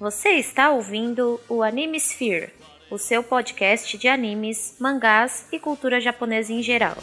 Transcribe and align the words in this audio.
Você 0.00 0.30
está 0.30 0.70
ouvindo 0.70 1.38
o 1.46 1.62
Anime 1.62 1.98
Sphere, 1.98 2.48
o 2.90 2.96
seu 2.96 3.22
podcast 3.22 3.98
de 3.98 4.08
animes, 4.08 4.76
mangás 4.80 5.46
e 5.52 5.58
cultura 5.58 6.00
japonesa 6.00 6.54
em 6.54 6.62
geral. 6.62 6.96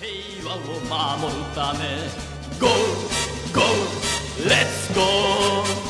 Go, 2.59 2.67
go, 3.53 3.61
let's 4.47 4.87
go! 4.95 5.85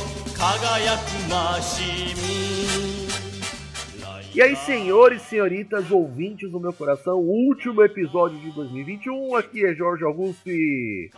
E 4.34 4.42
aí, 4.42 4.54
senhores 4.54 5.22
e 5.22 5.26
senhoritas, 5.30 5.90
ouvintes 5.90 6.52
do 6.52 6.60
meu 6.60 6.74
coração, 6.74 7.20
último 7.20 7.82
episódio 7.82 8.38
de 8.38 8.52
2021. 8.52 9.34
Aqui 9.38 9.66
é 9.66 9.74
Jorge 9.74 10.04
Augusto 10.04 10.50
e 10.50 11.10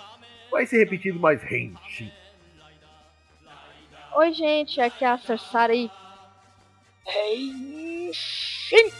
vai 0.51 0.65
ser 0.65 0.79
repetido 0.79 1.19
mais 1.19 1.41
rente. 1.41 2.11
Oi, 4.15 4.33
gente, 4.33 4.81
aqui 4.81 5.05
é 5.05 5.09
a 5.09 5.17
Cersari. 5.17 5.91
Henshin! 7.07 8.91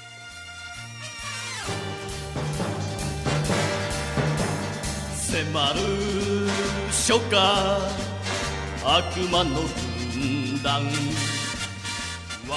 Semaru 5.14 5.80
Shoka 6.92 7.38
Akuma 8.86 9.44
no 9.44 9.88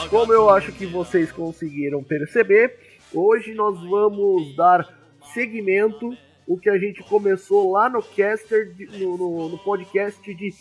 como 0.09 0.33
eu 0.33 0.49
acho 0.51 0.73
que 0.73 0.87
vocês 0.87 1.30
conseguiram 1.30 2.02
perceber, 2.02 3.01
hoje 3.13 3.55
nós 3.55 3.80
vamos 3.88 4.55
dar 4.57 4.87
seguimento 5.33 6.16
o 6.51 6.59
que 6.59 6.68
a 6.68 6.76
gente 6.76 7.01
começou 7.04 7.70
lá 7.70 7.88
no 7.88 8.02
caster, 8.02 8.74
no, 8.98 9.16
no, 9.16 9.48
no 9.51 9.59
podcast 9.59 10.34
de 10.34 10.52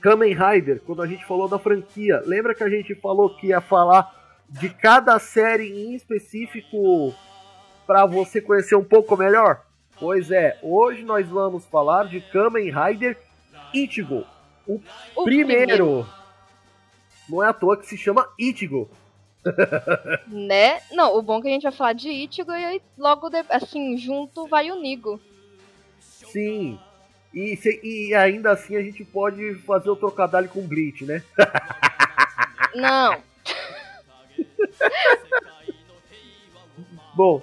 Kamen 0.00 0.32
Rider, 0.32 0.80
quando 0.86 1.02
a 1.02 1.06
gente 1.08 1.26
falou 1.26 1.48
da 1.48 1.58
franquia. 1.58 2.22
Lembra 2.24 2.54
que 2.54 2.62
a 2.62 2.70
gente 2.70 2.94
falou 2.94 3.34
que 3.34 3.48
ia 3.48 3.60
falar 3.60 4.08
de 4.48 4.68
cada 4.70 5.18
série 5.18 5.66
em 5.66 5.96
específico 5.96 7.12
para 7.84 8.06
você 8.06 8.40
conhecer 8.40 8.76
um 8.76 8.84
pouco 8.84 9.16
melhor? 9.16 9.66
Pois 9.98 10.30
é, 10.30 10.60
hoje 10.62 11.02
nós 11.02 11.26
vamos 11.28 11.66
falar 11.66 12.04
de 12.04 12.20
Kamen 12.20 12.70
Rider 12.70 13.18
Ichigo, 13.74 14.24
o, 14.64 14.80
o 15.16 15.24
primeiro. 15.24 15.74
primeiro 15.74 16.06
não 17.28 17.42
é 17.42 17.48
à 17.48 17.52
toa 17.52 17.76
que 17.76 17.86
se 17.86 17.96
chama 17.96 18.28
Ichigo. 18.38 18.88
Né? 20.28 20.80
Não, 20.92 21.16
o 21.16 21.22
bom 21.22 21.38
é 21.38 21.42
que 21.42 21.48
a 21.48 21.50
gente 21.50 21.62
vai 21.62 21.72
falar 21.72 21.92
de 21.92 22.08
Ichigo 22.10 22.52
e 22.52 22.80
logo, 22.96 23.28
de, 23.28 23.44
assim, 23.48 23.96
junto 23.98 24.46
vai 24.46 24.70
o 24.70 24.80
Nigo. 24.80 25.20
Sim. 26.00 26.78
E, 27.32 27.58
e 27.82 28.14
ainda 28.14 28.52
assim 28.52 28.76
a 28.76 28.82
gente 28.82 29.04
pode 29.04 29.54
fazer 29.66 29.90
o 29.90 29.96
trocadilho 29.96 30.48
com 30.48 30.66
Bleach, 30.66 31.04
né? 31.04 31.22
Não. 32.74 33.22
Bom, 37.14 37.42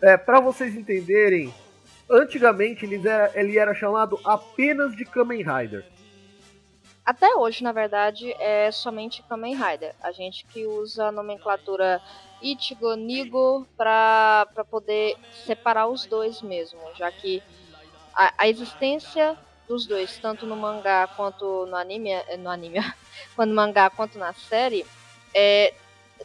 é, 0.00 0.16
para 0.16 0.40
vocês 0.40 0.76
entenderem, 0.76 1.52
antigamente 2.08 2.84
ele 2.84 3.06
era, 3.06 3.32
ele 3.34 3.58
era 3.58 3.74
chamado 3.74 4.18
apenas 4.24 4.94
de 4.94 5.04
Kamen 5.04 5.42
Rider. 5.42 5.84
Até 7.06 7.36
hoje, 7.36 7.62
na 7.62 7.70
verdade, 7.70 8.32
é 8.32 8.68
somente 8.72 9.22
Kamen 9.22 9.54
Rider. 9.54 9.94
A 10.02 10.10
gente 10.10 10.44
que 10.46 10.66
usa 10.66 11.06
a 11.06 11.12
nomenclatura 11.12 12.02
Ichigo, 12.42 12.96
Nigo 12.96 13.64
para 13.76 14.44
poder 14.68 15.16
separar 15.30 15.86
os 15.86 16.04
dois 16.04 16.42
mesmo, 16.42 16.80
já 16.96 17.12
que 17.12 17.44
a, 18.12 18.34
a, 18.38 18.48
existência 18.48 19.38
dos 19.68 19.86
dois, 19.86 20.18
tanto 20.18 20.46
no 20.46 20.56
mangá 20.56 21.06
quanto 21.06 21.64
no 21.66 21.76
anime, 21.76 22.10
eh, 22.10 22.36
no 22.36 22.50
anime, 22.50 22.80
quanto 23.36 23.50
no 23.50 23.54
mangá 23.54 23.88
quanto 23.88 24.18
na 24.18 24.32
série, 24.32 24.84
é, 25.32 25.72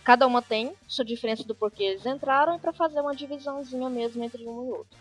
cada 0.03 0.25
uma 0.25 0.41
tem 0.41 0.73
sua 0.87 1.05
diferença 1.05 1.43
do 1.43 1.53
porquê 1.53 1.83
eles 1.83 2.07
entraram 2.07 2.57
para 2.57 2.73
fazer 2.73 3.01
uma 3.01 3.15
divisãozinha 3.15 3.87
mesmo 3.87 4.23
entre 4.23 4.47
um 4.47 4.65
e 4.65 4.71
outro. 4.71 4.97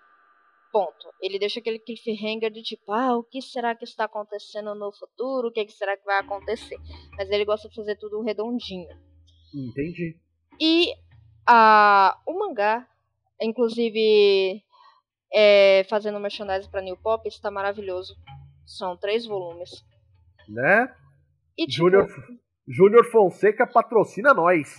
Ponto. 0.71 1.11
Ele 1.19 1.39
deixa 1.39 1.59
aquele 1.59 1.79
cliffhanger 1.79 2.51
de 2.51 2.61
tipo, 2.61 2.91
ah, 2.91 3.17
o 3.17 3.23
que 3.23 3.41
será 3.41 3.73
que 3.73 3.85
está 3.85 4.05
acontecendo 4.05 4.75
no 4.75 4.91
futuro? 4.91 5.47
O 5.47 5.51
que, 5.51 5.65
que 5.65 5.71
será 5.71 5.97
que 5.97 6.05
vai 6.05 6.19
acontecer? 6.19 6.77
Mas 7.17 7.29
ele 7.29 7.43
gosta 7.43 7.67
de 7.67 7.75
fazer 7.75 7.95
tudo 7.95 8.21
redondinho. 8.21 8.87
Entendi. 9.53 10.15
E 10.59 10.93
a, 11.47 12.19
o 12.27 12.37
mangá, 12.37 12.87
inclusive 13.41 14.63
é, 15.33 15.85
fazendo 15.89 16.19
merchandising 16.19 16.69
para 16.69 16.81
New 16.81 16.97
Pop, 16.97 17.27
está 17.27 17.49
maravilhoso. 17.49 18.15
São 18.69 18.95
três 18.95 19.25
volumes. 19.25 19.83
Né? 20.47 20.93
E, 21.57 21.65
tipo, 21.65 21.85
Júnior, 21.85 22.07
Júnior 22.67 23.05
Fonseca 23.11 23.65
patrocina 23.65 24.31
nós. 24.31 24.75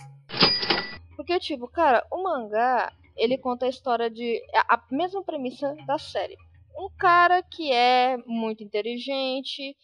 Porque, 1.17 1.37
tipo, 1.39 1.67
cara, 1.67 2.07
o 2.09 2.23
mangá, 2.23 2.89
ele 3.17 3.37
conta 3.37 3.65
a 3.65 3.69
história 3.69 4.09
de. 4.09 4.41
a 4.69 4.81
mesma 4.89 5.21
premissa 5.21 5.75
da 5.85 5.97
série. 5.97 6.37
Um 6.73 6.89
cara 6.97 7.43
que 7.43 7.73
é 7.73 8.15
muito 8.25 8.63
inteligente, 8.63 9.75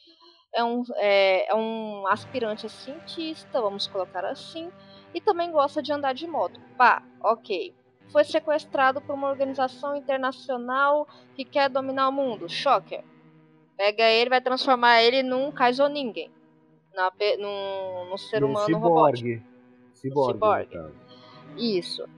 é 0.56 0.64
um, 0.64 0.84
é, 0.96 1.52
é 1.52 1.56
um 1.56 2.08
aspirante 2.08 2.66
a 2.66 2.70
cientista, 2.70 3.62
vamos 3.62 3.88
colocar 3.88 4.24
assim, 4.24 4.72
e 5.14 5.20
também 5.20 5.52
gosta 5.52 5.84
de 5.84 5.92
andar 5.92 6.14
de 6.14 6.26
moto. 6.26 6.62
Pá, 6.78 7.04
ok. 7.22 7.76
Foi 8.10 8.24
sequestrado 8.24 9.02
por 9.02 9.16
uma 9.16 9.30
organização 9.30 9.98
internacional 9.98 11.06
que 11.36 11.44
quer 11.44 11.70
dominar 11.70 12.08
o 12.08 12.14
mundo. 12.14 12.48
Shocker 12.48 13.04
Pega 13.78 14.04
ele 14.04 14.30
vai 14.30 14.42
transformar 14.42 15.02
ele 15.04 15.22
num 15.22 15.52
Kaizoningen. 15.52 16.32
Na, 16.94 17.12
num, 17.38 18.10
num 18.10 18.18
ser 18.18 18.44
humano 18.44 18.66
ciborgue. 18.66 19.36
robótico. 19.36 19.44
Ciborgue. 19.94 20.34
ciborgue. 20.34 20.94
Isso. 21.56 22.10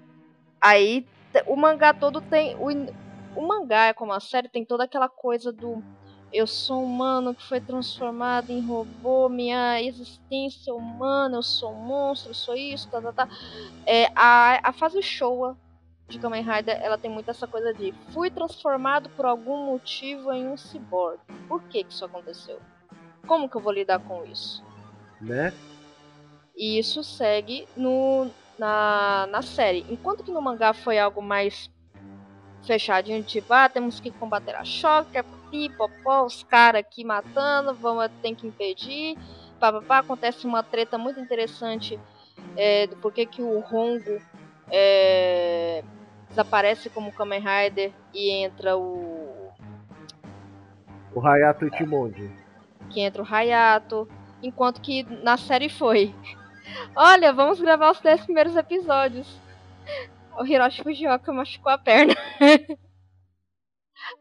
Aí 0.61 1.05
o 1.45 1.55
mangá 1.55 1.93
todo 1.93 2.21
tem. 2.21 2.55
O, 2.55 2.69
o 3.35 3.45
mangá, 3.45 3.93
como 3.93 4.13
a 4.13 4.19
série, 4.19 4.47
tem 4.47 4.63
toda 4.63 4.85
aquela 4.85 5.09
coisa 5.09 5.51
do 5.51 5.83
eu 6.31 6.45
sou 6.45 6.83
humano 6.83 7.33
que 7.33 7.43
foi 7.43 7.59
transformado 7.59 8.51
em 8.51 8.61
robô, 8.61 9.27
minha 9.27 9.81
existência 9.81 10.73
humana, 10.73 11.37
eu 11.37 11.43
sou 11.43 11.71
um 11.71 11.81
monstro, 11.85 12.29
eu 12.29 12.35
sou 12.35 12.55
isso, 12.55 12.87
tá, 12.89 13.01
tá, 13.01 13.11
tá. 13.11 13.29
É, 13.85 14.11
a, 14.15 14.69
a 14.69 14.71
fase 14.71 15.01
Showa 15.01 15.57
de 16.09 16.19
Kamen 16.19 16.43
Rider, 16.43 16.79
ela 16.81 16.97
tem 16.97 17.09
muito 17.09 17.29
essa 17.29 17.47
coisa 17.47 17.73
de 17.73 17.93
fui 18.11 18.29
transformado 18.29 19.09
por 19.09 19.25
algum 19.25 19.65
motivo 19.65 20.31
em 20.31 20.47
um 20.47 20.57
cyborg. 20.57 21.19
Por 21.47 21.61
que 21.63 21.83
que 21.83 21.93
isso 21.93 22.03
aconteceu? 22.03 22.59
Como 23.27 23.47
que 23.47 23.55
eu 23.55 23.61
vou 23.61 23.71
lidar 23.71 23.99
com 23.99 24.25
isso? 24.25 24.63
Né? 25.21 25.53
E 26.57 26.79
isso 26.79 27.03
segue 27.03 27.67
no, 27.77 28.29
na, 28.57 29.27
na 29.29 29.41
série. 29.41 29.85
Enquanto 29.89 30.23
que 30.23 30.31
no 30.31 30.41
mangá 30.41 30.73
foi 30.73 30.97
algo 30.97 31.21
mais 31.21 31.69
fechadinho, 32.65 33.23
tipo, 33.23 33.53
ah, 33.53 33.69
temos 33.69 33.99
que 33.99 34.11
combater 34.11 34.55
a 34.55 34.65
choque, 34.65 35.23
popó, 35.77 36.25
os 36.25 36.43
caras 36.43 36.81
aqui 36.81 37.03
matando, 37.03 37.73
vamos 37.73 38.09
ter 38.21 38.35
que 38.35 38.47
impedir. 38.47 39.17
Papapá, 39.59 39.99
acontece 39.99 40.45
uma 40.45 40.63
treta 40.63 40.97
muito 40.97 41.19
interessante 41.19 41.99
é, 42.55 42.87
do 42.87 42.95
porquê 42.97 43.25
que 43.25 43.41
o 43.41 43.59
Rongo 43.59 44.21
é, 44.71 45.83
desaparece 46.29 46.89
como 46.89 47.11
Kamen 47.11 47.41
Rider 47.41 47.91
e 48.13 48.31
entra 48.31 48.77
o. 48.77 49.51
O 51.13 51.25
Hayato 51.25 51.65
Ichimonji. 51.65 52.31
Que 52.89 53.01
entra 53.01 53.21
o 53.21 53.25
Hayato. 53.25 54.07
Enquanto 54.41 54.79
que 54.79 55.03
na 55.23 55.37
série 55.37 55.69
foi. 55.69 56.13
Olha, 56.95 57.33
vamos 57.33 57.59
gravar 57.59 57.91
os 57.91 57.99
10 57.99 58.25
primeiros 58.25 58.55
episódios. 58.55 59.27
O 60.37 60.45
Hiroshi 60.45 60.83
Fujioka 60.83 61.33
machucou 61.33 61.71
a 61.71 61.77
perna. 61.77 62.15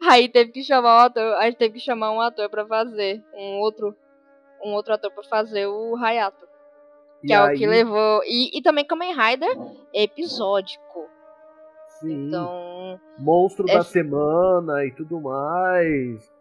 Aí 0.02 0.28
teve 0.28 0.50
que 0.50 0.62
chamar 0.62 0.96
um 0.96 1.06
ator, 1.06 1.34
a 1.37 1.44
gente 1.44 1.56
teve 1.56 1.75
que 1.75 1.81
chamar 1.81 2.11
um 2.11 2.20
ator 2.20 2.49
para 2.50 2.66
fazer, 2.66 3.22
um 3.32 3.58
outro, 3.58 3.96
um 4.62 4.72
outro 4.72 4.93
ator 4.93 5.11
para 5.12 5.25
fazer 5.25 5.66
o 5.66 5.96
Hayato. 5.96 6.46
Que 7.20 7.32
e 7.32 7.32
é 7.32 7.37
aí... 7.37 7.54
o 7.54 7.58
que 7.58 7.66
levou. 7.66 8.20
E, 8.25 8.58
e 8.58 8.62
também 8.62 8.84
Kamen 8.84 9.14
Rider 9.14 9.56
é 9.94 10.02
episódico. 10.02 10.88
Sim. 12.00 12.29
Então. 12.29 13.00
Monstro 13.19 13.69
é... 13.69 13.75
da 13.75 13.83
semana 13.83 14.85
e 14.85 14.93
tudo 14.93 15.21
mais. 15.21 16.33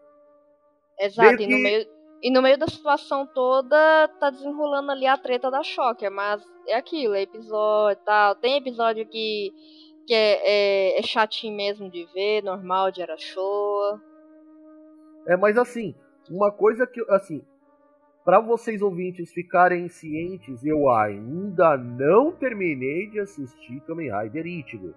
Exato, 1.00 1.36
que... 1.36 1.44
e, 1.44 1.46
no 1.46 1.58
meio, 1.58 1.86
e 2.22 2.30
no 2.30 2.42
meio 2.42 2.58
da 2.58 2.66
situação 2.66 3.26
toda 3.26 4.08
tá 4.20 4.30
desenrolando 4.30 4.90
ali 4.90 5.06
a 5.06 5.16
treta 5.16 5.50
da 5.50 5.62
Shocker, 5.62 6.10
mas 6.10 6.42
é 6.66 6.76
aquilo, 6.76 7.14
é 7.14 7.22
episódio 7.22 8.00
e 8.00 8.04
tal. 8.04 8.34
Tem 8.36 8.56
episódio 8.56 9.06
que 9.06 9.52
que 10.08 10.14
é, 10.14 10.40
é, 10.96 10.98
é 10.98 11.02
chatinho 11.02 11.54
mesmo 11.54 11.90
de 11.90 12.06
ver, 12.14 12.42
normal 12.42 12.90
de 12.90 13.04
show. 13.18 14.00
É, 15.26 15.36
mas 15.36 15.58
assim, 15.58 15.94
uma 16.30 16.50
coisa 16.50 16.86
que, 16.86 17.04
assim, 17.10 17.42
para 18.24 18.40
vocês 18.40 18.80
ouvintes 18.80 19.30
ficarem 19.30 19.86
cientes, 19.90 20.64
eu 20.64 20.88
ainda 20.90 21.76
não 21.76 22.32
terminei 22.32 23.10
de 23.10 23.20
assistir 23.20 23.80
Kamen 23.86 24.10
Rider 24.10 24.46
Ichigo. 24.46 24.94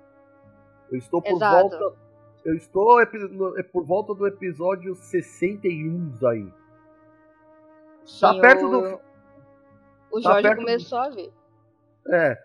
Eu 0.91 0.97
estou 0.97 1.21
por 1.21 1.31
Exato. 1.31 1.69
volta. 1.69 1.97
Eu 2.43 2.55
estou 2.55 3.01
é 3.01 3.63
por 3.63 3.85
volta 3.85 4.13
do 4.13 4.27
episódio 4.27 4.95
61 4.95 6.17
aí. 6.27 6.45
Tá 6.45 6.53
Sim, 8.05 8.19
tá 8.21 8.39
perto 8.39 8.65
o... 8.65 8.69
do. 8.69 8.99
O 10.11 10.21
tá 10.21 10.41
Jorge 10.41 10.55
começou 10.55 10.99
do... 10.99 11.05
a 11.05 11.09
ver. 11.09 11.33
É. 12.07 12.43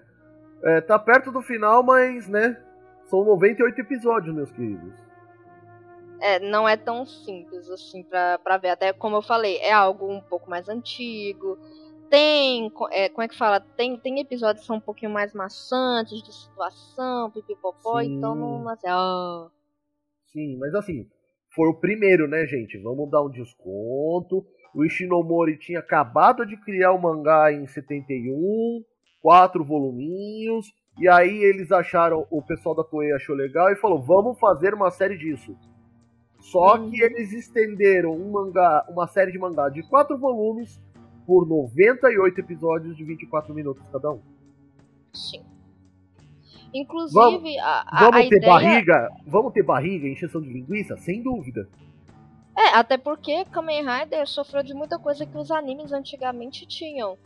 É, 0.62 0.81
tá 0.81 0.98
perto 0.98 1.32
do 1.32 1.43
final, 1.43 1.82
mas, 1.82 2.28
né? 2.28 2.62
São 3.06 3.25
98 3.25 3.81
episódios, 3.81 4.34
meus 4.34 4.50
queridos. 4.50 4.94
É, 6.20 6.38
não 6.40 6.69
é 6.69 6.76
tão 6.76 7.04
simples 7.04 7.69
assim 7.70 8.02
pra, 8.02 8.38
pra 8.38 8.56
ver. 8.56 8.70
Até 8.70 8.93
como 8.93 9.16
eu 9.16 9.22
falei, 9.22 9.58
é 9.58 9.72
algo 9.72 10.10
um 10.10 10.20
pouco 10.20 10.48
mais 10.48 10.69
antigo. 10.69 11.58
Tem, 12.08 12.70
é, 12.93 13.08
como 13.08 13.23
é 13.23 13.29
que 13.29 13.37
fala? 13.37 13.61
Tem, 13.61 13.99
tem 13.99 14.20
episódios 14.20 14.61
que 14.61 14.67
são 14.67 14.76
um 14.76 14.81
pouquinho 14.81 15.11
mais 15.11 15.35
maçantes 15.35 16.23
de 16.23 16.32
situação, 16.32 17.31
pipipopó, 17.31 18.00
então 18.00 18.35
não. 18.35 18.62
Mas, 18.62 18.81
oh. 18.85 19.50
Sim, 20.32 20.56
mas 20.58 20.75
assim, 20.75 21.08
foi 21.55 21.69
o 21.69 21.81
primeiro, 21.81 22.29
né, 22.29 22.47
gente? 22.47 22.79
Vamos 22.79 23.11
dar 23.11 23.23
um 23.23 23.31
desconto. 23.31 24.44
O 24.75 24.85
Ishinomori 24.85 25.58
tinha 25.58 25.81
acabado 25.81 26.47
de 26.47 26.56
criar 26.58 26.93
o 26.93 27.00
mangá 27.00 27.53
em 27.53 27.67
71 27.67 28.85
quatro 29.26 29.64
voluminhos. 29.64 30.67
E 31.00 31.08
aí 31.08 31.43
eles 31.43 31.73
acharam, 31.73 32.25
o 32.31 32.41
pessoal 32.41 32.75
da 32.75 32.85
Toei 32.85 33.12
achou 33.12 33.35
legal 33.35 33.73
e 33.73 33.76
falou: 33.76 34.00
vamos 34.00 34.38
fazer 34.38 34.73
uma 34.73 34.91
série 34.91 35.19
disso. 35.19 35.56
Só 36.41 36.76
uhum. 36.76 36.91
que 36.91 37.03
eles 37.03 37.32
estenderam 37.32 38.12
um 38.12 38.31
mangá, 38.31 38.87
uma 38.88 39.08
série 39.08 39.32
de 39.32 39.38
mangá 39.38 39.69
de 39.69 39.82
quatro 39.88 40.17
volumes 40.17 40.81
por 41.26 41.46
98 41.46 42.40
episódios 42.40 42.96
de 42.96 43.05
24 43.05 43.52
minutos 43.55 43.82
cada 43.93 44.12
um. 44.12 44.20
Sim. 45.12 45.43
Inclusive, 46.73 47.14
vamos, 47.14 47.56
a, 47.58 47.84
a, 47.87 48.00
vamos 48.00 48.26
a 48.26 48.28
ter 48.28 48.37
ideia... 48.37 48.52
barriga, 48.52 49.08
vamos 49.26 49.52
ter 49.52 49.62
barriga, 49.62 50.08
encheção 50.08 50.40
de 50.40 50.49
linguiça, 50.49 50.96
sem 50.99 51.23
dúvida. 51.23 51.69
É, 52.56 52.69
até 52.76 52.96
porque 52.96 53.44
Kamen 53.46 53.84
Rider 53.84 54.26
sofreu 54.26 54.62
de 54.62 54.75
muita 54.75 54.99
coisa 54.99 55.26
que 55.26 55.37
os 55.37 55.50
animes 55.50 55.93
antigamente 55.93 56.67
tinham. 56.67 57.17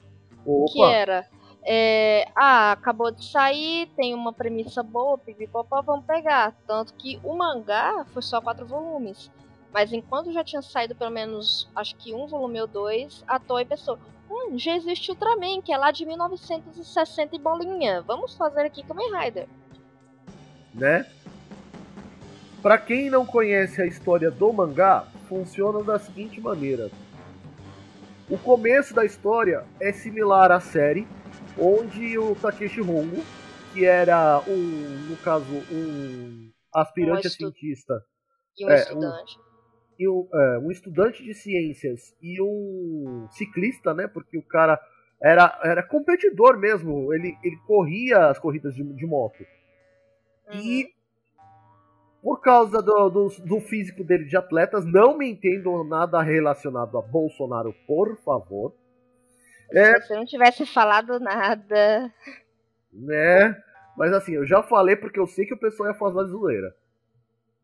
Opa. 0.44 0.72
Que 0.72 0.82
era 0.82 1.26
é, 1.62 2.26
ah, 2.34 2.72
acabou 2.72 3.10
de 3.10 3.24
sair, 3.24 3.88
tem 3.96 4.14
uma 4.14 4.32
premissa 4.32 4.82
boa, 4.82 5.18
pipipopó, 5.18 5.82
vamos 5.82 6.06
pegar. 6.06 6.54
Tanto 6.66 6.94
que 6.94 7.20
o 7.22 7.36
mangá 7.36 8.04
foi 8.06 8.22
só 8.22 8.40
quatro 8.40 8.66
volumes. 8.66 9.30
Mas 9.72 9.92
enquanto 9.92 10.32
já 10.32 10.42
tinha 10.42 10.62
saído 10.62 10.94
pelo 10.94 11.10
menos, 11.10 11.68
acho 11.74 11.94
que 11.96 12.12
um 12.12 12.26
volume 12.26 12.60
ou 12.60 12.66
dois, 12.66 13.24
a 13.26 13.38
Toei 13.38 13.64
pensou, 13.64 13.98
hum, 14.28 14.58
já 14.58 14.76
existe 14.76 15.10
Ultraman, 15.10 15.62
que 15.62 15.72
é 15.72 15.76
lá 15.76 15.90
de 15.90 16.04
1960 16.04 17.36
e 17.36 17.38
bolinha. 17.38 18.02
Vamos 18.02 18.34
fazer 18.36 18.62
aqui 18.62 18.82
Kamen 18.82 19.10
Rider. 19.12 19.48
Né? 20.74 21.06
Pra 22.62 22.76
quem 22.78 23.08
não 23.08 23.24
conhece 23.24 23.80
a 23.80 23.86
história 23.86 24.30
do 24.30 24.52
mangá, 24.52 25.06
funciona 25.28 25.82
da 25.82 25.98
seguinte 25.98 26.40
maneira. 26.40 26.90
O 28.28 28.36
começo 28.36 28.94
da 28.94 29.04
história 29.04 29.64
é 29.80 29.92
similar 29.92 30.52
à 30.52 30.60
série, 30.60 31.06
onde 31.58 32.18
o 32.18 32.34
Takeshi 32.34 32.80
Hongo, 32.80 33.24
que 33.72 33.84
era 33.84 34.40
um, 34.46 35.08
no 35.08 35.16
caso, 35.16 35.46
um 35.72 36.50
aspirante 36.72 37.26
um 37.26 37.30
a 37.30 37.30
cientista. 37.30 38.02
E 38.58 38.66
um 38.66 38.70
é, 38.70 38.76
estudante. 38.76 39.38
Um, 39.38 39.49
e 40.00 40.08
um, 40.08 40.26
é, 40.32 40.58
um 40.60 40.70
estudante 40.70 41.22
de 41.22 41.34
ciências 41.34 42.16
e 42.22 42.40
um 42.40 43.28
ciclista, 43.30 43.92
né? 43.92 44.08
Porque 44.08 44.38
o 44.38 44.42
cara 44.42 44.80
era, 45.22 45.60
era 45.62 45.82
competidor 45.82 46.58
mesmo. 46.58 47.12
Ele, 47.12 47.36
ele 47.44 47.58
corria 47.66 48.28
as 48.28 48.38
corridas 48.38 48.74
de, 48.74 48.82
de 48.82 49.06
moto. 49.06 49.44
Uhum. 50.48 50.58
E 50.58 50.94
por 52.22 52.40
causa 52.40 52.80
do, 52.80 53.10
do, 53.10 53.28
do, 53.44 53.60
físico 53.60 54.02
dele 54.02 54.24
de 54.24 54.36
atletas, 54.38 54.86
não 54.86 55.18
me 55.18 55.30
entendo 55.30 55.84
nada 55.84 56.22
relacionado 56.22 56.96
a 56.96 57.02
Bolsonaro, 57.02 57.74
por 57.86 58.16
favor. 58.24 58.74
É... 59.70 60.00
Se 60.00 60.08
você 60.08 60.16
não 60.16 60.24
tivesse 60.24 60.64
falado 60.64 61.20
nada. 61.20 62.10
Né? 62.90 63.62
Mas 63.98 64.14
assim, 64.14 64.32
eu 64.32 64.46
já 64.46 64.62
falei 64.62 64.96
porque 64.96 65.20
eu 65.20 65.26
sei 65.26 65.44
que 65.44 65.54
o 65.54 65.60
pessoal 65.60 65.90
ia 65.90 65.94
fazer 65.94 66.24
zoeira. 66.24 66.74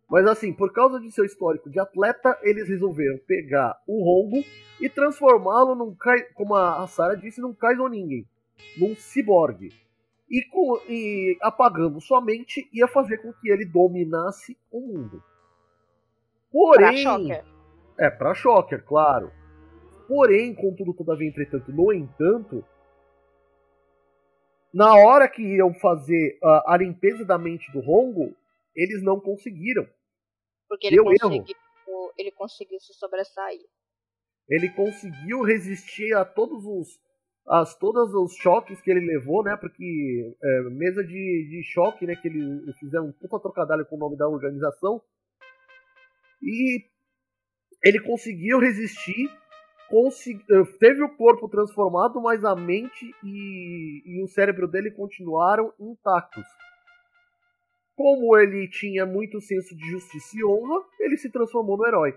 Mas 0.08 0.26
assim, 0.26 0.52
por 0.52 0.72
causa 0.72 1.00
de 1.00 1.10
seu 1.10 1.24
histórico 1.24 1.68
de 1.68 1.80
atleta, 1.80 2.38
eles 2.42 2.68
resolveram 2.68 3.18
pegar 3.26 3.80
o 3.86 4.04
Rongo 4.04 4.44
e 4.80 4.88
transformá-lo 4.88 5.74
num, 5.74 5.96
como 6.34 6.54
a 6.54 6.86
Sarah 6.86 7.16
disse, 7.16 7.40
num 7.40 7.52
Kaizoningen, 7.52 8.24
num 8.78 8.94
ciborgue. 8.94 9.72
E, 10.30 10.42
com, 10.44 10.80
e 10.88 11.36
apagando 11.40 12.00
sua 12.00 12.20
mente 12.20 12.68
ia 12.72 12.88
fazer 12.88 13.18
com 13.18 13.32
que 13.32 13.48
ele 13.48 13.64
dominasse 13.64 14.56
o 14.70 14.80
mundo. 14.80 15.22
Porém. 16.50 17.02
Pra 17.02 17.18
Shocker. 17.18 17.44
É, 17.98 18.10
pra 18.10 18.34
Shocker, 18.34 18.84
claro. 18.84 19.30
Porém, 20.08 20.54
contudo, 20.54 20.94
todavia, 20.94 21.28
entretanto, 21.28 21.72
no 21.72 21.92
entanto, 21.92 22.64
na 24.72 24.94
hora 24.94 25.28
que 25.28 25.42
iam 25.42 25.72
fazer 25.74 26.38
a, 26.42 26.74
a 26.74 26.76
limpeza 26.76 27.24
da 27.24 27.38
mente 27.38 27.70
do 27.72 27.80
Rongo, 27.80 28.34
eles 28.74 29.02
não 29.02 29.18
conseguiram. 29.18 29.86
Porque 30.68 30.88
ele 30.88 30.98
conseguiu, 30.98 31.56
ele 32.16 32.30
conseguiu 32.32 32.80
se 32.80 32.94
sobressair. 32.94 33.60
Ele 34.48 34.68
conseguiu 34.70 35.42
resistir 35.42 36.14
a 36.14 36.24
todos 36.24 36.64
os 36.64 37.06
as 37.48 37.76
todos 37.78 38.12
os 38.12 38.34
choques 38.34 38.80
que 38.80 38.90
ele 38.90 39.06
levou, 39.06 39.44
né? 39.44 39.56
Porque 39.56 40.36
é, 40.42 40.60
mesa 40.70 41.04
de, 41.04 41.48
de 41.48 41.62
choque, 41.72 42.04
né? 42.04 42.16
Que 42.16 42.26
ele 42.26 42.72
fizeram 42.80 43.06
um 43.06 43.12
puta 43.12 43.38
trocadilho 43.38 43.86
com 43.86 43.94
o 43.94 43.98
nome 43.98 44.16
da 44.16 44.28
organização. 44.28 45.00
E 46.42 46.84
ele 47.84 48.00
conseguiu 48.00 48.58
resistir 48.58 49.30
eh, 49.88 50.64
teve 50.80 51.02
o 51.04 51.16
corpo 51.16 51.48
transformado, 51.48 52.20
mas 52.20 52.44
a 52.44 52.56
mente 52.56 53.08
e, 53.22 54.02
e 54.04 54.22
o 54.22 54.26
cérebro 54.26 54.66
dele 54.66 54.90
continuaram 54.90 55.72
intactos. 55.78 56.44
Como 57.96 58.36
ele 58.36 58.68
tinha 58.68 59.06
muito 59.06 59.40
senso 59.40 59.74
de 59.74 59.90
justiça 59.90 60.36
e 60.36 60.44
honra, 60.44 60.84
ele 61.00 61.16
se 61.16 61.32
transformou 61.32 61.78
no 61.78 61.86
herói. 61.86 62.16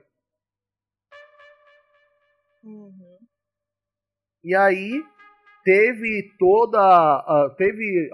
Uhum. 2.63 3.17
E 4.43 4.53
aí 4.53 5.01
teve 5.63 6.35
toda. 6.37 7.53
Teve 7.57 8.09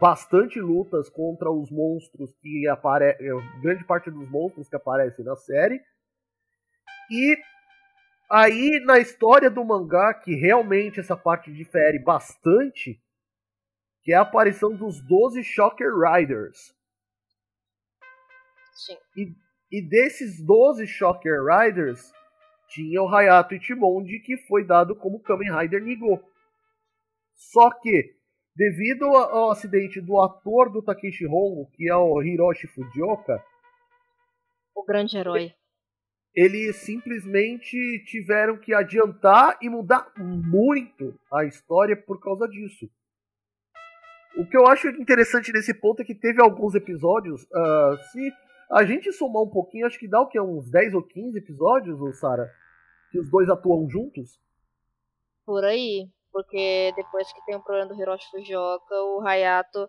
bastante 0.00 0.58
lutas 0.58 1.10
contra 1.10 1.50
os 1.50 1.70
monstros 1.70 2.34
que 2.40 2.66
aparecem. 2.68 3.26
grande 3.60 3.84
parte 3.84 4.10
dos 4.10 4.28
monstros 4.30 4.68
que 4.68 4.76
aparecem 4.76 5.24
na 5.24 5.36
série. 5.36 5.78
E 7.10 7.36
aí, 8.30 8.80
na 8.86 8.98
história 8.98 9.50
do 9.50 9.64
mangá, 9.64 10.14
que 10.14 10.34
realmente 10.34 11.00
essa 11.00 11.16
parte 11.16 11.52
difere 11.52 11.98
bastante, 11.98 12.98
que 14.02 14.12
é 14.12 14.16
a 14.16 14.22
aparição 14.22 14.74
dos 14.74 15.02
12 15.02 15.44
Shocker 15.44 15.90
Riders. 15.94 16.79
Sim. 18.72 18.96
E, 19.16 19.34
e 19.70 19.88
desses 19.88 20.44
12 20.44 20.86
Shocker 20.86 21.42
Riders, 21.44 22.12
tinha 22.68 23.02
o 23.02 23.08
Hayato 23.08 23.54
Ichimonji, 23.54 24.20
que 24.20 24.36
foi 24.46 24.64
dado 24.64 24.94
como 24.96 25.22
Kamen 25.22 25.52
Rider 25.56 25.82
Nigo. 25.82 26.22
Só 27.34 27.70
que, 27.70 28.14
devido 28.54 29.04
ao 29.06 29.50
acidente 29.50 30.00
do 30.00 30.20
ator 30.20 30.70
do 30.70 30.82
Takeshi 30.82 31.26
Hongo, 31.26 31.70
que 31.72 31.88
é 31.88 31.96
o 31.96 32.22
Hiroshi 32.22 32.66
Fujioka, 32.68 33.42
o 34.74 34.84
grande 34.84 35.16
herói, 35.18 35.52
eles 36.34 36.76
simplesmente 36.76 37.76
tiveram 38.06 38.56
que 38.56 38.72
adiantar 38.72 39.58
e 39.60 39.68
mudar 39.68 40.12
muito 40.16 41.18
a 41.32 41.44
história 41.44 41.96
por 41.96 42.20
causa 42.20 42.46
disso. 42.48 42.88
O 44.36 44.46
que 44.46 44.56
eu 44.56 44.66
acho 44.68 44.88
interessante 44.88 45.52
nesse 45.52 45.74
ponto 45.74 46.02
é 46.02 46.04
que 46.04 46.14
teve 46.14 46.40
alguns 46.40 46.74
episódios. 46.74 47.42
Uh, 47.42 47.96
se 48.12 48.32
a 48.70 48.84
gente 48.84 49.12
somar 49.12 49.42
um 49.42 49.50
pouquinho, 49.50 49.86
acho 49.86 49.98
que 49.98 50.08
dá 50.08 50.20
o 50.20 50.28
que? 50.28 50.40
Uns 50.40 50.70
10 50.70 50.94
ou 50.94 51.02
15 51.02 51.38
episódios, 51.38 52.18
Sara? 52.18 52.48
Que 53.10 53.18
os 53.18 53.28
dois 53.30 53.48
atuam 53.48 53.88
juntos? 53.90 54.40
Por 55.44 55.64
aí. 55.64 56.08
Porque 56.32 56.92
depois 56.94 57.32
que 57.32 57.44
tem 57.44 57.56
o 57.56 57.62
problema 57.62 57.88
do 57.88 58.00
Hiroshi 58.00 58.30
Fujioka, 58.30 58.94
o 58.94 59.20
Hayato 59.26 59.88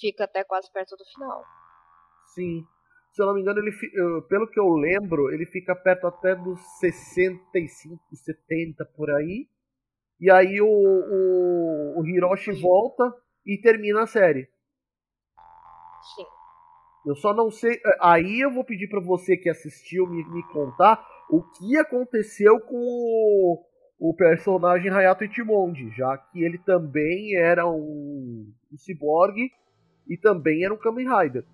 fica 0.00 0.24
até 0.24 0.42
quase 0.42 0.70
perto 0.72 0.96
do 0.96 1.04
final. 1.04 1.44
Sim. 2.34 2.64
Se 3.12 3.22
eu 3.22 3.26
não 3.26 3.34
me 3.34 3.40
engano, 3.40 3.60
ele, 3.60 3.70
pelo 4.28 4.48
que 4.48 4.58
eu 4.58 4.68
lembro, 4.74 5.32
ele 5.32 5.46
fica 5.46 5.74
perto 5.76 6.08
até 6.08 6.34
dos 6.34 6.60
65, 6.80 7.96
70 8.12 8.84
por 8.96 9.10
aí. 9.10 9.48
E 10.20 10.30
aí 10.30 10.60
o, 10.60 10.66
o, 10.66 12.00
o 12.00 12.06
Hiroshi 12.06 12.50
volta 12.60 13.04
e 13.46 13.56
termina 13.60 14.02
a 14.02 14.06
série. 14.06 14.48
Sim. 16.16 16.37
Eu 17.08 17.16
só 17.16 17.32
não 17.32 17.50
sei. 17.50 17.74
É, 17.74 17.98
aí 18.00 18.40
eu 18.40 18.52
vou 18.52 18.62
pedir 18.62 18.86
para 18.88 19.00
você 19.00 19.36
que 19.36 19.48
assistiu 19.48 20.06
me, 20.06 20.22
me 20.28 20.42
contar 20.52 21.02
o 21.30 21.42
que 21.42 21.76
aconteceu 21.78 22.60
com 22.60 22.76
o, 22.76 23.64
o 23.98 24.14
personagem 24.14 24.90
Hayato 24.90 25.24
Ichimonji, 25.24 25.90
já 25.96 26.18
que 26.18 26.44
ele 26.44 26.58
também 26.58 27.34
era 27.36 27.66
um, 27.66 28.52
um 28.70 28.76
ciborgue 28.76 29.50
e 30.06 30.18
também 30.18 30.64
era 30.64 30.74
um 30.74 30.76
Kamen 30.76 31.08
Rider. 31.08 31.46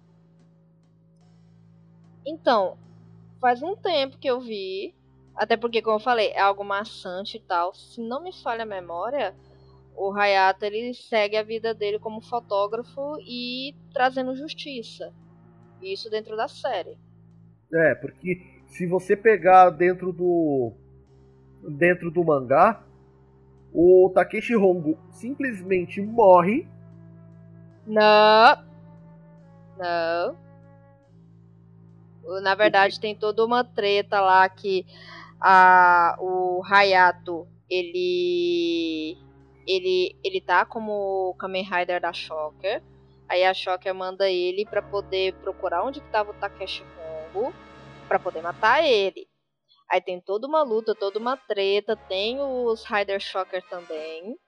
Então, 2.26 2.76
faz 3.40 3.62
um 3.62 3.76
tempo 3.76 4.18
que 4.18 4.28
eu 4.28 4.40
vi, 4.40 4.92
até 5.36 5.56
porque, 5.56 5.82
como 5.82 5.96
eu 5.96 6.00
falei, 6.00 6.28
é 6.28 6.40
algo 6.40 6.64
maçante 6.64 7.36
e 7.36 7.40
tal. 7.40 7.74
Se 7.74 8.00
não 8.00 8.24
me 8.24 8.32
falha 8.42 8.64
a 8.64 8.66
memória, 8.66 9.36
o 9.96 10.12
Hayato 10.12 10.64
ele 10.64 10.94
segue 10.94 11.36
a 11.36 11.44
vida 11.44 11.72
dele 11.72 12.00
como 12.00 12.20
fotógrafo 12.20 13.18
e 13.20 13.72
trazendo 13.92 14.34
justiça. 14.34 15.12
Isso 15.84 16.10
dentro 16.10 16.36
da 16.36 16.48
série. 16.48 16.96
É, 17.72 17.94
porque 17.94 18.40
se 18.68 18.86
você 18.86 19.16
pegar 19.16 19.70
dentro 19.70 20.12
do 20.12 20.72
dentro 21.68 22.10
do 22.10 22.24
mangá, 22.24 22.84
o 23.72 24.10
Takeshi 24.14 24.56
Hongo 24.56 24.98
simplesmente 25.10 26.00
morre. 26.00 26.68
Não. 27.86 28.64
Não. 29.76 30.36
Na 32.42 32.54
verdade, 32.54 33.00
tem 33.00 33.14
toda 33.14 33.44
uma 33.44 33.64
treta 33.64 34.20
lá 34.20 34.48
que 34.48 34.86
a, 35.40 36.16
o 36.20 36.62
Hayato 36.64 37.46
ele 37.68 39.18
ele 39.66 40.16
ele 40.22 40.40
tá 40.40 40.64
como 40.64 41.34
Kamen 41.38 41.64
Rider 41.64 42.00
da 42.00 42.12
Shocker. 42.12 42.82
Aí 43.28 43.44
a 43.44 43.54
Shocker 43.54 43.94
manda 43.94 44.30
ele 44.30 44.66
para 44.66 44.82
poder 44.82 45.34
procurar 45.34 45.84
onde 45.84 45.98
estava 45.98 46.30
o 46.30 46.34
Takeshi 46.34 46.84
Hongo 47.34 47.54
para 48.06 48.18
poder 48.18 48.42
matar 48.42 48.84
ele. 48.84 49.26
Aí 49.90 50.00
tem 50.00 50.20
toda 50.20 50.46
uma 50.46 50.62
luta, 50.62 50.94
toda 50.94 51.18
uma 51.18 51.36
treta, 51.36 51.96
tem 51.96 52.40
os 52.40 52.84
Rider 52.84 53.20
Shocker 53.20 53.62
também. 53.68 54.38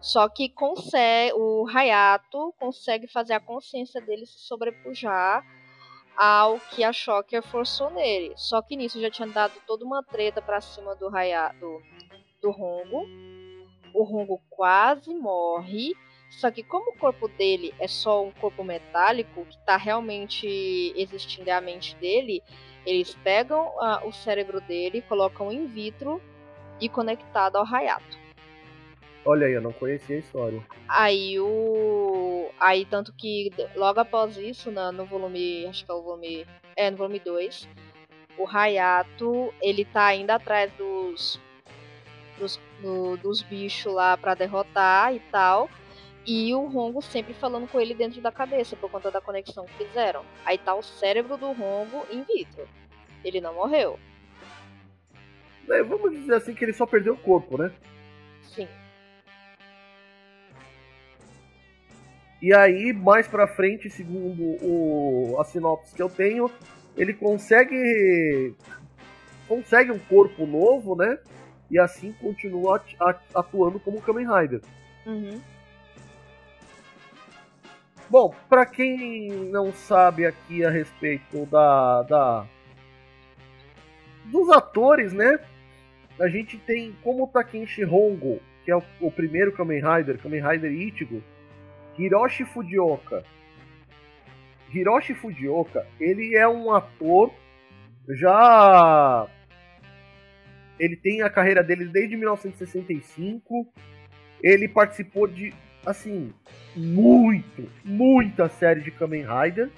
Só 0.00 0.28
que 0.28 0.48
consegue, 0.48 1.32
o 1.34 1.66
Hayato 1.66 2.54
consegue 2.58 3.08
fazer 3.08 3.32
a 3.32 3.40
consciência 3.40 4.00
dele 4.00 4.26
se 4.26 4.38
sobrepujar 4.46 5.44
ao 6.16 6.58
que 6.60 6.84
a 6.84 6.92
Shocker 6.92 7.42
forçou 7.42 7.90
nele. 7.90 8.32
Só 8.36 8.62
que 8.62 8.76
nisso 8.76 9.00
já 9.00 9.10
tinha 9.10 9.28
dado 9.28 9.54
toda 9.66 9.84
uma 9.84 10.02
treta 10.02 10.40
pra 10.40 10.60
cima 10.60 10.94
do 10.94 11.14
Hayato, 11.14 11.82
do, 12.40 12.50
Hongo. 12.50 13.04
O 13.94 14.04
Hongo 14.04 14.40
quase 14.48 15.14
morre. 15.14 15.94
Só 16.36 16.50
que 16.50 16.62
como 16.62 16.90
o 16.90 16.96
corpo 16.98 17.28
dele 17.28 17.74
é 17.80 17.88
só 17.88 18.22
um 18.22 18.30
corpo 18.30 18.62
metálico, 18.62 19.46
que 19.46 19.56
está 19.56 19.78
realmente 19.78 20.46
existindo 20.94 21.48
é 21.48 21.54
a 21.54 21.62
mente 21.62 21.96
dele, 21.96 22.42
eles 22.84 23.14
pegam 23.24 23.68
uh, 23.68 24.06
o 24.06 24.12
cérebro 24.12 24.60
dele, 24.60 25.00
colocam 25.00 25.50
in 25.50 25.66
vitro 25.66 26.20
e 26.78 26.90
conectado 26.90 27.56
ao 27.56 27.64
Hayato. 27.64 28.18
Olha 29.24 29.46
aí, 29.46 29.54
eu 29.54 29.62
não 29.62 29.72
conhecia 29.72 30.16
a 30.16 30.18
história. 30.18 30.62
Aí 30.86 31.40
o. 31.40 32.50
Aí 32.60 32.84
tanto 32.84 33.14
que 33.14 33.50
logo 33.74 33.98
após 33.98 34.36
isso, 34.36 34.70
na, 34.70 34.92
no 34.92 35.06
volume. 35.06 35.66
Acho 35.66 35.86
que 35.86 35.90
é 35.90 35.94
o 35.94 36.02
volume. 36.02 36.46
É, 36.76 36.90
no 36.90 36.98
volume 36.98 37.18
2, 37.18 37.66
o 38.36 38.46
Hayato, 38.46 39.54
ele 39.62 39.86
tá 39.86 40.04
ainda 40.04 40.34
atrás 40.34 40.70
dos. 40.74 41.40
Dos, 42.38 42.60
do, 42.82 43.16
dos 43.16 43.40
bichos 43.40 43.90
lá 43.90 44.18
para 44.18 44.34
derrotar 44.34 45.14
e 45.14 45.20
tal. 45.32 45.70
E 46.26 46.52
o 46.54 46.66
Rongo 46.66 47.00
sempre 47.00 47.32
falando 47.34 47.68
com 47.68 47.80
ele 47.80 47.94
dentro 47.94 48.20
da 48.20 48.32
cabeça, 48.32 48.74
por 48.74 48.90
conta 48.90 49.10
da 49.10 49.20
conexão 49.20 49.64
que 49.64 49.84
fizeram. 49.84 50.24
Aí 50.44 50.58
tá 50.58 50.74
o 50.74 50.82
cérebro 50.82 51.36
do 51.36 51.52
Rongo 51.52 52.04
in 52.10 52.24
vitro. 52.24 52.68
Ele 53.24 53.40
não 53.40 53.54
morreu. 53.54 53.98
É, 55.68 55.82
vamos 55.82 56.10
dizer 56.12 56.34
assim 56.34 56.54
que 56.54 56.64
ele 56.64 56.72
só 56.72 56.84
perdeu 56.84 57.14
o 57.14 57.18
corpo, 57.18 57.56
né? 57.56 57.72
Sim. 58.42 58.66
E 62.42 62.52
aí, 62.54 62.92
mais 62.92 63.26
pra 63.26 63.46
frente, 63.46 63.88
segundo 63.88 64.42
o, 64.64 65.36
a 65.40 65.44
sinopse 65.44 65.94
que 65.94 66.02
eu 66.02 66.08
tenho, 66.08 66.50
ele 66.96 67.14
consegue 67.14 68.54
consegue 69.48 69.92
um 69.92 69.98
corpo 69.98 70.44
novo, 70.44 70.96
né? 70.96 71.18
E 71.70 71.78
assim 71.78 72.12
continua 72.12 72.82
atuando 73.34 73.80
como 73.80 74.02
Kamen 74.02 74.26
Rider. 74.26 74.60
Uhum. 75.04 75.40
Bom, 78.08 78.34
para 78.48 78.64
quem 78.64 79.28
não 79.50 79.72
sabe 79.72 80.26
aqui 80.26 80.64
a 80.64 80.70
respeito 80.70 81.44
da, 81.46 82.02
da 82.02 82.46
dos 84.26 84.48
atores, 84.50 85.12
né? 85.12 85.38
A 86.20 86.28
gente 86.28 86.56
tem 86.58 86.96
como 87.02 87.26
Takeshi 87.26 87.84
Hongo, 87.84 88.40
que 88.64 88.70
é 88.70 88.76
o, 88.76 88.82
o 89.00 89.10
primeiro 89.10 89.52
Kamen 89.52 89.82
Rider, 89.82 90.18
Kamen 90.18 90.42
Rider 90.42 90.72
Ichigo, 90.72 91.22
Hiroshi 91.98 92.44
Fujioka. 92.44 93.24
Hiroshi 94.72 95.14
Fujioka, 95.14 95.86
ele 96.00 96.36
é 96.36 96.46
um 96.48 96.72
ator 96.72 97.32
já 98.08 99.28
ele 100.78 100.96
tem 100.96 101.22
a 101.22 101.30
carreira 101.30 101.62
dele 101.62 101.86
desde 101.86 102.16
1965. 102.16 103.66
Ele 104.42 104.68
participou 104.68 105.26
de 105.26 105.52
assim, 105.86 106.34
muito, 106.74 107.70
muita 107.84 108.48
série 108.48 108.80
de 108.80 108.90
Kamen 108.90 109.24
Rider. 109.24 109.70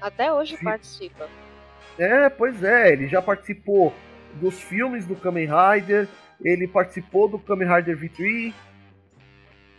Até 0.00 0.32
hoje 0.32 0.58
participa. 0.62 1.28
É, 1.98 2.28
pois 2.28 2.62
é, 2.64 2.92
ele 2.92 3.06
já 3.06 3.22
participou 3.22 3.94
dos 4.34 4.60
filmes 4.60 5.06
do 5.06 5.14
Kamen 5.14 5.46
Rider, 5.46 6.08
ele 6.42 6.66
participou 6.66 7.28
do 7.28 7.38
Kamen 7.38 7.68
Rider 7.68 7.96
V3, 7.96 8.52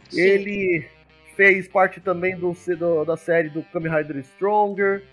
Sim. 0.09 0.21
ele 0.21 0.87
fez 1.35 1.67
parte 1.67 1.99
também 1.99 2.37
do, 2.37 2.53
do, 2.77 3.05
da 3.05 3.17
série 3.17 3.49
do 3.49 3.63
Kamen 3.63 3.91
Rider 3.91 4.17
Stronger. 4.23 5.03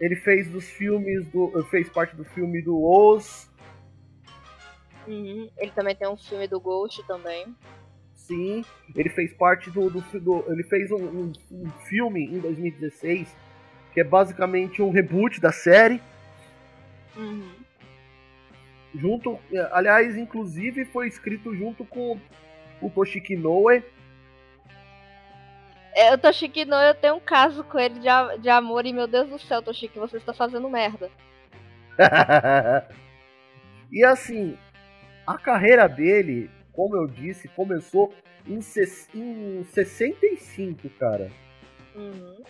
Ele 0.00 0.16
fez 0.16 0.48
dos 0.50 0.68
filmes 0.68 1.26
do. 1.28 1.64
fez 1.70 1.88
parte 1.88 2.16
do 2.16 2.24
filme 2.24 2.60
do 2.60 2.82
Oz. 2.82 3.48
Uhum. 5.06 5.48
Ele 5.56 5.70
também 5.70 5.94
tem 5.94 6.08
um 6.08 6.16
filme 6.16 6.48
do 6.48 6.58
Ghost 6.58 7.06
também. 7.06 7.54
Sim, 8.26 8.64
ele 8.96 9.10
fez 9.10 9.34
parte 9.34 9.70
do. 9.70 9.90
do, 9.90 10.00
do 10.20 10.44
ele 10.50 10.62
fez 10.62 10.90
um, 10.90 10.96
um, 10.96 11.32
um, 11.52 11.70
filme 11.86 12.24
em 12.24 12.38
2016 12.38 13.28
que 13.92 14.00
é 14.00 14.04
basicamente 14.04 14.80
um 14.82 14.90
reboot 14.90 15.40
da 15.40 15.52
série. 15.52 16.00
Uhum. 17.16 17.52
junto, 18.92 19.38
aliás, 19.70 20.16
inclusive 20.16 20.84
foi 20.86 21.06
escrito 21.06 21.54
junto 21.54 21.84
com 21.84 22.18
o 22.80 22.90
Toshiki 22.90 23.36
Noe. 23.36 23.84
É, 25.94 26.12
o 26.12 26.18
Toshiki 26.18 26.64
Noe, 26.64 26.88
eu 26.88 26.94
tenho 26.94 27.14
um 27.14 27.20
caso 27.20 27.62
com 27.62 27.78
ele 27.78 28.00
de, 28.00 28.08
de 28.40 28.48
amor 28.48 28.84
e 28.84 28.92
meu 28.92 29.06
Deus 29.06 29.28
do 29.28 29.38
céu, 29.38 29.62
Toshiki, 29.62 29.98
você 29.98 30.16
está 30.16 30.32
fazendo 30.32 30.68
merda. 30.68 31.08
e 33.92 34.02
assim, 34.04 34.58
a 35.24 35.38
carreira 35.38 35.88
dele, 35.88 36.50
como 36.74 36.96
eu 36.96 37.06
disse, 37.06 37.48
começou 37.48 38.12
em, 38.46 38.58
em 39.14 39.64
65, 39.64 40.88
cara. 40.98 41.30
Uhum. 41.94 42.42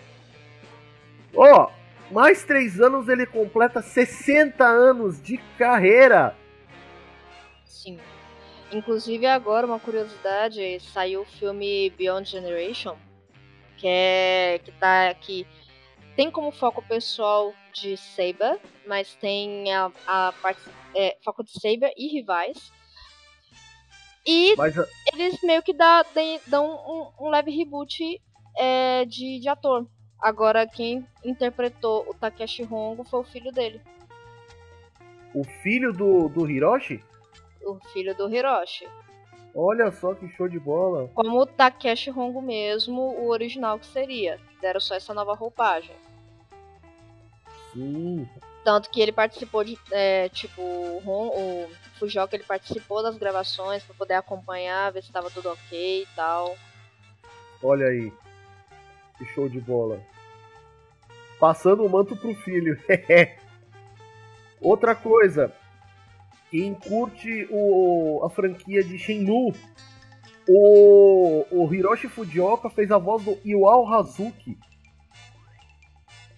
Ó, 1.35 1.69
oh, 1.69 2.13
mais 2.15 2.45
três 2.45 2.81
anos 2.81 3.09
ele 3.09 3.27
completa 3.27 3.83
60 3.83 4.65
anos 4.65 5.23
de 5.23 5.39
carreira. 5.59 6.35
Sim. 7.65 7.99
Inclusive 8.73 9.27
agora, 9.27 9.67
uma 9.67 9.79
curiosidade, 9.79 10.81
saiu 10.81 11.23
o 11.23 11.27
filme 11.27 11.91
Beyond 11.91 12.29
Generation, 12.29 12.97
que 13.77 13.87
é 13.87 14.61
que 14.65 14.73
tá 14.73 15.11
aqui 15.11 15.47
tem 16.17 16.31
como 16.31 16.53
foco 16.53 16.83
pessoal 16.83 17.53
de 17.73 17.97
Saber, 17.97 18.61
mas 18.87 19.15
tem 19.17 19.73
a, 19.73 19.91
a 20.07 20.33
parte 20.41 20.61
é, 20.95 21.17
foco 21.25 21.43
de 21.43 21.51
Saber 21.53 21.93
e 21.97 22.07
rivais. 22.09 22.73
E 24.27 24.55
mas, 24.57 24.75
eles 25.13 25.41
meio 25.43 25.63
que 25.63 25.73
dá, 25.73 26.05
dão 26.47 26.67
um, 27.19 27.27
um 27.27 27.29
leve 27.29 27.51
reboot 27.51 28.21
é, 28.57 29.05
de, 29.05 29.41
de 29.41 29.49
ator. 29.49 29.87
Agora 30.21 30.67
quem 30.67 31.07
interpretou 31.25 32.09
o 32.09 32.15
Takeshi 32.15 32.63
Hongo 32.63 33.05
foi 33.05 33.21
o 33.21 33.25
filho 33.25 33.53
dele. 33.53 33.81
O 35.35 35.45
filho 35.45 35.93
do, 35.93 36.29
do 36.29 36.51
Hiroshi? 36.51 37.03
O 37.67 37.79
filho 37.93 38.17
do 38.17 38.33
Hiroshi. 38.33 38.89
Olha 39.55 39.93
só 39.93 40.15
que 40.15 40.29
show 40.29 40.49
de 40.49 40.59
bola. 40.59 41.11
Como 41.15 41.41
o 41.41 41.47
Takeshi 41.47 42.11
Hongo 42.11 42.41
mesmo, 42.41 43.01
o 43.01 43.29
original 43.29 43.79
que 43.79 43.87
seria. 43.87 44.41
Deram 44.61 44.81
só 44.81 44.95
essa 44.95 45.13
nova 45.13 45.35
roupagem. 45.35 45.95
Sim. 47.73 48.27
Tanto 48.65 48.91
que 48.91 49.01
ele 49.01 49.13
participou 49.13 49.63
de, 49.63 49.79
é, 49.93 50.29
tipo, 50.31 50.63
o, 50.63 51.03
Ron, 51.05 51.29
o 51.29 51.69
ele 52.33 52.45
participou 52.45 53.03
das 53.03 53.17
gravações 53.17 53.83
para 53.83 53.95
poder 53.95 54.15
acompanhar, 54.15 54.93
ver 54.93 55.03
se 55.03 55.09
estava 55.09 55.31
tudo 55.31 55.51
ok 55.51 56.03
e 56.03 56.07
tal. 56.17 56.57
Olha 57.63 57.87
aí. 57.87 58.13
Que 59.19 59.25
show 59.27 59.49
de 59.49 59.61
bola. 59.61 60.01
Passando 61.39 61.85
o 61.85 61.89
manto 61.89 62.17
pro 62.17 62.35
filho. 62.35 62.79
Outra 64.61 64.95
coisa. 64.95 65.53
Quem 66.51 66.75
curte 66.75 67.47
o, 67.51 68.23
a 68.25 68.31
franquia 68.31 68.83
de 68.83 68.99
Shenmue, 68.99 69.55
o, 70.49 71.45
o 71.51 71.75
Hiroshi 71.75 72.09
Fujioka 72.09 72.71
fez 72.71 72.91
a 72.91 72.99
voz 72.99 73.25
do 73.25 73.39
Iwao 73.45 73.93
Hazuki 73.93 74.57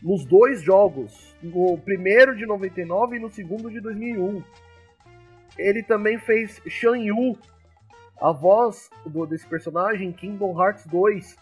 nos 0.02 0.25
dois 0.25 0.62
jogos, 0.62 1.25
no 1.43 1.78
primeiro 1.78 2.37
de 2.37 2.47
99 2.47 3.16
e 3.16 3.21
no 3.21 3.31
segundo 3.31 3.71
de 3.71 3.81
2001. 3.81 4.43
Ele 5.59 5.83
também 5.83 6.19
fez 6.19 6.61
Shan 6.66 6.99
Yu, 6.99 7.38
a 8.21 8.33
voz 8.33 8.90
do, 9.07 9.26
desse 9.26 9.47
personagem 9.47 10.09
em 10.09 10.12
Kingdom 10.12 10.61
Hearts 10.61 10.87
2. 10.87 11.37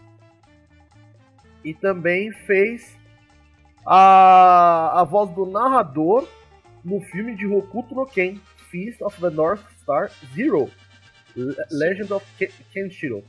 E 1.65 1.75
também 1.75 2.31
fez 2.31 2.97
a, 3.87 5.01
a 5.01 5.05
voz 5.05 5.31
do 5.31 5.47
narrador 5.47 6.29
no 6.85 7.01
filme 7.01 7.35
de 7.35 7.47
Hokuto 7.47 7.95
no 7.95 8.07
Ken, 8.07 8.39
Feast 8.71 9.03
of 9.03 9.21
the 9.21 9.31
North 9.31 9.65
Star 9.81 10.11
Zero, 10.35 10.71
Legend 11.71 12.13
of 12.13 12.27
Kenshiro. 12.73 13.25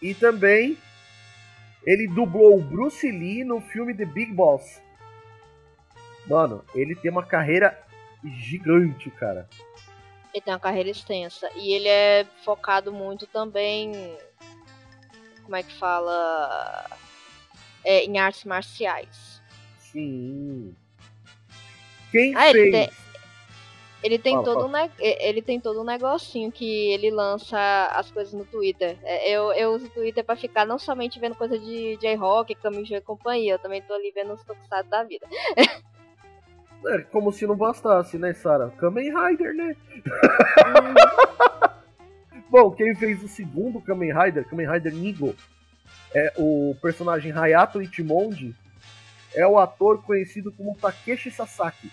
E 0.00 0.14
também 0.14 0.76
ele 1.84 2.06
dublou 2.06 2.60
Bruce 2.60 3.10
Lee 3.10 3.44
no 3.44 3.60
filme 3.60 3.94
The 3.94 4.04
Big 4.04 4.32
Boss. 4.32 4.80
Mano, 6.26 6.64
ele 6.74 6.94
tem 6.94 7.10
uma 7.10 7.24
carreira 7.24 7.78
gigante, 8.24 9.10
cara. 9.10 9.48
Ele 10.32 10.42
tem 10.42 10.52
uma 10.52 10.60
carreira 10.60 10.88
extensa. 10.88 11.50
E 11.56 11.72
ele 11.72 11.88
é 11.88 12.26
focado 12.44 12.92
muito 12.92 13.26
também. 13.26 14.16
Como 15.42 15.56
é 15.56 15.62
que 15.62 15.72
fala? 15.74 16.86
É, 17.84 18.04
em 18.04 18.18
artes 18.18 18.44
marciais. 18.44 19.42
Sim. 19.78 20.74
Quem 22.10 22.34
ah, 22.34 22.50
fez? 22.50 22.54
Ele 22.54 22.70
tem, 22.70 22.90
ele 24.02 24.18
tem 24.18 24.34
fala, 24.34 24.44
todo 24.44 24.70
fala. 24.70 24.86
Um, 24.86 24.90
ele 24.98 25.42
tem 25.42 25.60
todo 25.60 25.80
um 25.80 25.84
negocinho 25.84 26.50
que 26.52 26.90
ele 26.92 27.10
lança 27.10 27.58
as 27.92 28.10
coisas 28.10 28.32
no 28.32 28.44
Twitter. 28.44 28.96
É, 29.02 29.30
eu, 29.30 29.52
eu 29.52 29.74
uso 29.74 29.86
o 29.86 29.90
Twitter 29.90 30.24
para 30.24 30.36
ficar 30.36 30.64
não 30.64 30.78
somente 30.78 31.18
vendo 31.18 31.34
coisa 31.34 31.58
de 31.58 31.96
J-Rock, 31.96 32.54
Caminho 32.54 32.86
e 32.96 33.00
companhia, 33.00 33.54
eu 33.54 33.58
também 33.58 33.82
tô 33.82 33.92
ali 33.92 34.12
vendo 34.12 34.32
os 34.32 34.44
tokusatsu 34.44 34.90
da 34.90 35.02
vida. 35.04 35.26
É 36.86 36.98
como 37.02 37.32
se 37.32 37.46
não 37.46 37.56
bastasse, 37.56 38.18
né, 38.18 38.32
Sarah? 38.34 38.70
Kamen 38.70 39.12
Rider, 39.14 39.54
né? 39.54 39.76
Bom, 42.50 42.70
quem 42.72 42.94
fez 42.94 43.22
o 43.22 43.28
segundo 43.28 43.80
Kamen 43.80 44.12
Rider, 44.12 44.44
Kamen 44.46 44.70
Rider 44.70 44.92
Nigo, 44.92 45.34
é 46.14 46.32
o 46.36 46.76
personagem 46.82 47.32
Hayato 47.32 47.80
Ichimonji, 47.80 48.54
é 49.34 49.46
o 49.46 49.58
ator 49.58 50.02
conhecido 50.02 50.52
como 50.52 50.76
Takeshi 50.76 51.30
Sasaki. 51.30 51.90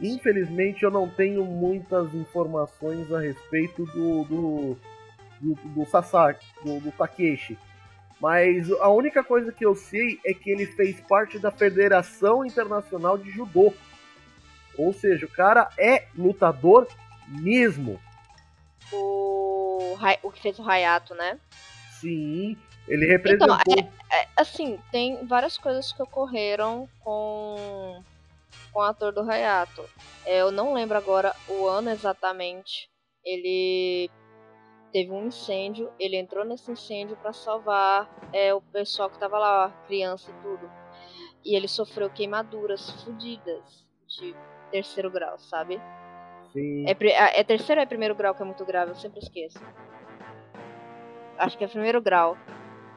Infelizmente 0.00 0.84
eu 0.84 0.90
não 0.90 1.08
tenho 1.08 1.44
muitas 1.44 2.14
informações 2.14 3.12
a 3.12 3.20
respeito 3.20 3.84
do, 3.86 4.24
do, 4.24 4.76
do, 5.40 5.54
do 5.54 5.86
Sasaki, 5.86 6.46
do, 6.62 6.80
do 6.80 6.92
Takeshi. 6.92 7.58
Mas 8.20 8.70
a 8.80 8.88
única 8.88 9.22
coisa 9.22 9.52
que 9.52 9.64
eu 9.64 9.74
sei 9.74 10.18
é 10.24 10.34
que 10.34 10.50
ele 10.50 10.66
fez 10.66 11.00
parte 11.00 11.38
da 11.38 11.50
Federação 11.50 12.44
Internacional 12.44 13.16
de 13.16 13.30
Judô. 13.30 13.72
Ou 14.76 14.92
seja, 14.92 15.26
o 15.26 15.30
cara 15.30 15.70
é 15.78 16.06
lutador 16.16 16.86
mesmo. 17.28 18.00
O, 18.92 19.96
o 20.22 20.30
que 20.32 20.42
fez 20.42 20.58
o 20.58 20.68
Hayato, 20.68 21.14
né? 21.14 21.38
Sim, 22.00 22.56
ele 22.86 23.06
representou. 23.06 23.56
Então, 23.60 23.90
é, 24.10 24.22
é, 24.22 24.28
assim, 24.36 24.78
tem 24.90 25.24
várias 25.26 25.58
coisas 25.58 25.92
que 25.92 26.02
ocorreram 26.02 26.88
com, 27.00 28.02
com 28.72 28.80
o 28.80 28.82
ator 28.82 29.12
do 29.12 29.28
Hayato. 29.28 29.84
É, 30.24 30.40
eu 30.40 30.50
não 30.50 30.72
lembro 30.72 30.96
agora 30.96 31.34
o 31.48 31.66
ano 31.66 31.90
exatamente. 31.90 32.88
Ele 33.24 34.10
teve 34.92 35.10
um 35.10 35.26
incêndio, 35.26 35.90
ele 35.98 36.16
entrou 36.16 36.44
nesse 36.44 36.70
incêndio 36.70 37.16
para 37.16 37.32
salvar 37.32 38.08
é, 38.32 38.52
o 38.54 38.60
pessoal 38.60 39.10
que 39.10 39.18
tava 39.18 39.38
lá, 39.38 39.70
criança 39.86 40.30
e 40.30 40.42
tudo. 40.42 40.70
E 41.44 41.56
ele 41.56 41.68
sofreu 41.68 42.10
queimaduras 42.10 42.90
fodidas 43.02 43.86
de 44.06 44.34
terceiro 44.70 45.10
grau, 45.10 45.38
sabe? 45.38 45.80
Sim. 46.52 46.86
É, 46.86 47.40
é 47.40 47.44
terceiro 47.44 47.80
ou 47.80 47.82
é 47.82 47.86
primeiro 47.86 48.14
grau 48.14 48.34
que 48.34 48.42
é 48.42 48.44
muito 48.44 48.64
grave? 48.64 48.92
Eu 48.92 48.96
sempre 48.96 49.20
esqueço. 49.20 49.58
Acho 51.38 51.56
que 51.56 51.64
é 51.64 51.68
primeiro 51.68 52.00
grau. 52.00 52.36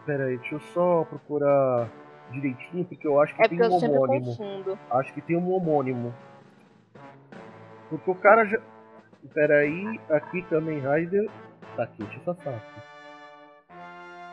Pera 0.05 0.25
aí, 0.25 0.37
deixa 0.37 0.55
eu 0.55 0.59
só 0.59 1.03
procurar 1.05 1.89
direitinho, 2.31 2.85
porque 2.85 3.07
eu 3.07 3.19
acho 3.19 3.35
que 3.35 3.45
é 3.45 3.47
tem 3.47 3.61
um 3.61 3.73
homônimo. 3.73 4.79
Acho 4.89 5.13
que 5.13 5.21
tem 5.21 5.37
um 5.37 5.51
homônimo. 5.51 6.13
Porque 7.89 8.09
o 8.09 8.15
cara 8.15 8.45
já. 8.45 8.59
Pera 9.35 9.59
aí, 9.59 9.99
aqui 10.09 10.41
Kamen 10.43 10.79
Rider 10.79 11.29
Takeshi 11.75 12.21
Sasaki. 12.23 12.81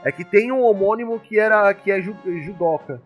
É 0.04 0.12
que 0.12 0.24
tem 0.24 0.52
um 0.52 0.62
homônimo 0.62 1.18
que 1.18 1.38
era 1.38 1.72
que 1.74 1.90
é 1.90 2.00
judoca. 2.00 3.02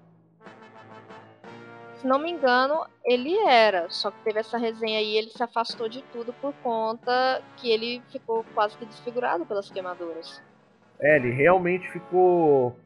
Se 1.96 2.06
não 2.06 2.18
me 2.18 2.30
engano, 2.30 2.84
ele 3.04 3.36
era, 3.46 3.88
só 3.88 4.10
que 4.10 4.18
teve 4.24 4.40
essa 4.40 4.58
resenha 4.58 4.98
aí, 4.98 5.16
ele 5.16 5.30
se 5.30 5.42
afastou 5.42 5.88
de 5.88 6.02
tudo 6.12 6.32
por 6.32 6.52
conta 6.54 7.40
que 7.56 7.70
ele 7.70 8.02
ficou 8.10 8.44
quase 8.54 8.76
que 8.76 8.84
desfigurado 8.84 9.46
pelas 9.46 9.70
queimaduras. 9.70 10.42
É, 11.00 11.16
ele 11.16 11.30
realmente 11.30 11.88
ficou 11.90 12.76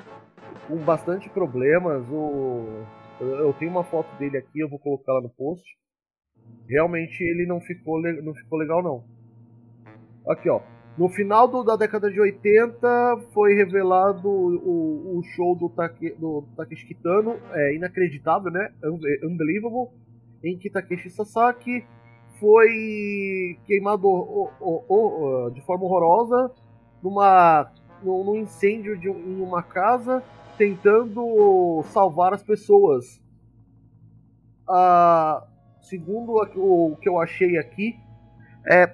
com 0.68 0.76
bastante 0.76 1.28
problemas. 1.30 2.06
O... 2.11 2.85
Eu 3.18 3.54
tenho 3.54 3.70
uma 3.70 3.85
foto 3.85 4.14
dele 4.18 4.37
aqui, 4.37 4.61
eu 4.61 4.68
vou 4.68 4.78
colocar 4.78 5.14
lá 5.14 5.22
no 5.22 5.30
post. 5.30 5.64
Realmente 6.68 7.22
ele 7.22 7.46
não 7.46 7.61
ficou, 7.61 8.00
não 8.00 8.35
ficou 8.35 8.59
legal 8.59 8.82
não. 8.82 9.04
Aqui 10.28 10.50
ó, 10.50 10.61
no 10.96 11.09
final 11.11 11.46
do, 11.46 11.62
da 11.62 11.76
década 11.76 12.11
de 12.11 12.18
80 12.18 12.88
foi 13.35 13.54
revelado 13.54 14.28
o, 14.28 15.18
o 15.18 15.22
show 15.35 15.54
do, 15.54 15.68
Take, 15.68 16.11
do 16.12 16.42
Takeshi 16.56 16.87
Kitano, 16.87 17.38
é 17.52 17.74
inacreditável, 17.74 18.50
né? 18.50 18.72
Unbelievable, 19.22 19.90
em 20.42 20.56
que 20.56 20.70
Takeshi 20.70 21.11
Sasaki 21.11 21.85
foi 22.40 23.59
queimado 23.66 24.06
o, 24.09 25.50
de 25.50 25.61
forma 25.62 25.85
horrorosa 25.85 26.50
numa, 27.02 27.70
num 28.02 28.37
incêndio 28.37 28.98
de, 28.98 29.09
em 29.09 29.40
uma 29.40 29.62
casa 29.62 30.22
tentando 30.56 31.82
salvar 31.85 32.32
as 32.32 32.42
pessoas. 32.42 33.20
Ah, 34.68 35.46
segundo 35.82 36.32
o 36.32 36.96
que 36.96 37.09
eu 37.09 37.20
achei 37.20 37.59
aqui, 37.59 37.94
é, 38.68 38.92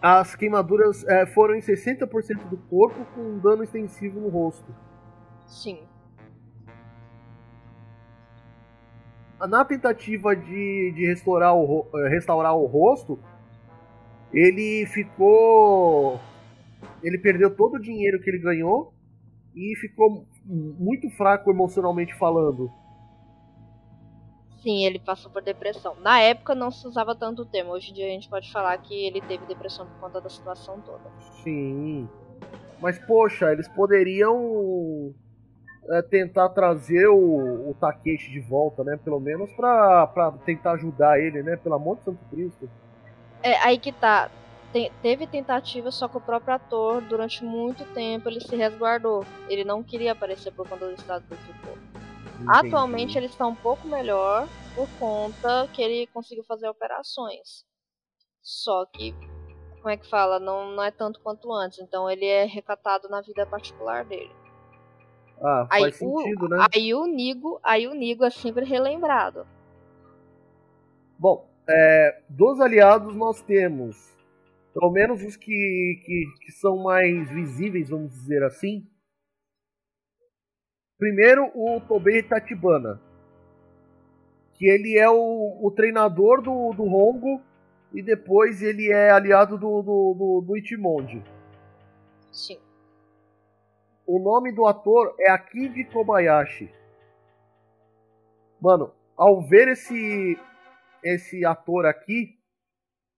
as 0.00 0.36
queimaduras 0.36 1.04
é, 1.04 1.26
foram 1.26 1.54
em 1.54 1.60
60% 1.60 2.48
do 2.48 2.56
corpo 2.56 3.04
com 3.14 3.20
um 3.20 3.38
dano 3.38 3.64
extensivo 3.64 4.20
no 4.20 4.28
rosto. 4.28 4.74
Sim. 5.46 5.80
Na 9.40 9.64
tentativa 9.64 10.34
de, 10.34 10.92
de 10.94 11.06
restaurar, 11.06 11.54
o, 11.54 11.86
é, 11.94 12.08
restaurar 12.08 12.56
o 12.56 12.66
rosto, 12.66 13.18
ele 14.32 14.86
ficou. 14.86 16.20
Ele 17.02 17.18
perdeu 17.18 17.54
todo 17.54 17.74
o 17.74 17.80
dinheiro 17.80 18.20
que 18.20 18.30
ele 18.30 18.38
ganhou 18.38 18.92
e 19.54 19.76
ficou 19.76 20.26
muito 20.44 21.08
fraco 21.10 21.50
emocionalmente 21.50 22.14
falando. 22.16 22.70
Sim, 24.62 24.84
ele 24.84 24.98
passou 24.98 25.30
por 25.30 25.42
depressão. 25.42 25.94
Na 26.00 26.20
época 26.20 26.54
não 26.54 26.70
se 26.70 26.86
usava 26.86 27.14
tanto 27.14 27.42
o 27.42 27.46
termo. 27.46 27.72
Hoje 27.72 27.90
em 27.90 27.94
dia 27.94 28.06
a 28.06 28.10
gente 28.10 28.28
pode 28.28 28.50
falar 28.50 28.76
que 28.78 28.94
ele 28.94 29.20
teve 29.20 29.46
depressão 29.46 29.86
por 29.86 30.00
conta 30.00 30.20
da 30.20 30.28
situação 30.28 30.80
toda. 30.80 31.10
Sim. 31.42 32.08
Mas, 32.80 32.98
poxa, 32.98 33.52
eles 33.52 33.68
poderiam 33.68 35.14
é, 35.90 36.02
tentar 36.02 36.48
trazer 36.50 37.08
o, 37.08 37.70
o 37.70 37.76
Takeshi 37.80 38.30
de 38.30 38.40
volta, 38.40 38.84
né? 38.84 38.98
Pelo 39.02 39.20
menos 39.20 39.50
pra, 39.52 40.06
pra 40.08 40.32
tentar 40.44 40.72
ajudar 40.72 41.20
ele, 41.20 41.42
né? 41.42 41.56
Pelo 41.56 41.76
amor 41.76 41.96
de 41.96 42.04
Santo 42.04 42.24
Cristo. 42.30 42.68
É, 43.42 43.56
aí 43.58 43.78
que 43.78 43.92
tá. 43.92 44.30
Tem, 44.72 44.92
teve 45.00 45.26
tentativa, 45.26 45.90
só 45.90 46.08
que 46.08 46.18
o 46.18 46.20
próprio 46.20 46.54
ator, 46.54 47.00
durante 47.00 47.42
muito 47.42 47.84
tempo, 47.94 48.28
ele 48.28 48.40
se 48.40 48.54
resguardou. 48.54 49.24
Ele 49.48 49.64
não 49.64 49.82
queria 49.82 50.12
aparecer 50.12 50.52
por 50.52 50.68
conta 50.68 50.86
do 50.86 50.92
estado 50.92 51.24
que 51.26 51.34
ele 51.34 51.42
ficou. 51.42 51.87
Entendi. 52.40 52.68
Atualmente 52.68 53.18
ele 53.18 53.26
está 53.26 53.46
um 53.46 53.54
pouco 53.54 53.88
melhor 53.88 54.48
por 54.74 54.88
conta 54.98 55.68
que 55.72 55.82
ele 55.82 56.06
conseguiu 56.08 56.44
fazer 56.44 56.68
operações. 56.68 57.66
Só 58.40 58.86
que, 58.86 59.12
como 59.76 59.88
é 59.88 59.96
que 59.96 60.08
fala, 60.08 60.38
não, 60.38 60.70
não 60.70 60.82
é 60.82 60.90
tanto 60.90 61.20
quanto 61.20 61.52
antes. 61.52 61.80
Então 61.80 62.08
ele 62.08 62.24
é 62.24 62.44
recatado 62.44 63.08
na 63.08 63.20
vida 63.20 63.44
particular 63.44 64.04
dele. 64.04 64.30
Ah, 65.40 65.66
faz 65.68 65.84
aí, 65.84 65.92
sentido, 65.92 66.46
o, 66.46 66.48
né? 66.48 66.66
Aí 66.74 66.94
o 66.94 67.06
Nigo, 67.06 67.60
aí 67.62 67.86
o 67.86 67.94
Nigo 67.94 68.24
é 68.24 68.30
sempre 68.30 68.64
relembrado. 68.64 69.46
Bom, 71.18 71.48
é, 71.68 72.22
dos 72.28 72.60
aliados 72.60 73.14
nós 73.14 73.42
temos, 73.42 74.16
pelo 74.72 74.90
menos 74.90 75.22
os 75.22 75.36
que, 75.36 76.02
que, 76.04 76.24
que 76.44 76.52
são 76.52 76.78
mais 76.78 77.28
visíveis, 77.30 77.90
vamos 77.90 78.12
dizer 78.12 78.42
assim, 78.44 78.86
Primeiro, 80.98 81.50
o 81.54 81.80
Tobei 81.80 82.22
Tatibana, 82.22 83.00
que 84.54 84.68
ele 84.68 84.98
é 84.98 85.08
o, 85.08 85.60
o 85.62 85.70
treinador 85.70 86.42
do, 86.42 86.72
do 86.72 86.84
Hongo 86.84 87.40
e 87.92 88.02
depois 88.02 88.60
ele 88.60 88.90
é 88.90 89.10
aliado 89.10 89.56
do, 89.56 89.82
do, 89.82 90.14
do, 90.14 90.44
do 90.46 90.56
Itimonde. 90.56 91.22
Sim. 92.32 92.58
O 94.04 94.18
nome 94.18 94.52
do 94.52 94.66
ator 94.66 95.14
é 95.20 95.30
Akiji 95.30 95.84
Kobayashi. 95.84 96.68
Mano, 98.60 98.92
ao 99.16 99.40
ver 99.40 99.68
esse 99.68 100.36
esse 101.04 101.44
ator 101.44 101.86
aqui, 101.86 102.36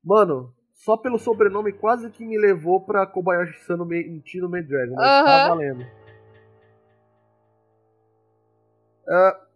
mano, 0.04 0.54
só 0.74 0.98
pelo 0.98 1.18
sobrenome 1.18 1.72
quase 1.72 2.10
que 2.10 2.26
me 2.26 2.38
levou 2.38 2.80
pra 2.80 3.06
Kobayashi-san 3.06 3.76
no 3.76 3.88
Tino 4.20 4.50
Medragon, 4.50 4.94
mas 4.96 5.06
uh 5.06 5.22
-huh. 5.22 5.24
tá 5.24 5.48
valendo. 5.48 5.86
Uh, 9.10 9.50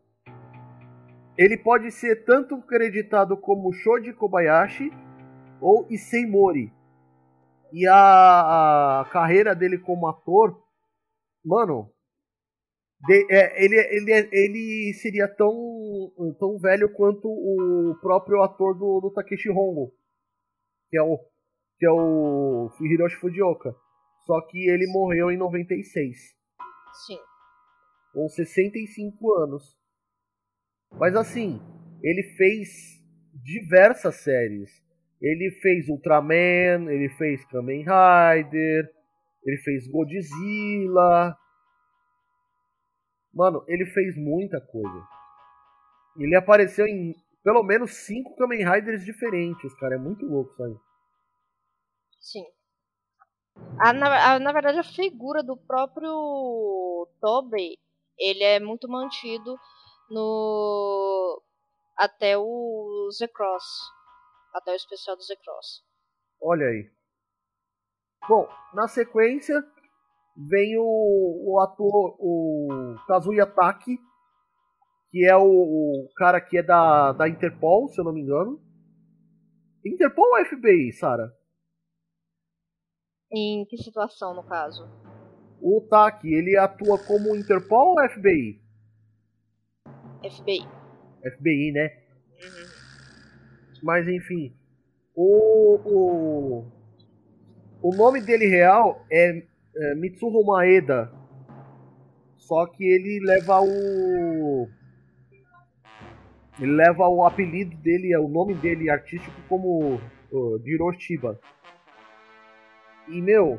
ele 1.38 1.56
pode 1.56 1.92
ser 1.92 2.24
tanto 2.24 2.60
creditado 2.62 3.36
como 3.36 3.72
Shoji 3.72 4.12
Kobayashi 4.12 4.90
ou 5.60 5.86
Issei 5.88 6.26
Mori. 6.26 6.72
E 7.72 7.86
a, 7.86 9.00
a 9.00 9.04
carreira 9.10 9.54
dele 9.54 9.78
como 9.78 10.08
ator, 10.08 10.60
mano, 11.44 11.88
de, 13.06 13.26
é, 13.30 13.64
ele, 13.64 13.76
ele, 13.76 14.28
ele 14.32 14.94
seria 14.94 15.28
tão, 15.28 15.52
tão 16.38 16.58
velho 16.58 16.92
quanto 16.92 17.28
o 17.28 17.96
próprio 18.00 18.42
ator 18.42 18.74
do, 18.74 19.00
do 19.00 19.12
Takeshi 19.12 19.50
Hongo, 19.50 19.92
que 20.90 20.98
é 20.98 21.02
o, 21.02 21.18
que 21.78 21.86
é 21.86 21.90
o 21.90 22.70
Hiroshi 22.80 23.16
Fujioka. 23.16 23.72
Só 24.26 24.40
que 24.48 24.68
ele 24.68 24.86
morreu 24.90 25.30
em 25.30 25.36
96. 25.36 26.16
Sim 27.06 27.33
com 28.14 28.28
65 28.28 29.34
anos. 29.34 29.76
Mas 30.92 31.16
assim, 31.16 31.60
ele 32.02 32.22
fez 32.36 33.02
diversas 33.42 34.14
séries. 34.22 34.70
Ele 35.20 35.50
fez 35.60 35.88
Ultraman, 35.88 36.90
ele 36.90 37.08
fez 37.16 37.44
Kamen 37.46 37.80
Rider, 37.80 38.90
ele 39.44 39.56
fez 39.58 39.88
Godzilla. 39.88 41.36
Mano, 43.32 43.64
ele 43.66 43.86
fez 43.86 44.16
muita 44.16 44.60
coisa. 44.60 45.08
Ele 46.16 46.36
apareceu 46.36 46.86
em 46.86 47.14
pelo 47.42 47.62
menos 47.62 47.92
cinco 48.06 48.36
Kamen 48.36 48.64
Riders 48.64 49.04
diferentes, 49.04 49.74
cara. 49.74 49.96
É 49.96 49.98
muito 49.98 50.24
louco 50.24 50.52
isso 50.52 50.62
aí. 50.62 50.76
Sim. 52.20 52.44
A, 53.78 53.92
na, 53.92 54.34
a, 54.34 54.38
na 54.38 54.52
verdade, 54.52 54.78
a 54.78 54.84
figura 54.84 55.42
do 55.42 55.56
próprio 55.56 57.08
Tobey 57.20 57.76
ele 58.18 58.42
é 58.42 58.60
muito 58.60 58.88
mantido 58.88 59.56
no 60.10 61.42
até 61.96 62.36
o 62.36 63.08
Z 63.12 63.28
Cross, 63.28 63.64
até 64.54 64.72
o 64.72 64.76
especial 64.76 65.16
do 65.16 65.22
Z 65.22 65.36
Cross. 65.36 65.84
Olha 66.40 66.66
aí. 66.66 66.90
Bom, 68.28 68.48
na 68.72 68.88
sequência 68.88 69.62
vem 70.36 70.76
o, 70.78 71.52
o 71.52 71.60
ator, 71.60 72.16
o 72.18 72.96
Kazuya 73.06 73.46
Taki, 73.46 73.98
que 75.10 75.24
é 75.24 75.36
o, 75.36 75.44
o, 75.44 76.08
cara 76.16 76.40
que 76.40 76.58
é 76.58 76.62
da, 76.62 77.12
da 77.12 77.28
Interpol, 77.28 77.88
se 77.88 78.00
eu 78.00 78.04
não 78.04 78.12
me 78.12 78.20
engano. 78.20 78.60
Interpol 79.84 80.24
ou 80.24 80.44
FBI, 80.44 80.92
Sara? 80.92 81.32
Em 83.30 83.64
que 83.66 83.76
situação, 83.76 84.34
no 84.34 84.42
caso? 84.44 84.88
O 85.66 85.80
TAC, 85.80 86.30
ele 86.30 86.58
atua 86.58 86.98
como 86.98 87.34
Interpol 87.34 87.94
ou 87.94 88.08
FBI? 88.10 88.60
FBI. 90.22 90.68
FBI, 91.22 91.72
né? 91.72 91.90
Uhum. 92.32 92.68
Mas 93.82 94.06
enfim. 94.06 94.54
O, 95.14 95.80
o, 95.86 96.64
o 97.80 97.96
nome 97.96 98.20
dele 98.20 98.46
real 98.46 99.06
é, 99.10 99.42
é 99.74 99.94
Mitsuho 99.94 100.44
Maeda. 100.44 101.10
Só 102.36 102.66
que 102.66 102.84
ele 102.84 103.20
leva 103.24 103.62
o. 103.62 104.68
Ele 106.60 106.72
leva 106.72 107.08
o 107.08 107.24
apelido 107.24 107.74
dele, 107.78 108.14
o 108.18 108.28
nome 108.28 108.52
dele 108.52 108.90
artístico 108.90 109.40
como 109.48 109.94
uh, 110.30 110.62
Jiroshiba. 110.62 111.40
E 113.08 113.22
meu, 113.22 113.58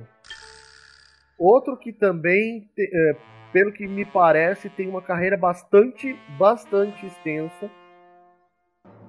Outro 1.38 1.78
que 1.78 1.92
também, 1.92 2.70
é, 2.78 3.16
pelo 3.52 3.74
que 3.74 3.88
me 3.88 4.06
parece, 4.06 4.70
tem 4.70 4.88
uma 4.88 5.02
carreira 5.02 5.38
bastante, 5.38 6.18
bastante 6.38 7.06
extensa. 7.06 7.70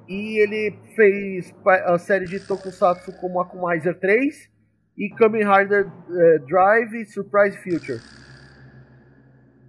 E 0.08 0.40
ele 0.40 0.78
fez 0.94 1.54
a 1.64 1.98
série 1.98 2.26
de 2.26 2.40
Tokusatsu 2.40 3.12
como 3.20 3.40
Akumizer 3.40 3.98
3 3.98 4.50
e 4.96 5.08
Kamen 5.10 5.42
Rider 5.42 5.90
é, 6.10 6.38
Drive 6.40 7.06
Surprise 7.06 7.56
Future. 7.58 8.00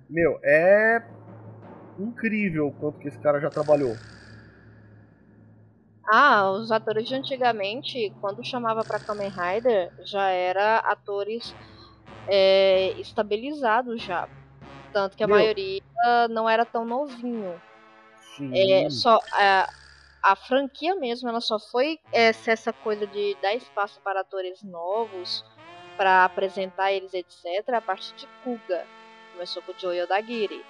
Meu, 0.09 0.39
é 0.43 1.03
incrível 1.99 2.67
o 2.67 2.71
quanto 2.71 2.99
que 2.99 3.07
esse 3.07 3.19
cara 3.19 3.39
já 3.39 3.49
trabalhou. 3.49 3.95
Ah, 6.09 6.51
os 6.51 6.71
atores 6.71 7.07
de 7.07 7.15
antigamente, 7.15 8.13
quando 8.21 8.45
chamava 8.45 8.83
para 8.83 8.99
Kamen 8.99 9.29
Rider, 9.29 9.91
já 10.05 10.29
era 10.29 10.77
atores 10.77 11.53
é, 12.27 12.93
estabilizado 12.99 13.97
já. 13.97 14.27
Tanto 14.91 15.15
que 15.15 15.23
a 15.23 15.27
Meu. 15.27 15.37
maioria 15.37 15.81
não 16.29 16.49
era 16.49 16.65
tão 16.65 16.85
novinho. 16.85 17.61
É, 18.53 18.89
só 18.89 19.19
a, 19.33 19.69
a 20.21 20.35
franquia 20.35 20.95
mesmo, 20.95 21.27
ela 21.27 21.41
só 21.41 21.59
foi 21.59 21.99
essa, 22.11 22.51
essa 22.51 22.73
coisa 22.73 23.07
de 23.07 23.35
dar 23.41 23.55
espaço 23.55 23.99
para 24.01 24.21
atores 24.21 24.61
novos, 24.63 25.43
para 25.95 26.25
apresentar 26.25 26.91
eles, 26.91 27.13
etc., 27.13 27.73
a 27.73 27.81
partir 27.81 28.13
de 28.15 28.27
Kuga. 28.43 28.85
Começou 29.33 29.61
com 29.63 29.71
o 29.71 29.75
Joe 29.79 30.01
Odagiri. 30.01 30.63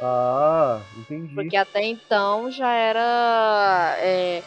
Ah, 0.00 0.80
entendi. 0.96 1.34
Porque 1.34 1.56
até 1.56 1.82
então 1.82 2.50
já 2.50 2.72
era 2.72 3.96
é, 3.98 4.42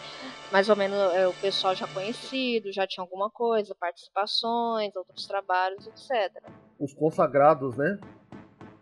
mais 0.52 0.70
ou 0.70 0.76
menos 0.76 0.98
é, 1.14 1.28
o 1.28 1.34
pessoal 1.34 1.74
já 1.76 1.88
conhecido, 1.88 2.72
já 2.72 2.86
tinha 2.86 3.04
alguma 3.04 3.30
coisa, 3.30 3.74
participações, 3.76 4.96
outros 4.96 5.26
trabalhos, 5.26 5.88
etc. 5.88 6.44
Os 6.80 6.94
consagrados, 6.94 7.78
né? 7.78 8.00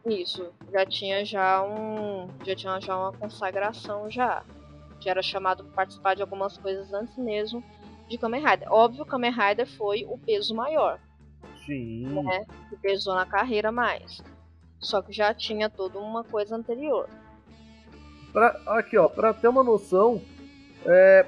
Isso, 0.05 0.51
já 0.71 0.85
tinha 0.85 1.23
já 1.23 1.61
um, 1.63 2.27
já 2.45 2.55
tinha 2.55 2.79
já 2.79 2.97
uma 2.97 3.13
consagração 3.13 4.09
já. 4.09 4.43
Já 4.99 5.11
era 5.11 5.21
chamado 5.21 5.63
para 5.65 5.73
participar 5.73 6.15
de 6.15 6.21
algumas 6.21 6.57
coisas 6.57 6.91
antes 6.91 7.15
mesmo 7.17 7.63
de 8.09 8.17
Kamen 8.17 8.43
Rider. 8.43 8.71
Óbvio, 8.71 9.05
Kamen 9.05 9.31
Rider 9.31 9.67
foi 9.77 10.05
o 10.09 10.17
peso 10.17 10.55
maior. 10.55 10.99
Sim. 11.65 12.07
Né? 12.23 12.45
Que 12.69 12.77
pesou 12.77 13.13
na 13.13 13.25
carreira 13.25 13.71
mais. 13.71 14.21
Só 14.79 15.01
que 15.01 15.13
já 15.13 15.33
tinha 15.33 15.69
toda 15.69 15.99
uma 15.99 16.23
coisa 16.23 16.55
anterior. 16.55 17.07
Pra, 18.33 18.59
aqui, 18.67 18.97
ó, 18.97 19.07
pra 19.07 19.33
ter 19.33 19.47
uma 19.47 19.63
noção, 19.63 20.21
é, 20.85 21.25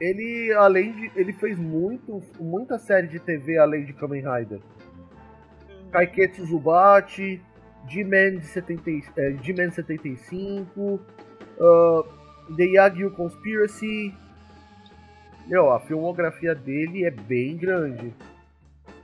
ele 0.00 0.52
além 0.54 0.92
de. 0.92 1.12
ele 1.14 1.32
fez 1.34 1.58
muito, 1.58 2.22
muita 2.40 2.78
série 2.78 3.06
de 3.06 3.20
TV 3.20 3.58
além 3.58 3.84
de 3.84 3.92
Kamen 3.92 4.22
Rider. 4.22 4.60
Uhum. 5.68 5.90
Kaiketsu 5.90 6.46
Zubachi, 6.46 7.42
G-Man 7.86 8.40
70, 8.40 8.90
é, 9.16 9.32
G-Man 9.42 9.70
75, 9.70 10.80
uh, 10.80 11.00
The 12.56 12.64
Yagyu 12.64 13.10
Conspiracy. 13.10 14.14
Meu, 15.46 15.70
a 15.70 15.80
filmografia 15.80 16.54
dele 16.54 17.04
é 17.04 17.10
bem 17.10 17.56
grande. 17.56 18.14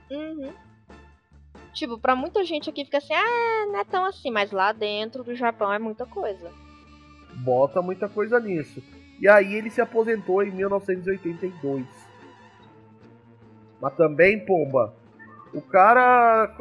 Uhum. 0.09 0.51
Tipo, 1.73 1.99
pra 1.99 2.15
muita 2.15 2.43
gente 2.43 2.69
aqui 2.69 2.85
fica 2.85 2.97
assim, 2.97 3.13
ah, 3.13 3.65
não 3.67 3.79
é 3.79 3.83
tão 3.83 4.03
assim, 4.05 4.31
mas 4.31 4.51
lá 4.51 4.71
dentro 4.71 5.23
do 5.23 5.35
Japão 5.35 5.71
é 5.71 5.77
muita 5.77 6.05
coisa. 6.05 6.51
Bota 7.35 7.81
muita 7.83 8.09
coisa 8.09 8.39
nisso. 8.39 8.81
E 9.19 9.27
aí 9.27 9.55
ele 9.55 9.69
se 9.69 9.81
aposentou 9.81 10.43
em 10.43 10.51
1982. 10.51 11.85
Mas 13.81 13.95
também, 13.95 14.45
pomba, 14.45 14.93
o 15.53 15.61
cara 15.61 16.55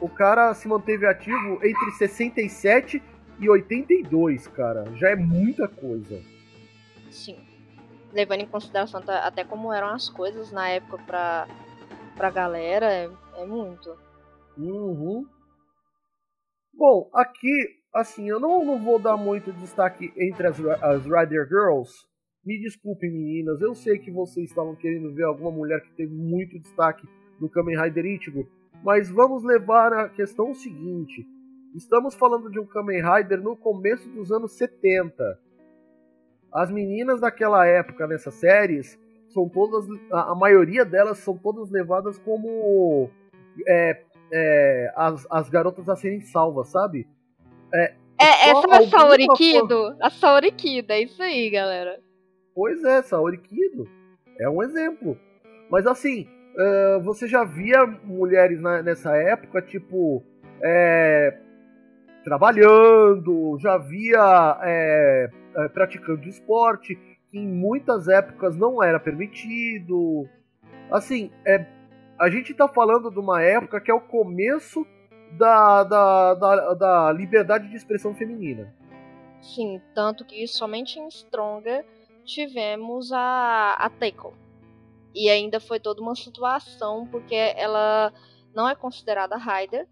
o 0.00 0.08
cara 0.08 0.52
se 0.54 0.68
manteve 0.68 1.06
ativo 1.06 1.54
entre 1.64 1.90
67 1.92 3.02
e 3.38 3.48
82, 3.48 4.46
cara. 4.48 4.84
Já 4.96 5.10
é 5.10 5.16
muita 5.16 5.68
coisa. 5.68 6.20
Sim. 7.10 7.38
Levando 8.12 8.40
em 8.40 8.46
consideração 8.46 9.02
até 9.06 9.44
como 9.44 9.72
eram 9.72 9.88
as 9.88 10.08
coisas 10.08 10.50
na 10.52 10.68
época 10.68 10.98
pra, 11.06 11.48
pra 12.14 12.30
galera, 12.30 12.86
é, 12.86 13.10
é 13.36 13.46
muito. 13.46 13.96
Uhum. 14.56 15.26
Bom, 16.72 17.10
aqui, 17.12 17.75
assim, 17.96 18.28
eu 18.28 18.38
não, 18.38 18.64
não 18.64 18.78
vou 18.78 18.98
dar 18.98 19.16
muito 19.16 19.52
destaque 19.52 20.12
entre 20.16 20.46
as, 20.46 20.60
as 20.60 21.04
Rider 21.04 21.48
Girls. 21.48 21.92
Me 22.44 22.60
desculpem, 22.60 23.10
meninas, 23.10 23.60
eu 23.60 23.74
sei 23.74 23.98
que 23.98 24.10
vocês 24.10 24.50
estavam 24.50 24.76
querendo 24.76 25.12
ver 25.12 25.24
alguma 25.24 25.50
mulher 25.50 25.80
que 25.80 25.92
teve 25.94 26.14
muito 26.14 26.58
destaque 26.60 27.08
no 27.40 27.48
Kamen 27.48 27.80
Rider 27.82 28.06
Ichigo, 28.06 28.48
mas 28.84 29.10
vamos 29.10 29.42
levar 29.42 29.92
a 29.92 30.08
questão 30.08 30.54
seguinte. 30.54 31.26
Estamos 31.74 32.14
falando 32.14 32.50
de 32.50 32.60
um 32.60 32.66
Kamen 32.66 33.02
Rider 33.02 33.42
no 33.42 33.56
começo 33.56 34.08
dos 34.10 34.30
anos 34.30 34.52
70. 34.52 35.40
As 36.52 36.70
meninas 36.70 37.20
daquela 37.20 37.66
época 37.66 38.06
nessas 38.06 38.34
séries 38.34 38.98
são 39.28 39.48
todas, 39.48 39.84
a, 40.12 40.34
maioria 40.34 40.84
delas 40.84 41.18
são 41.18 41.36
todas 41.36 41.70
levadas 41.70 42.18
como 42.18 43.10
é, 43.66 44.02
é, 44.32 44.92
as, 44.94 45.26
as 45.30 45.48
garotas 45.48 45.88
a 45.88 45.96
serem 45.96 46.20
salvas, 46.20 46.68
sabe? 46.68 47.06
É, 47.72 47.94
é 48.20 48.50
essa 48.50 48.66
é 48.68 48.76
a 48.76 48.88
Saori 48.88 49.26
Kido? 49.36 49.96
A 50.00 50.10
Saori 50.10 50.52
Kido, 50.52 50.92
é 50.92 51.00
isso 51.02 51.22
aí, 51.22 51.50
galera. 51.50 52.00
Pois 52.54 52.82
é, 52.84 53.02
Saori 53.02 53.38
Kido. 53.38 53.88
É 54.38 54.48
um 54.48 54.62
exemplo. 54.62 55.18
Mas 55.70 55.86
assim, 55.86 56.26
uh, 56.56 57.00
você 57.02 57.26
já 57.26 57.44
via 57.44 57.86
mulheres 57.86 58.60
na, 58.60 58.82
nessa 58.82 59.16
época, 59.16 59.60
tipo, 59.62 60.22
é, 60.62 61.38
trabalhando, 62.24 63.56
já 63.60 63.78
via 63.78 64.58
é, 64.62 65.28
praticando 65.72 66.28
esporte, 66.28 66.98
que 67.30 67.38
em 67.38 67.46
muitas 67.46 68.08
épocas 68.08 68.56
não 68.56 68.82
era 68.82 68.98
permitido. 68.98 70.28
Assim, 70.90 71.30
é, 71.46 71.66
a 72.18 72.28
gente 72.28 72.52
está 72.52 72.68
falando 72.68 73.10
de 73.10 73.18
uma 73.18 73.42
época 73.42 73.80
que 73.80 73.90
é 73.90 73.94
o 73.94 74.00
começo 74.00 74.86
da, 75.32 75.84
da, 75.84 76.34
da, 76.34 76.74
da 76.74 77.12
liberdade 77.12 77.68
de 77.68 77.76
expressão 77.76 78.14
feminina. 78.14 78.72
Sim, 79.40 79.80
tanto 79.94 80.24
que 80.24 80.46
somente 80.46 80.98
em 80.98 81.08
Stronger 81.10 81.84
tivemos 82.24 83.12
a, 83.12 83.74
a 83.78 83.88
Teiko. 83.88 84.34
E 85.14 85.30
ainda 85.30 85.60
foi 85.60 85.80
toda 85.80 86.02
uma 86.02 86.14
situação, 86.14 87.06
porque 87.06 87.34
ela 87.34 88.12
não 88.54 88.68
é 88.68 88.74
considerada 88.74 89.36
Rider. 89.36 89.86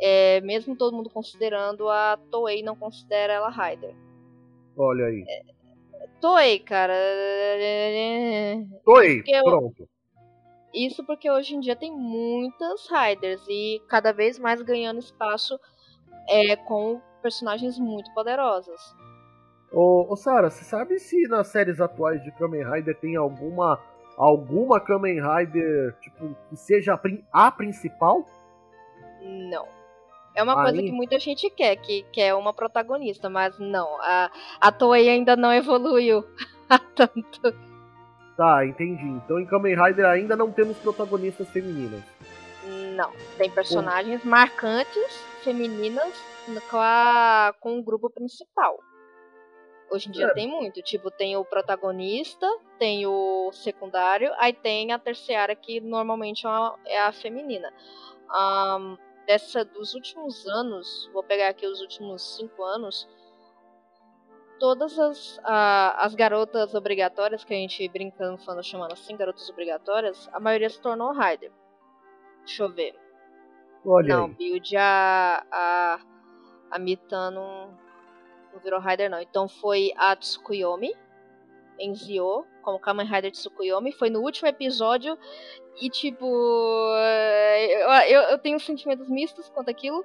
É, 0.00 0.40
mesmo 0.40 0.76
todo 0.76 0.96
mundo 0.96 1.10
considerando, 1.10 1.88
a 1.88 2.18
Toei 2.30 2.62
não 2.62 2.74
considera 2.74 3.32
ela 3.34 3.50
Rider. 3.50 3.94
Olha 4.76 5.06
aí. 5.06 5.24
É, 5.28 5.42
Toei, 6.20 6.58
cara. 6.60 6.94
Toei, 8.84 9.22
pronto. 9.42 9.88
Isso 10.74 11.04
porque 11.04 11.30
hoje 11.30 11.54
em 11.54 11.60
dia 11.60 11.76
tem 11.76 11.92
muitas 11.92 12.88
Riders 12.90 13.46
e 13.48 13.80
cada 13.88 14.12
vez 14.12 14.38
mais 14.38 14.60
ganhando 14.60 14.98
espaço 14.98 15.58
é, 16.28 16.56
com 16.56 17.00
personagens 17.22 17.78
muito 17.78 18.12
poderosas. 18.12 18.80
Ô, 19.72 20.12
ô 20.12 20.16
Sara, 20.16 20.50
você 20.50 20.64
sabe 20.64 20.98
se 20.98 21.28
nas 21.28 21.48
séries 21.48 21.80
atuais 21.80 22.22
de 22.22 22.32
Kamen 22.32 22.64
Rider 22.68 22.96
tem 22.98 23.16
alguma 23.16 23.80
alguma 24.16 24.80
Kamen 24.80 25.20
Rider 25.20 25.96
tipo 26.00 26.36
que 26.48 26.56
seja 26.56 27.00
a, 27.32 27.50
principal? 27.50 28.24
Não. 29.22 29.66
É 30.34 30.42
uma 30.42 30.58
Aí... 30.58 30.64
coisa 30.64 30.82
que 30.82 30.92
muita 30.92 31.18
gente 31.18 31.48
quer, 31.50 31.76
que 31.76 32.02
quer 32.12 32.34
uma 32.34 32.52
protagonista, 32.52 33.30
mas 33.30 33.58
não. 33.58 34.00
A, 34.00 34.30
a 34.60 34.72
Toei 34.72 35.08
ainda 35.08 35.36
não 35.36 35.52
evoluiu 35.52 36.24
tanto. 36.94 37.73
Tá, 38.36 38.66
entendi. 38.66 39.04
Então 39.04 39.38
em 39.38 39.46
Kamen 39.46 39.76
Rider 39.76 40.06
ainda 40.06 40.36
não 40.36 40.50
temos 40.50 40.76
protagonistas 40.78 41.48
femininas. 41.50 42.02
Não, 42.96 43.12
tem 43.36 43.50
personagens 43.50 44.24
marcantes 44.24 45.22
femininas 45.42 46.12
com, 46.70 46.78
a, 46.78 47.54
com 47.60 47.78
o 47.78 47.82
grupo 47.82 48.08
principal. 48.10 48.78
Hoje 49.90 50.08
em 50.08 50.12
dia 50.12 50.26
é. 50.26 50.32
tem 50.32 50.48
muito. 50.48 50.82
Tipo, 50.82 51.10
tem 51.10 51.36
o 51.36 51.44
protagonista, 51.44 52.46
tem 52.78 53.06
o 53.06 53.50
secundário, 53.52 54.32
aí 54.38 54.52
tem 54.52 54.92
a 54.92 54.98
terciária 54.98 55.54
que 55.54 55.80
normalmente 55.80 56.46
é 56.46 56.50
a, 56.50 56.74
é 56.86 57.00
a 57.00 57.12
feminina. 57.12 57.72
Um, 58.30 58.96
dessa 59.26 59.64
dos 59.64 59.94
últimos 59.94 60.46
anos, 60.48 61.08
vou 61.12 61.22
pegar 61.22 61.48
aqui 61.48 61.66
os 61.66 61.80
últimos 61.80 62.36
cinco 62.36 62.62
anos, 62.62 63.08
todas 64.64 64.98
as, 64.98 65.38
a, 65.44 66.06
as 66.06 66.14
garotas 66.14 66.74
obrigatórias, 66.74 67.44
que 67.44 67.52
a 67.52 67.56
gente 67.58 67.86
brincando 67.86 68.38
falando, 68.38 68.64
chamando 68.64 68.94
assim, 68.94 69.14
garotas 69.14 69.46
obrigatórias, 69.50 70.26
a 70.32 70.40
maioria 70.40 70.70
se 70.70 70.80
tornou 70.80 71.12
Rider. 71.12 71.52
Deixa 72.46 72.62
eu 72.62 72.72
ver. 72.72 72.98
Olha 73.84 74.16
não, 74.16 74.24
aí. 74.24 74.30
Build 74.32 74.74
a, 74.74 75.44
a, 75.52 76.00
a 76.70 76.78
Mita 76.78 77.30
não, 77.30 77.78
não 78.54 78.60
virou 78.60 78.80
Rider 78.80 79.10
não. 79.10 79.20
Então 79.20 79.46
foi 79.46 79.92
a 79.98 80.16
Tsukuyomi 80.16 80.94
em 81.78 81.94
Zio, 81.94 82.46
como 82.62 82.78
Kamen 82.78 83.06
Rider 83.06 83.32
Tsukuyomi. 83.32 83.92
Foi 83.92 84.08
no 84.08 84.20
último 84.20 84.48
episódio 84.48 85.18
e 85.78 85.90
tipo. 85.90 86.24
Eu, 87.68 87.90
eu, 88.08 88.22
eu 88.30 88.38
tenho 88.38 88.58
sentimentos 88.58 89.10
mistos 89.10 89.50
quanto 89.50 89.68
aquilo. 89.68 90.02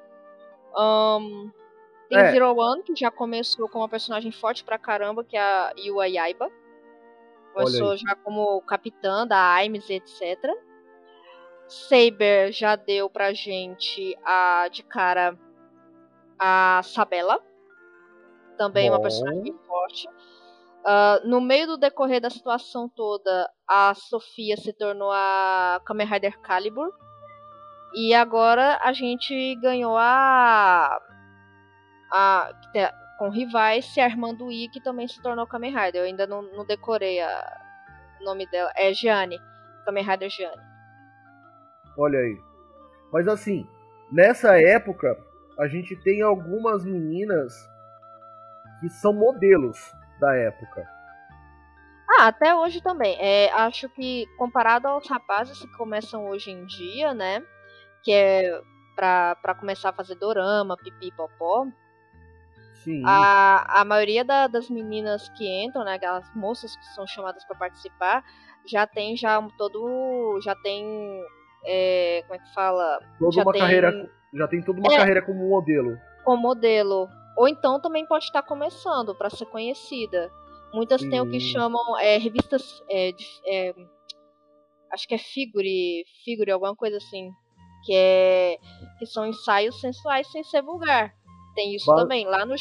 Um, 0.78 1.50
tem 2.10 2.18
é. 2.18 2.32
Zero 2.32 2.56
One, 2.58 2.82
que 2.82 2.96
já 2.96 3.12
começou 3.12 3.70
com 3.70 3.80
uma 3.80 3.88
personagem 3.88 4.32
forte 4.32 4.64
pra 4.64 4.80
caramba, 4.80 5.24
que 5.24 5.38
é 5.38 5.42
a 5.42 5.74
Yua 5.78 6.08
Yaiba. 6.08 6.50
Começou 7.54 7.96
já 7.96 8.16
como 8.16 8.62
capitã 8.62 9.28
da 9.28 9.54
Aimes, 9.54 9.88
etc. 9.90 10.38
Saber 11.68 12.52
já 12.52 12.76
deu 12.76 13.10
pra 13.10 13.32
gente 13.32 14.18
a 14.26 14.68
de 14.70 14.82
cara 14.82 15.38
a 16.40 16.82
Sabela. 16.84 17.40
Também 18.58 18.90
Bom. 18.90 18.96
uma 18.96 19.02
personagem 19.02 19.56
forte. 19.68 20.08
Uh, 20.80 21.28
no 21.28 21.40
meio 21.40 21.68
do 21.68 21.78
decorrer 21.78 22.20
da 22.20 22.30
situação 22.30 22.90
toda, 22.90 23.52
a 23.68 23.94
Sofia 23.94 24.58
se 24.58 24.74
tornou 24.74 25.12
a 25.12 25.80
Kamen 25.86 26.08
Rider 26.08 26.40
Calibur. 26.40 26.92
E 27.94 28.14
agora 28.14 28.80
a 28.82 28.94
gente 28.94 29.56
ganhou 29.56 29.96
a 29.98 31.00
a, 32.12 32.52
com 33.20 33.30
rivais, 33.30 33.86
se 33.86 34.00
Armando 34.00 34.50
I, 34.50 34.70
que 34.70 34.82
também 34.82 35.08
se 35.08 35.22
tornou 35.22 35.46
Kamen 35.46 35.76
Rider. 35.76 36.02
Eu 36.02 36.06
ainda 36.06 36.26
não, 36.26 36.42
não 36.42 36.66
decorei 36.66 37.20
a, 37.20 37.62
o 38.22 38.24
nome 38.24 38.50
dela. 38.50 38.72
É 38.78 38.94
Gianni. 38.94 39.38
Kamen 39.86 40.06
Rider 40.06 40.30
Gianni. 40.30 40.62
Olha 41.98 42.18
aí. 42.18 42.38
Mas 43.12 43.28
assim, 43.28 43.68
nessa 44.10 44.58
época, 44.58 45.18
a 45.60 45.68
gente 45.68 45.96
tem 45.98 46.22
algumas 46.22 46.86
meninas 46.86 47.54
que 48.80 48.88
são 48.88 49.12
modelos 49.12 49.78
da 50.22 50.34
época. 50.36 50.88
Ah, 52.12 52.28
até 52.28 52.56
hoje 52.56 52.82
também. 52.82 53.18
É, 53.20 53.52
acho 53.52 53.90
que 53.90 54.26
comparado 54.38 54.88
aos 54.88 55.08
rapazes 55.10 55.60
que 55.60 55.78
começam 55.78 56.30
hoje 56.30 56.52
em 56.52 56.66
dia, 56.66 57.14
né? 57.14 57.44
Que 58.02 58.14
é 58.14 58.62
pra, 58.96 59.36
pra 59.36 59.56
começar 59.56 59.90
a 59.90 59.94
fazer 59.94 60.16
dorama, 60.16 60.78
pipi, 60.78 61.12
popó 61.12 61.68
Sim. 62.84 63.02
A, 63.06 63.82
a 63.82 63.86
maioria 63.86 64.24
da, 64.24 64.48
das 64.48 64.70
meninas 64.70 65.28
que 65.30 65.46
entram, 65.66 65.84
né, 65.84 65.94
aquelas 65.96 66.26
moças 66.36 66.76
que 66.76 66.86
são 66.96 67.06
chamadas 67.08 67.44
para 67.46 67.58
participar, 67.58 68.24
já 68.68 68.86
tem 68.88 69.16
já 69.18 69.42
todo, 69.58 70.40
já 70.44 70.56
tem, 70.56 70.86
é, 71.66 72.22
como 72.28 72.36
é 72.36 72.40
que 72.44 72.54
fala? 72.54 73.00
Toda 73.20 73.32
já 73.32 73.42
uma 73.44 73.52
tem, 73.52 73.62
carreira, 73.62 74.12
já 74.34 74.48
tem 74.48 74.62
toda 74.64 74.80
uma 74.80 74.94
É. 74.94 74.98
carreira 74.98 75.22
como 75.22 75.48
modelo. 75.50 75.98
com 76.24 76.36
modelo. 76.38 77.08
Ou 77.38 77.48
então 77.48 77.80
também 77.82 78.06
pode 78.06 78.26
estar 78.26 78.44
começando 78.44 79.16
para 79.16 79.30
ser 79.30 79.46
conhecida. 79.46 80.30
Muitas 80.74 81.02
têm 81.02 81.20
o 81.22 81.30
que 81.30 81.40
chamam 81.40 81.98
é, 81.98 82.18
revistas, 82.18 82.84
é, 82.90 83.12
de- 83.12 83.26
é, 83.48 83.74
acho 84.94 85.08
que 85.08 85.16
é 85.16 85.18
figure, 85.18 86.04
figure 86.24 86.52
alguma 86.52 86.76
coisa 86.76 86.98
assim, 86.98 87.32
que 87.86 87.94
é 87.96 88.58
que 89.00 89.06
são 89.06 89.26
ensaios 89.26 89.80
sensuais 89.80 90.30
sem 90.32 90.44
ser 90.44 90.62
vulgar. 90.62 91.14
Tem 91.60 91.76
isso 91.76 91.88
Ba- 91.88 91.96
também. 91.98 92.26
Lá 92.26 92.46
no, 92.46 92.56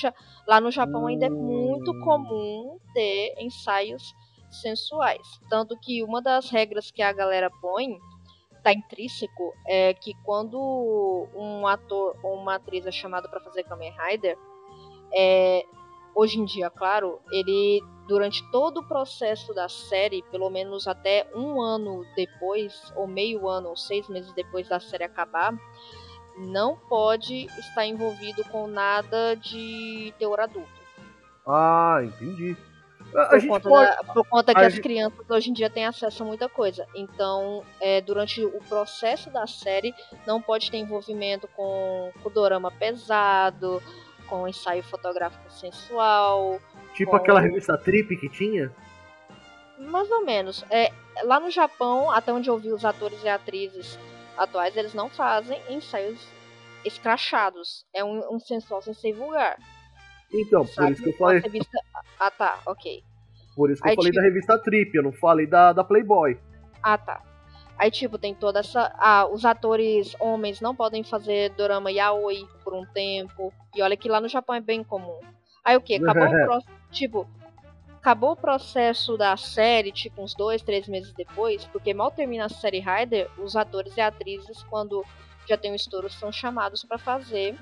lá 0.49 0.61
no 0.61 0.73
Japão 0.73 1.07
ainda 1.07 1.27
é 1.27 1.31
muito 1.31 1.93
Hum. 1.93 2.01
comum 2.01 2.79
ter 2.93 3.33
ensaios 3.39 4.03
sensuais. 4.51 5.25
Tanto 5.49 5.79
que 5.79 6.03
uma 6.03 6.21
das 6.21 6.51
regras 6.51 6.91
que 6.91 7.01
a 7.01 7.13
galera 7.13 7.49
põe, 7.61 7.97
tá 8.65 8.73
intrínseco, 8.73 9.53
é 9.69 9.95
que 9.95 10.15
quando 10.25 10.59
um 11.33 11.65
ator 11.65 12.17
ou 12.25 12.35
uma 12.35 12.57
atriz 12.57 12.85
é 12.87 12.91
chamado 12.91 13.31
para 13.31 13.39
fazer 13.41 13.63
Kamen 13.63 13.93
Rider, 13.97 14.37
é, 15.15 15.65
hoje 16.13 16.41
em 16.41 16.45
dia, 16.45 16.69
claro, 16.69 17.21
ele 17.31 17.81
durante 18.09 18.43
todo 18.51 18.79
o 18.81 18.89
processo 18.89 19.55
da 19.55 19.69
série, 19.69 20.25
pelo 20.33 20.51
menos 20.51 20.89
até 20.89 21.31
um 21.37 21.61
ano 21.63 22.05
depois, 22.17 22.75
ou 22.97 23.07
meio 23.07 23.47
ano, 23.47 23.69
ou 23.69 23.77
seis 23.77 24.09
meses 24.09 24.33
depois 24.33 24.69
da 24.69 24.81
série 24.81 25.05
acabar, 25.05 25.53
não 26.39 26.77
pode 26.77 27.47
estar 27.59 27.85
envolvido 27.87 28.45
com 28.45 28.67
nada 28.67 29.35
de 29.37 30.13
teor 30.19 30.41
adulto. 30.41 30.69
Ah, 31.47 32.01
entendi. 32.03 32.57
A, 33.15 33.27
Por 33.27 33.41
gente 33.41 33.49
conta, 33.51 33.69
pode. 33.69 33.91
da- 34.07 34.13
por 34.13 34.27
conta 34.29 34.55
que 34.55 34.61
a 34.61 34.67
as 34.67 34.73
gente- 34.75 34.83
crianças 34.83 35.31
hoje 35.31 35.49
em 35.51 35.53
dia 35.55 35.71
têm 35.71 35.87
acesso 35.87 36.23
a 36.23 36.27
muita 36.27 36.47
coisa. 36.49 36.87
Então, 36.95 37.65
é, 37.81 38.01
durante 38.03 38.45
o 38.45 38.61
processo 38.69 39.31
da 39.31 39.47
série, 39.47 39.95
não 40.27 40.43
pode 40.43 40.71
ter 40.71 40.77
envolvimento 40.77 41.49
com, 41.57 42.13
com 42.23 42.31
dorama 42.31 42.71
pesado, 42.71 43.83
com 44.29 44.47
ensaio 44.47 44.83
fotográfico 44.83 45.51
sensual, 45.51 46.61
Tipo 46.95 47.13
com- 47.13 47.17
aquela 47.17 47.41
revista 47.41 47.79
Trip 47.79 48.15
que 48.17 48.29
tinha? 48.29 48.71
mais 49.79 50.11
ou 50.11 50.25
menos. 50.25 50.63
É, 50.71 50.93
lá 51.23 51.41
no 51.41 51.51
Japão, 51.51 52.11
até 52.11 52.31
onde 52.33 52.51
eu 52.51 52.59
vi 52.59 52.73
os 52.73 52.85
atores 52.85 53.23
e 53.25 53.29
atrizes 53.29 53.99
atuais, 54.39 54.77
eles 54.77 54.95
não 54.95 55.09
fazem 55.09 55.61
ensaios 55.69 56.27
escrachados. 56.85 57.85
É 57.95 58.05
um, 58.05 58.35
um 58.35 58.39
sensual 58.39 58.81
sem 58.83 58.95
ser 58.95 59.13
vulgar. 59.13 59.57
Então, 60.33 60.65
por 60.65 60.73
sabe? 60.75 60.93
isso 60.93 61.03
que 61.03 61.11
eu 61.11 61.17
falei, 61.17 61.41
revista- 61.41 61.81
Ah, 62.21 62.31
tá, 62.31 62.59
ok. 62.67 63.03
por 63.57 63.71
isso 63.71 63.81
que 63.83 63.89
eu 63.89 63.91
Aí, 63.91 63.97
falei 63.97 64.11
tipo- 64.11 64.23
da 64.23 64.29
revista 64.29 64.59
Trip, 64.59 64.95
eu 64.95 65.03
não 65.03 65.13
falei 65.13 65.47
da, 65.47 65.73
da 65.73 65.83
Playboy. 65.85 66.39
Ah, 66.83 66.99
tá. 66.99 67.23
Aí, 67.79 67.91
tipo, 67.93 68.19
tem 68.19 68.35
toda 68.35 68.59
essa. 68.61 68.93
Ah, 68.99 69.27
os 69.31 69.45
atores 69.45 70.15
homens 70.19 70.61
não 70.61 70.75
podem 70.75 71.05
fazer 71.05 71.51
dorama 71.51 71.93
yaoi 71.93 72.45
por 72.65 72.75
um 72.75 72.85
tempo. 72.87 73.53
E 73.75 73.81
olha 73.83 73.97
que 73.97 74.09
lá 74.09 74.21
no 74.21 74.29
Japão 74.29 74.55
é 74.57 74.61
bem 74.61 74.83
comum. 74.83 75.21
Aí 75.65 75.77
o 75.77 75.81
que? 75.81 75.95
Acabou 75.95 76.25
o 76.27 76.31
pro... 76.45 76.59
Tipo, 76.91 77.29
acabou 78.09 78.33
o 78.33 78.37
processo 78.37 79.19
da 79.19 79.37
série, 79.37 79.93
tipo, 79.93 80.23
uns 80.23 80.33
dois, 80.33 80.63
três 80.63 80.89
meses 80.89 81.13
depois, 81.13 81.67
porque 81.67 81.93
mal 81.93 82.11
termina 82.11 82.47
a 82.47 82.49
série 82.49 82.81
Rider, 82.81 83.31
os 83.37 83.55
atores 83.55 83.95
e 83.99 84.01
atrizes, 84.01 84.63
quando 84.63 85.05
já 85.47 85.59
tem 85.59 85.73
o 85.73 85.75
estouro, 85.75 86.09
são 86.09 86.33
chamados 86.33 86.83
pra 86.85 86.97
fazer 86.97 87.55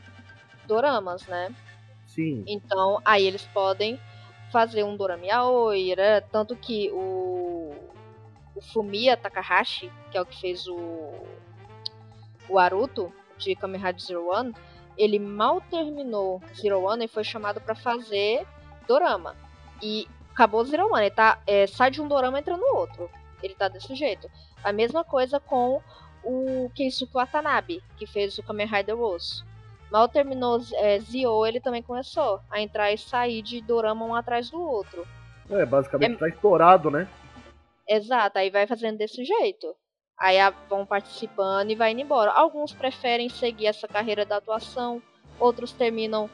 doramas, 0.64 1.26
né? 1.26 1.52
Sim. 2.04 2.44
Então, 2.46 3.00
aí 3.04 3.26
eles 3.26 3.42
podem 3.52 3.98
fazer 4.52 4.84
um 4.84 4.96
dorama 4.96 5.26
yaoi? 5.26 5.96
Tanto 6.30 6.54
que 6.54 6.92
o, 6.92 7.74
o 8.54 8.60
Fumiya 8.72 9.16
Takahashi, 9.16 9.90
que 10.12 10.16
é 10.16 10.22
o 10.22 10.26
que 10.26 10.40
fez 10.40 10.68
o, 10.68 11.12
o 12.48 12.56
Aruto 12.56 13.12
de 13.36 13.56
Kamen 13.56 13.80
Rider 13.80 14.00
Zero 14.00 14.28
One, 14.28 14.54
ele 14.96 15.18
mal 15.18 15.60
terminou 15.60 16.40
Zero 16.54 16.84
One 16.84 17.06
e 17.06 17.08
foi 17.08 17.24
chamado 17.24 17.60
pra 17.60 17.74
fazer 17.74 18.46
dorama. 18.86 19.34
E 19.82 20.08
acabou 20.36 20.62
Zero 20.66 20.92
One, 20.92 21.06
ele 21.06 21.10
tá, 21.10 21.40
é, 21.46 21.66
sai 21.66 21.90
de 21.90 22.02
um 22.02 22.06
dorama 22.06 22.36
e 22.36 22.40
entra 22.40 22.58
no 22.58 22.76
outro. 22.76 23.10
Ele 23.42 23.54
tá 23.54 23.68
desse 23.68 23.94
jeito. 23.94 24.30
A 24.62 24.70
mesma 24.70 25.02
coisa 25.02 25.40
com 25.40 25.80
o 26.22 26.70
Keisuke 26.74 27.14
Watanabe, 27.14 27.82
que 27.96 28.06
fez 28.06 28.36
o 28.36 28.42
Kamen 28.42 28.66
Rider 28.66 28.96
Rose. 28.96 29.42
Mal 29.90 30.08
terminou 30.08 30.60
é, 30.74 30.98
Zio, 30.98 31.46
ele 31.46 31.60
também 31.60 31.82
começou 31.82 32.40
a 32.50 32.60
entrar 32.60 32.92
e 32.92 32.98
sair 32.98 33.40
de 33.40 33.62
dorama 33.62 34.04
um 34.04 34.14
atrás 34.14 34.50
do 34.50 34.60
outro. 34.60 35.06
É, 35.48 35.64
basicamente 35.64 36.14
É- 36.16 36.18
tá 36.18 36.28
estourado, 36.28 36.90
né? 36.90 37.08
Exato, 37.88 38.38
aí 38.38 38.50
vai 38.50 38.66
fazendo 38.66 38.98
desse 38.98 39.24
jeito. 39.24 39.74
Aí 40.18 40.36
vão 40.68 40.84
participando 40.84 41.70
e 41.70 41.74
vai 41.74 41.92
indo 41.92 42.00
embora. 42.00 42.32
Alguns 42.32 42.72
preferem 42.72 43.28
seguir 43.28 43.66
essa 43.66 43.86
carreira 43.86 44.24
da 44.26 44.38
atuação, 44.38 45.00
outros 45.38 45.72
terminam, 45.72 46.28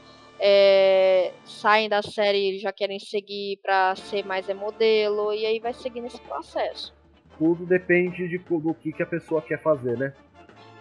é, 0.44 1.32
saem 1.44 1.88
da 1.88 2.02
série 2.02 2.56
e 2.56 2.58
já 2.58 2.72
querem 2.72 2.98
seguir 2.98 3.60
pra 3.62 3.94
ser 3.94 4.26
mais 4.26 4.48
é 4.48 4.54
modelo, 4.54 5.32
e 5.32 5.46
aí 5.46 5.60
vai 5.60 5.72
seguindo 5.72 6.08
esse 6.08 6.20
processo. 6.20 6.92
Tudo 7.38 7.64
depende 7.64 8.28
de, 8.28 8.38
do 8.38 8.74
que, 8.74 8.92
que 8.92 9.02
a 9.04 9.06
pessoa 9.06 9.40
quer 9.40 9.62
fazer, 9.62 9.96
né? 9.96 10.12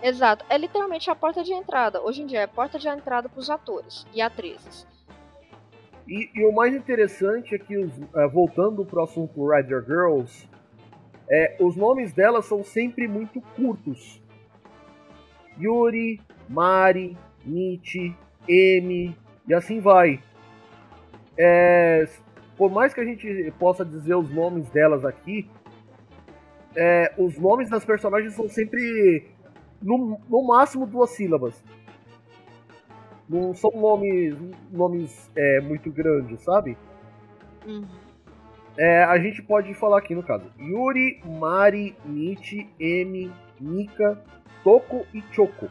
Exato, 0.02 0.44
é 0.50 0.58
literalmente 0.58 1.12
a 1.12 1.16
porta 1.16 1.44
de 1.44 1.54
entrada. 1.54 2.02
Hoje 2.02 2.24
em 2.24 2.26
dia 2.26 2.40
é 2.40 2.44
a 2.44 2.48
porta 2.48 2.80
de 2.80 2.88
entrada 2.88 3.30
pros 3.30 3.52
atores 3.52 4.08
e 4.12 4.20
atrizes. 4.20 4.88
E, 6.08 6.32
e 6.34 6.44
o 6.44 6.52
mais 6.52 6.74
interessante 6.74 7.54
é 7.54 7.60
que, 7.60 7.78
os, 7.78 7.94
eh, 8.16 8.28
voltando 8.30 8.84
pro 8.84 9.04
assunto 9.04 9.48
Rider 9.48 9.86
Girls, 9.86 10.50
é, 11.30 11.56
os 11.60 11.76
nomes 11.76 12.12
delas 12.14 12.46
são 12.46 12.64
sempre 12.64 13.08
muito 13.08 13.40
curtos. 13.56 14.20
Yuri, 15.60 16.20
Mari, 16.50 17.16
Nietzsche, 17.46 18.16
Emi, 18.48 19.16
e 19.48 19.54
assim 19.54 19.80
vai. 19.80 20.22
É, 21.38 22.08
por 22.58 22.72
mais 22.72 22.94
que 22.94 23.02
a 23.02 23.06
gente 23.06 23.52
possa 23.58 23.84
dizer 23.84 24.16
os 24.16 24.30
nomes 24.30 24.70
delas 24.70 25.04
aqui, 25.04 25.50
é, 26.76 27.14
os 27.18 27.38
nomes 27.38 27.70
das 27.70 27.84
personagens 27.84 28.34
são 28.34 28.48
sempre 28.48 29.28
no, 29.82 30.20
no 30.30 30.46
máximo 30.46 30.86
duas 30.86 31.10
sílabas. 31.12 31.62
Não 33.28 33.54
são 33.54 33.72
nomes, 33.72 34.36
nomes 34.72 35.32
é, 35.36 35.62
muito 35.62 35.90
grandes, 35.92 36.44
sabe? 36.44 36.78
É, 38.78 39.04
a 39.04 39.18
gente 39.20 39.42
pode 39.42 39.74
falar 39.74 40.00
aqui 40.00 40.14
no 40.16 40.24
caso: 40.24 40.46
Yuri, 40.60 41.22
Mari, 41.26 41.96
Nietzsche, 42.06 42.70
Emi, 42.80 43.32
Mika, 43.60 44.22
Toko 44.64 45.06
e 45.14 45.22
Choco. 45.32 45.70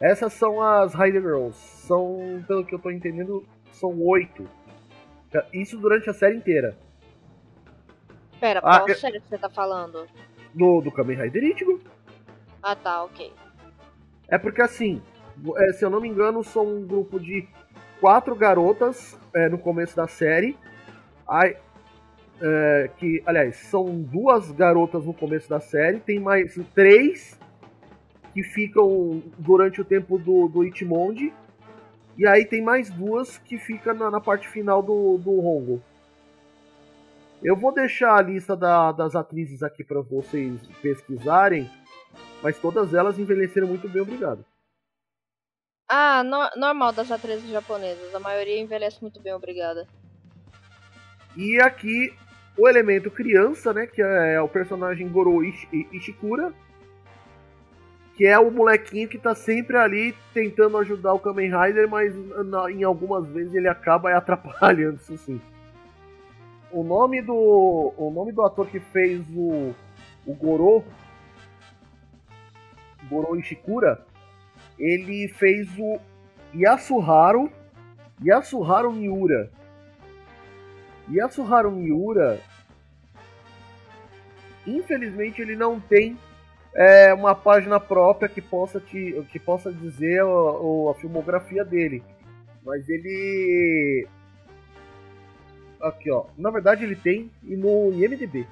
Essas 0.00 0.32
são 0.32 0.62
as 0.62 0.94
Rider 0.94 1.20
Girls. 1.22 1.58
São, 1.86 2.42
pelo 2.46 2.64
que 2.64 2.74
eu 2.74 2.78
tô 2.78 2.90
entendendo, 2.90 3.44
são 3.72 3.98
oito. 4.02 4.48
Isso 5.52 5.76
durante 5.78 6.08
a 6.08 6.14
série 6.14 6.36
inteira. 6.36 6.76
Pera, 8.40 8.60
Ah, 8.64 8.78
qual 8.78 8.88
eu- 8.88 8.94
série 8.96 9.20
que 9.20 9.28
você 9.28 9.38
tá 9.38 9.50
falando? 9.50 10.06
Do, 10.54 10.80
do 10.80 10.90
Kamen 10.90 11.16
Rider 11.22 11.44
Ichigo. 11.44 11.80
Ah 12.62 12.74
tá, 12.74 13.04
ok. 13.04 13.32
É 14.28 14.38
porque 14.38 14.62
assim, 14.62 15.02
é, 15.58 15.72
se 15.72 15.84
eu 15.84 15.90
não 15.90 16.00
me 16.00 16.08
engano, 16.08 16.42
são 16.42 16.66
um 16.66 16.86
grupo 16.86 17.20
de 17.20 17.46
quatro 18.00 18.34
garotas 18.34 19.18
é, 19.34 19.48
no 19.48 19.58
começo 19.58 19.94
da 19.94 20.08
série. 20.08 20.56
Aí, 21.28 21.56
é, 22.40 22.90
que, 22.96 23.22
aliás, 23.26 23.56
são 23.56 24.00
duas 24.00 24.50
garotas 24.52 25.04
no 25.04 25.12
começo 25.14 25.48
da 25.48 25.60
série, 25.60 26.00
tem 26.00 26.18
mais 26.18 26.58
três 26.74 27.38
que 28.32 28.42
ficam 28.42 29.22
durante 29.38 29.80
o 29.80 29.84
tempo 29.84 30.18
do, 30.18 30.48
do. 30.48 30.64
E 30.64 32.26
aí 32.26 32.44
tem 32.44 32.62
mais 32.62 32.90
duas 32.90 33.38
que 33.38 33.58
ficam 33.58 33.94
na, 33.94 34.10
na 34.10 34.20
parte 34.20 34.48
final 34.48 34.82
do, 34.82 35.18
do 35.18 35.30
Hongo. 35.40 35.82
Eu 37.42 37.56
vou 37.56 37.72
deixar 37.72 38.16
a 38.16 38.22
lista 38.22 38.54
da- 38.54 38.92
das 38.92 39.16
atrizes 39.16 39.62
aqui 39.62 39.82
para 39.82 40.00
vocês 40.02 40.60
pesquisarem, 40.82 41.70
mas 42.42 42.58
todas 42.58 42.92
elas 42.92 43.18
envelheceram 43.18 43.66
muito 43.66 43.88
bem, 43.88 44.02
obrigado. 44.02 44.44
Ah, 45.88 46.22
no- 46.22 46.60
normal 46.60 46.92
das 46.92 47.10
atrizes 47.10 47.48
japonesas. 47.50 48.14
A 48.14 48.20
maioria 48.20 48.60
envelhece 48.60 49.00
muito 49.00 49.20
bem, 49.20 49.32
obrigada. 49.32 49.88
E 51.36 51.58
aqui 51.60 52.12
o 52.58 52.68
elemento 52.68 53.10
criança, 53.10 53.72
né, 53.72 53.86
que 53.86 54.02
é 54.02 54.40
o 54.40 54.48
personagem 54.48 55.08
Goro 55.08 55.42
Ishi- 55.42 55.88
Ishikura, 55.92 56.52
que 58.20 58.26
é 58.26 58.38
o 58.38 58.50
molequinho 58.50 59.08
que 59.08 59.16
tá 59.16 59.34
sempre 59.34 59.78
ali 59.78 60.14
tentando 60.34 60.76
ajudar 60.76 61.14
o 61.14 61.18
Kamen 61.18 61.50
Rider, 61.58 61.88
mas 61.88 62.14
na- 62.44 62.70
em 62.70 62.84
algumas 62.84 63.26
vezes 63.28 63.54
ele 63.54 63.66
acaba 63.66 64.12
atrapalhando 64.14 64.96
isso 64.96 65.16
sim. 65.16 65.40
O 66.70 66.84
nome 66.84 67.22
do 67.22 67.32
o 67.96 68.12
nome 68.14 68.30
do 68.30 68.42
ator 68.44 68.66
que 68.66 68.78
fez 68.78 69.22
o 69.34 69.74
o 70.26 70.34
Goro 70.34 70.84
Goro 73.08 73.38
Ishikura, 73.38 74.04
ele 74.78 75.26
fez 75.28 75.66
o 75.78 75.98
Yasuharu 76.54 77.50
Yasuharu 78.22 78.92
Miura. 78.92 79.50
Yasuharu 81.10 81.70
Miura, 81.70 82.38
infelizmente, 84.66 85.40
ele 85.40 85.56
não 85.56 85.80
tem 85.80 86.18
é, 86.74 87.12
uma 87.12 87.34
página 87.34 87.80
própria 87.80 88.28
que 88.28 88.40
possa, 88.40 88.80
te, 88.80 89.24
que 89.30 89.38
possa 89.38 89.72
dizer 89.72 90.22
a, 90.22 90.90
a 90.90 90.94
filmografia 90.94 91.64
dele. 91.64 92.02
Mas 92.64 92.88
ele. 92.88 94.06
Aqui, 95.80 96.10
ó. 96.10 96.26
Na 96.36 96.50
verdade, 96.50 96.84
ele 96.84 96.96
tem 96.96 97.30
no 97.42 97.92
IMDb. 97.92 98.46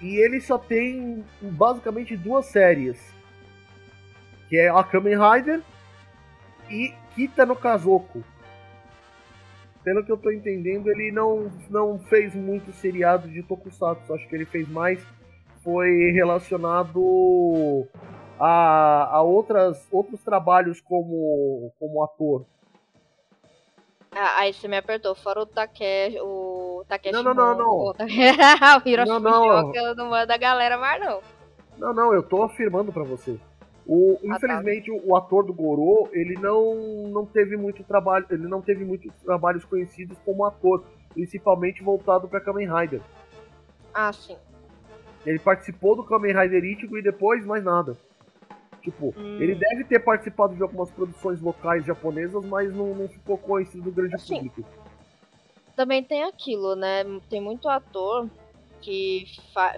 E 0.00 0.16
ele 0.16 0.40
só 0.40 0.58
tem 0.58 1.24
basicamente 1.40 2.16
duas 2.16 2.46
séries. 2.46 2.98
Que 4.48 4.58
é 4.58 4.68
a 4.68 4.82
Kamen 4.82 5.16
Rider 5.16 5.60
e 6.68 6.92
Kita 7.14 7.46
no 7.46 7.56
Kazoko. 7.56 8.22
Pelo 9.82 10.04
que 10.04 10.12
eu 10.12 10.16
tô 10.16 10.30
entendendo, 10.30 10.90
ele 10.90 11.10
não, 11.10 11.50
não 11.70 11.98
fez 11.98 12.34
muito 12.34 12.72
seriado 12.72 13.28
de 13.28 13.42
Tokusatsu. 13.42 14.12
Acho 14.12 14.28
que 14.28 14.34
ele 14.34 14.44
fez 14.44 14.68
mais 14.68 15.02
foi 15.62 16.10
relacionado 16.12 17.86
a, 18.38 19.08
a 19.12 19.22
outras, 19.22 19.86
outros 19.92 20.20
trabalhos 20.22 20.80
como, 20.80 21.72
como 21.78 22.02
ator. 22.02 22.44
Ah, 24.12 24.38
aí 24.40 24.52
você 24.52 24.66
me 24.66 24.76
apertou, 24.76 25.14
fora 25.14 25.40
o 25.40 25.46
Takeshi, 25.46 26.18
o 26.20 26.84
Takeshi 26.88 27.12
Não, 27.14 27.22
não, 27.22 27.34
não, 27.34 27.58
não. 27.58 27.70
O, 27.70 27.90
o 27.94 28.88
Hiroshi 28.88 29.08
Não, 29.08 29.20
não. 29.20 29.42
Fujioka 29.42 29.94
não 29.94 30.10
manda 30.10 30.34
a 30.34 30.38
galera 30.38 30.76
mais 30.76 31.00
não. 31.00 31.20
Não, 31.78 31.94
não, 31.94 32.12
eu 32.12 32.22
tô 32.22 32.42
afirmando 32.42 32.92
pra 32.92 33.04
você. 33.04 33.38
O, 33.86 34.14
Ah, 34.14 34.18
tá. 34.18 34.36
infelizmente, 34.36 34.90
o 34.90 35.16
ator 35.16 35.44
do 35.44 35.52
Goro, 35.52 36.08
ele 36.12 36.34
não, 36.40 37.08
não 37.08 37.24
teve 37.24 37.56
muito 37.56 37.82
trabalho, 37.84 38.26
ele 38.30 38.46
não 38.48 38.60
teve 38.60 38.84
muitos 38.84 39.12
trabalhos 39.24 39.64
conhecidos 39.64 40.18
como 40.24 40.44
ator, 40.44 40.84
principalmente 41.14 41.82
voltado 41.82 42.28
pra 42.28 42.40
Kamen 42.40 42.68
Rider. 42.72 43.00
Ah, 43.94 44.12
sim. 44.12 44.36
Ele 45.24 45.38
participou 45.38 45.94
do 45.94 46.04
Kamen 46.04 46.34
Rider 46.34 46.64
Ichigo 46.64 46.96
e 46.96 47.02
depois 47.02 47.44
mais 47.44 47.62
nada. 47.62 47.96
Tipo, 48.82 49.12
Hum. 49.16 49.36
ele 49.40 49.54
deve 49.54 49.84
ter 49.84 49.98
participado 50.00 50.54
de 50.54 50.62
algumas 50.62 50.90
produções 50.90 51.40
locais 51.40 51.84
japonesas, 51.84 52.42
mas 52.46 52.74
não, 52.74 52.94
não 52.94 53.08
ficou 53.08 53.36
conhecido 53.36 53.84
do 53.84 53.92
grande 53.92 54.14
Assim, 54.14 54.36
público. 54.48 54.64
Também 55.76 56.02
tem 56.02 56.24
aquilo, 56.24 56.74
né? 56.74 57.04
Tem 57.28 57.40
muito 57.40 57.68
ator 57.68 58.28
que 58.80 59.26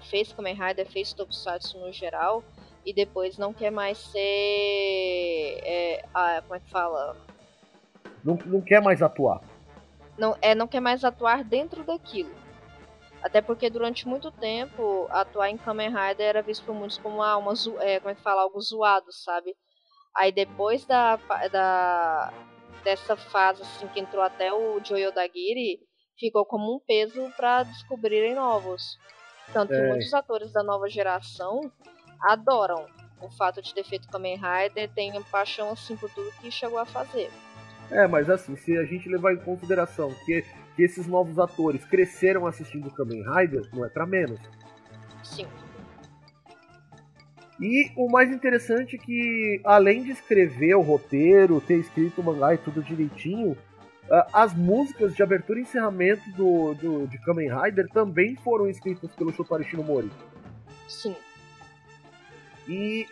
fez 0.08 0.32
Kamen 0.32 0.54
Rider, 0.54 0.86
fez 0.86 1.12
Tokusatsu 1.12 1.78
no 1.80 1.92
geral, 1.92 2.44
e 2.86 2.92
depois 2.92 3.36
não 3.36 3.52
quer 3.52 3.70
mais 3.72 3.98
ser. 3.98 4.18
é, 5.64 6.04
ah, 6.14 6.40
como 6.42 6.54
é 6.54 6.60
que 6.60 6.70
fala? 6.70 7.16
Não, 8.24 8.38
não 8.46 8.60
quer 8.60 8.80
mais 8.80 9.02
atuar. 9.02 9.40
Não, 10.16 10.36
é, 10.40 10.54
não 10.54 10.68
quer 10.68 10.80
mais 10.80 11.02
atuar 11.04 11.42
dentro 11.42 11.82
daquilo. 11.82 12.30
Até 13.22 13.40
porque 13.40 13.70
durante 13.70 14.06
muito 14.06 14.30
tempo 14.32 15.06
atuar 15.10 15.48
em 15.48 15.56
Kamen 15.56 15.90
Rider 15.90 16.26
era 16.26 16.42
visto 16.42 16.64
por 16.64 16.74
muitos 16.74 16.98
como 16.98 17.22
ah, 17.22 17.36
uma 17.36 17.52
é, 17.80 18.00
como 18.00 18.10
é 18.10 18.14
que 18.14 18.22
fala, 18.22 18.42
algo 18.42 18.60
zoado, 18.60 19.12
sabe? 19.12 19.54
Aí 20.16 20.32
depois 20.32 20.84
da, 20.84 21.16
da 21.50 22.32
dessa 22.82 23.16
fase 23.16 23.62
assim 23.62 23.86
que 23.88 24.00
entrou 24.00 24.22
até 24.22 24.52
o 24.52 24.80
Joe 24.84 25.12
Dagiri, 25.12 25.78
ficou 26.18 26.44
como 26.44 26.74
um 26.74 26.80
peso 26.80 27.30
para 27.36 27.62
descobrirem 27.62 28.34
novos. 28.34 28.98
Tanto 29.52 29.68
que 29.68 29.78
É. 29.78 29.88
muitos 29.88 30.12
atores 30.12 30.52
da 30.52 30.62
nova 30.62 30.88
geração 30.88 31.60
adoram 32.20 32.86
o 33.20 33.30
fato 33.30 33.62
de 33.62 33.72
ter 33.72 33.84
feito 33.84 34.08
Kamen 34.08 34.36
Rider, 34.36 34.90
têm 34.94 35.22
paixão 35.24 35.70
assim 35.70 35.96
por 35.96 36.10
tudo 36.10 36.32
que 36.40 36.50
chegou 36.50 36.78
a 36.78 36.84
fazer. 36.84 37.30
É, 37.90 38.06
mas 38.06 38.28
assim, 38.28 38.56
se 38.56 38.76
a 38.76 38.84
gente 38.84 39.08
levar 39.08 39.34
em 39.34 39.38
consideração 39.38 40.12
que, 40.24 40.44
que 40.76 40.82
esses 40.82 41.06
novos 41.06 41.38
atores 41.38 41.84
cresceram 41.84 42.46
assistindo 42.46 42.90
Kamen 42.90 43.22
Rider, 43.22 43.68
não 43.72 43.84
é 43.84 43.88
pra 43.88 44.06
menos. 44.06 44.40
Sim. 45.22 45.46
E 47.60 47.92
o 47.96 48.10
mais 48.10 48.30
interessante 48.32 48.96
é 48.96 48.98
que, 48.98 49.60
além 49.64 50.02
de 50.02 50.10
escrever 50.10 50.74
o 50.74 50.80
roteiro, 50.80 51.60
ter 51.60 51.76
escrito 51.78 52.20
o 52.20 52.24
mangá 52.24 52.54
e 52.54 52.58
tudo 52.58 52.82
direitinho, 52.82 53.56
as 54.32 54.52
músicas 54.52 55.14
de 55.14 55.22
abertura 55.22 55.60
e 55.60 55.62
encerramento 55.62 56.28
do, 56.32 56.74
do, 56.74 57.06
de 57.06 57.18
Kamen 57.18 57.48
Rider 57.54 57.88
também 57.90 58.34
foram 58.36 58.68
escritas 58.68 59.14
pelo 59.14 59.32
Shotaro 59.32 59.62
Shinomori. 59.62 60.10
Sim. 60.88 61.14
E 62.68 63.06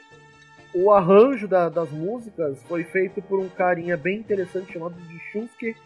o 0.75 0.91
arranjo 0.93 1.47
da- 1.47 1.69
das 1.69 1.91
músicas 1.91 2.61
foi 2.65 2.85
feito 2.85 3.23
por 3.23 3.39
um 3.39 3.49
carinha 3.49 3.97
bem 3.97 4.19
interessante 4.19 4.73
chamado 4.73 4.95
de 4.95 5.19
Shunsuke 5.31 5.77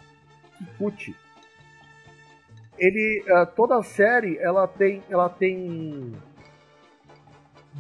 Kikuchi. 0.59 1.15
Ele, 2.79 3.25
ah, 3.31 3.47
toda 3.47 3.77
a 3.79 3.83
série, 3.83 4.37
ela 4.39 4.67
tem, 4.67 5.03
ela 5.09 5.29
tem 5.29 6.13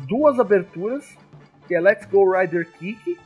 duas 0.06 0.38
aberturas, 0.38 1.16
que 1.66 1.74
é 1.74 1.80
Let's 1.80 2.06
Go 2.06 2.30
Rider 2.30 2.70
Kick, 2.72 3.18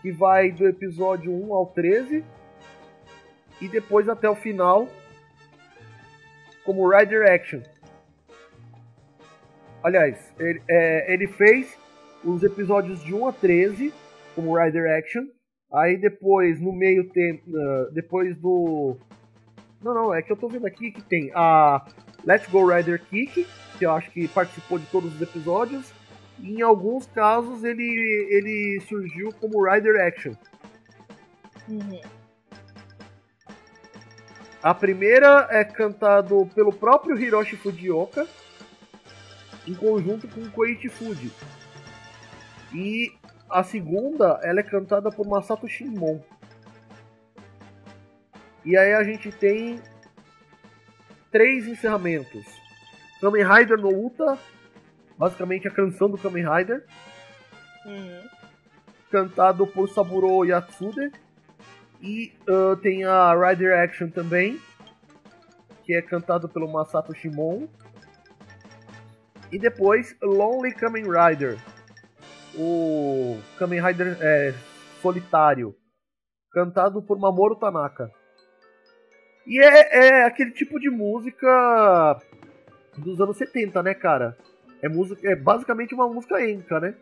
que 0.00 0.10
vai 0.10 0.50
do 0.50 0.66
episódio 0.66 1.32
1 1.32 1.54
ao 1.54 1.66
13, 1.66 2.24
e 3.60 3.68
depois 3.68 4.08
até 4.08 4.28
o 4.28 4.34
final, 4.34 4.88
como 6.64 6.88
Rider 6.88 7.30
Action. 7.30 7.60
Aliás, 9.82 10.32
ele, 10.38 10.62
é, 10.68 11.12
ele 11.12 11.26
fez 11.26 11.76
os 12.24 12.42
episódios 12.42 13.02
de 13.02 13.12
1 13.12 13.28
a 13.28 13.32
13 13.32 13.92
como 14.34 14.56
Rider 14.56 14.96
Action. 14.96 15.24
Aí 15.72 15.96
depois, 15.96 16.60
no 16.60 16.72
meio 16.72 17.08
tempo. 17.10 17.44
ah, 17.56 17.90
depois 17.92 18.36
do. 18.36 18.96
Não, 19.82 19.92
não, 19.92 20.14
é 20.14 20.22
que 20.22 20.30
eu 20.30 20.36
tô 20.36 20.48
vendo 20.48 20.66
aqui 20.66 20.92
que 20.92 21.02
tem 21.02 21.30
a 21.34 21.84
Let's 22.24 22.48
Go 22.48 22.66
Rider 22.66 23.02
Kick, 23.04 23.46
que 23.78 23.84
eu 23.84 23.92
acho 23.92 24.10
que 24.10 24.28
participou 24.28 24.78
de 24.78 24.86
todos 24.86 25.14
os 25.14 25.20
episódios. 25.20 25.92
E 26.38 26.54
em 26.54 26.62
alguns 26.62 27.06
casos 27.06 27.64
ele, 27.64 27.82
ele 28.30 28.80
surgiu 28.88 29.32
como 29.40 29.64
Rider 29.64 30.00
Action. 30.06 30.34
Uhum. 31.68 32.00
A 34.62 34.72
primeira 34.72 35.48
é 35.50 35.64
cantado 35.64 36.48
pelo 36.54 36.72
próprio 36.72 37.18
Hiroshi 37.18 37.56
Fujioka, 37.56 38.28
em 39.66 39.74
conjunto 39.74 40.28
com 40.28 40.48
Koichi 40.50 40.88
Fuji. 40.88 41.32
E 42.72 43.12
a 43.50 43.64
segunda, 43.64 44.38
ela 44.42 44.60
é 44.60 44.62
cantada 44.62 45.10
por 45.10 45.26
Masato 45.26 45.68
Shinmon. 45.68 46.20
E 48.64 48.76
aí 48.76 48.92
a 48.94 49.02
gente 49.02 49.30
tem 49.32 49.80
três 51.30 51.66
encerramentos. 51.66 52.44
Kamen 53.20 53.44
Rider 53.44 53.78
no 53.78 54.06
Uta, 54.06 54.38
basicamente 55.16 55.66
a 55.66 55.70
canção 55.70 56.08
do 56.10 56.18
Kamen 56.18 56.44
Rider, 56.48 56.84
Uhum. 57.84 58.28
cantado 59.10 59.66
por 59.66 59.88
Saburo 59.88 60.44
Yatsude. 60.44 61.10
E 62.00 62.32
ah, 62.48 62.76
tem 62.80 63.04
a 63.04 63.32
Rider 63.34 63.78
Action 63.78 64.08
também, 64.10 64.60
que 65.84 65.94
é 65.94 66.02
cantado 66.02 66.48
pelo 66.48 66.70
Masato 66.70 67.14
Shimon. 67.14 67.66
E 69.50 69.58
depois 69.58 70.16
Lonely 70.22 70.74
Kamen 70.74 71.04
Rider, 71.04 71.58
o 72.56 73.38
Kamen 73.58 73.82
Rider 73.84 74.16
é, 74.20 74.54
solitário, 75.02 75.76
cantado 76.52 77.02
por 77.02 77.18
Mamoru 77.18 77.56
Tanaka. 77.56 78.10
E 79.46 79.58
é, 79.60 80.06
é 80.20 80.24
aquele 80.24 80.50
tipo 80.52 80.78
de 80.78 80.88
música 80.90 82.20
dos 82.96 83.20
anos 83.20 83.36
70, 83.36 83.82
né, 83.82 83.94
cara? 83.94 84.36
É, 84.80 84.88
música, 84.88 85.20
é 85.30 85.34
basicamente 85.34 85.94
uma 85.94 86.08
música 86.08 86.44
enka, 86.44 86.80
né? 86.80 86.94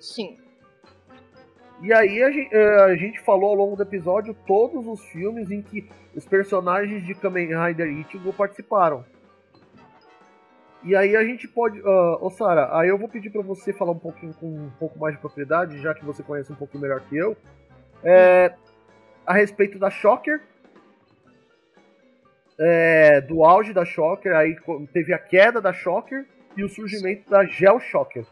Sim. 0.00 0.38
E 1.82 1.92
aí 1.92 2.22
a 2.22 2.30
gente, 2.30 2.54
a 2.54 2.94
gente 2.96 3.20
falou 3.20 3.50
ao 3.50 3.54
longo 3.56 3.76
do 3.76 3.82
episódio 3.82 4.36
todos 4.46 4.86
os 4.86 5.04
filmes 5.06 5.50
em 5.50 5.60
que 5.62 5.88
os 6.14 6.24
personagens 6.24 7.04
de 7.04 7.14
Kamen 7.14 7.48
Rider 7.48 7.88
Ichigo 7.88 8.32
participaram. 8.32 9.04
E 10.84 10.94
aí 10.96 11.16
a 11.16 11.24
gente 11.24 11.46
pode. 11.48 11.80
ah, 11.84 12.18
Ô 12.20 12.30
Sara, 12.30 12.76
aí 12.76 12.88
eu 12.88 12.98
vou 12.98 13.08
pedir 13.08 13.30
pra 13.30 13.42
você 13.42 13.72
falar 13.72 13.92
um 13.92 13.98
pouquinho 13.98 14.34
com 14.34 14.46
um 14.46 14.70
pouco 14.78 14.98
mais 14.98 15.14
de 15.14 15.20
propriedade, 15.20 15.80
já 15.80 15.94
que 15.94 16.04
você 16.04 16.22
conhece 16.22 16.52
um 16.52 16.56
pouquinho 16.56 16.82
melhor 16.82 17.00
que 17.00 17.16
eu. 17.16 17.36
é, 18.02 18.54
a 19.26 19.32
respeito 19.32 19.78
da 19.78 19.90
Shocker. 19.90 20.40
É, 22.58 23.20
do 23.20 23.44
auge 23.44 23.72
da 23.72 23.84
Shocker, 23.84 24.34
aí 24.34 24.56
teve 24.92 25.12
a 25.12 25.18
queda 25.18 25.60
da 25.60 25.72
Shocker 25.72 26.26
e 26.56 26.62
o 26.64 26.68
surgimento 26.68 27.28
da 27.28 27.44
Gel 27.44 27.80
Shocker. 27.80 28.24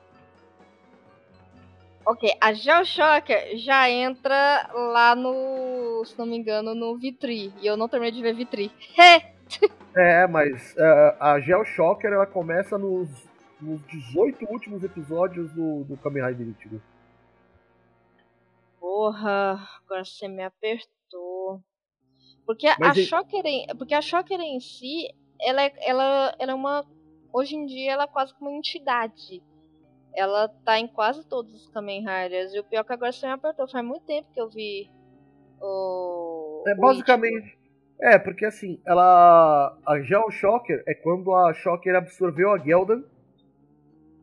Ok, 2.05 2.29
a 2.41 2.53
GeoShocker 2.53 3.57
já 3.59 3.89
entra 3.89 4.69
lá 4.75 5.15
no, 5.15 6.03
se 6.05 6.19
não 6.19 6.27
me 6.27 6.37
engano, 6.37 6.75
no 6.75 6.97
Vitri. 6.97 7.53
E 7.61 7.67
eu 7.67 7.77
não 7.77 7.89
terminei 7.89 8.13
de 8.13 8.23
ver 8.23 8.35
Vitri. 8.35 8.71
É, 9.97 10.27
mas 10.27 10.77
é, 10.77 11.17
a 11.19 11.41
Gel 11.41 11.65
Shocker 11.65 12.13
ela 12.13 12.27
começa 12.27 12.79
nos, 12.79 13.09
nos 13.61 13.81
18 13.89 14.45
últimos 14.51 14.85
episódios 14.85 15.53
do, 15.53 15.85
do 15.85 15.97
Kamen 15.97 16.27
Rider 16.27 16.49
Ichigo. 16.49 16.81
Porra, 18.79 19.61
agora 19.85 20.05
você 20.05 20.29
me 20.29 20.43
apertou. 20.43 21.63
Porque 22.51 22.67
a 22.67 22.93
e- 22.97 23.05
Shocker 23.05 23.47
em, 23.47 23.67
porque 23.79 23.95
a 23.95 24.03
Shocker 24.03 24.41
em 24.41 24.59
si, 24.59 25.09
ela 25.41 25.63
é, 25.63 25.73
ela, 25.83 26.35
ela 26.37 26.51
é 26.51 26.55
uma 26.55 26.85
hoje 27.33 27.55
em 27.55 27.65
dia 27.65 27.93
ela 27.93 28.05
é 28.05 28.09
quase 28.09 28.35
como 28.35 28.51
uma 28.51 28.59
entidade. 28.59 29.41
Ela 30.13 30.49
tá 30.65 30.81
em 30.81 30.89
quase 30.89 31.25
todos 31.29 31.55
os 31.55 31.69
Kamen 31.69 32.01
Riders. 32.01 32.53
E 32.53 32.59
o 32.59 32.65
pior 32.65 32.81
é 32.81 32.85
que 32.85 32.93
agora 32.93 33.13
você 33.13 33.25
me 33.25 33.35
apertou. 33.35 33.69
Faz 33.69 33.85
muito 33.85 34.05
tempo 34.05 34.29
que 34.35 34.41
eu 34.41 34.49
vi 34.49 34.91
o. 35.61 36.65
É 36.67 36.75
o 36.75 36.81
basicamente. 36.81 37.57
É, 38.01 38.19
porque 38.19 38.45
assim, 38.45 38.81
ela. 38.85 39.79
A 39.87 40.01
Geo 40.01 40.29
Shocker 40.33 40.83
é 40.89 40.95
quando 40.95 41.33
a 41.33 41.55
Shocker 41.55 41.95
absorveu 41.95 42.51
a 42.51 42.59
Geldan, 42.59 43.05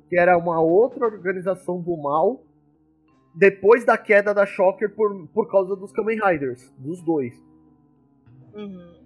que 0.09 0.19
era 0.19 0.37
uma 0.37 0.59
outra 0.59 1.05
organização 1.05 1.79
do 1.79 1.95
mal, 1.95 2.43
depois 3.33 3.85
da 3.85 3.97
queda 3.97 4.33
da 4.33 4.45
Shocker 4.45 4.93
por, 4.93 5.29
por 5.29 5.49
causa 5.49 5.77
dos 5.77 5.93
Kamen 5.93 6.19
Riders, 6.19 6.69
dos 6.77 7.01
dois. 7.01 7.46
Uhum. 8.57 9.05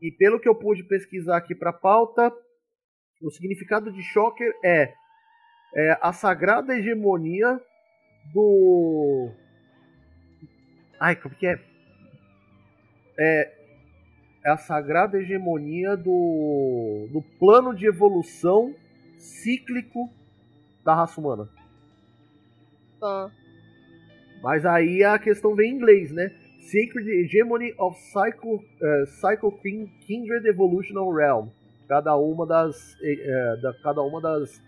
E 0.00 0.10
pelo 0.10 0.40
que 0.40 0.48
eu 0.48 0.54
pude 0.54 0.82
pesquisar 0.82 1.36
aqui 1.36 1.54
pra 1.54 1.72
pauta, 1.72 2.32
o 3.20 3.30
significado 3.30 3.92
de 3.92 4.02
Shocker 4.02 4.50
é, 4.64 4.94
é 5.74 5.98
a 6.00 6.12
sagrada 6.12 6.74
hegemonia 6.74 7.60
do. 8.32 9.30
Ai, 10.98 11.16
como 11.16 11.34
que 11.34 11.46
é? 11.46 11.60
É, 13.18 13.52
é 14.44 14.50
a 14.50 14.56
sagrada 14.56 15.18
hegemonia 15.18 15.94
do, 15.96 17.08
do 17.12 17.22
plano 17.38 17.74
de 17.74 17.86
evolução 17.86 18.74
cíclico 19.18 20.08
da 20.82 20.94
raça 20.94 21.20
humana. 21.20 21.48
Fã. 22.98 23.30
Mas 24.42 24.64
aí 24.64 25.04
a 25.04 25.18
questão 25.18 25.54
vem 25.54 25.72
em 25.72 25.74
inglês, 25.74 26.12
né? 26.12 26.32
Sacred 26.70 27.08
Hegemony 27.08 27.74
of 27.78 27.98
Psycho, 27.98 28.62
eh, 28.82 29.04
Psycho 29.06 29.50
Kin- 29.62 29.88
Kindred 30.06 30.46
Evolutional 30.46 31.10
Realm. 31.12 31.48
Cada 31.88 32.14
uma 32.16 32.46
das, 32.46 32.96
eh, 33.02 33.56
da, 33.62 33.72
cada 33.82 34.02
uma 34.02 34.20
das 34.20 34.62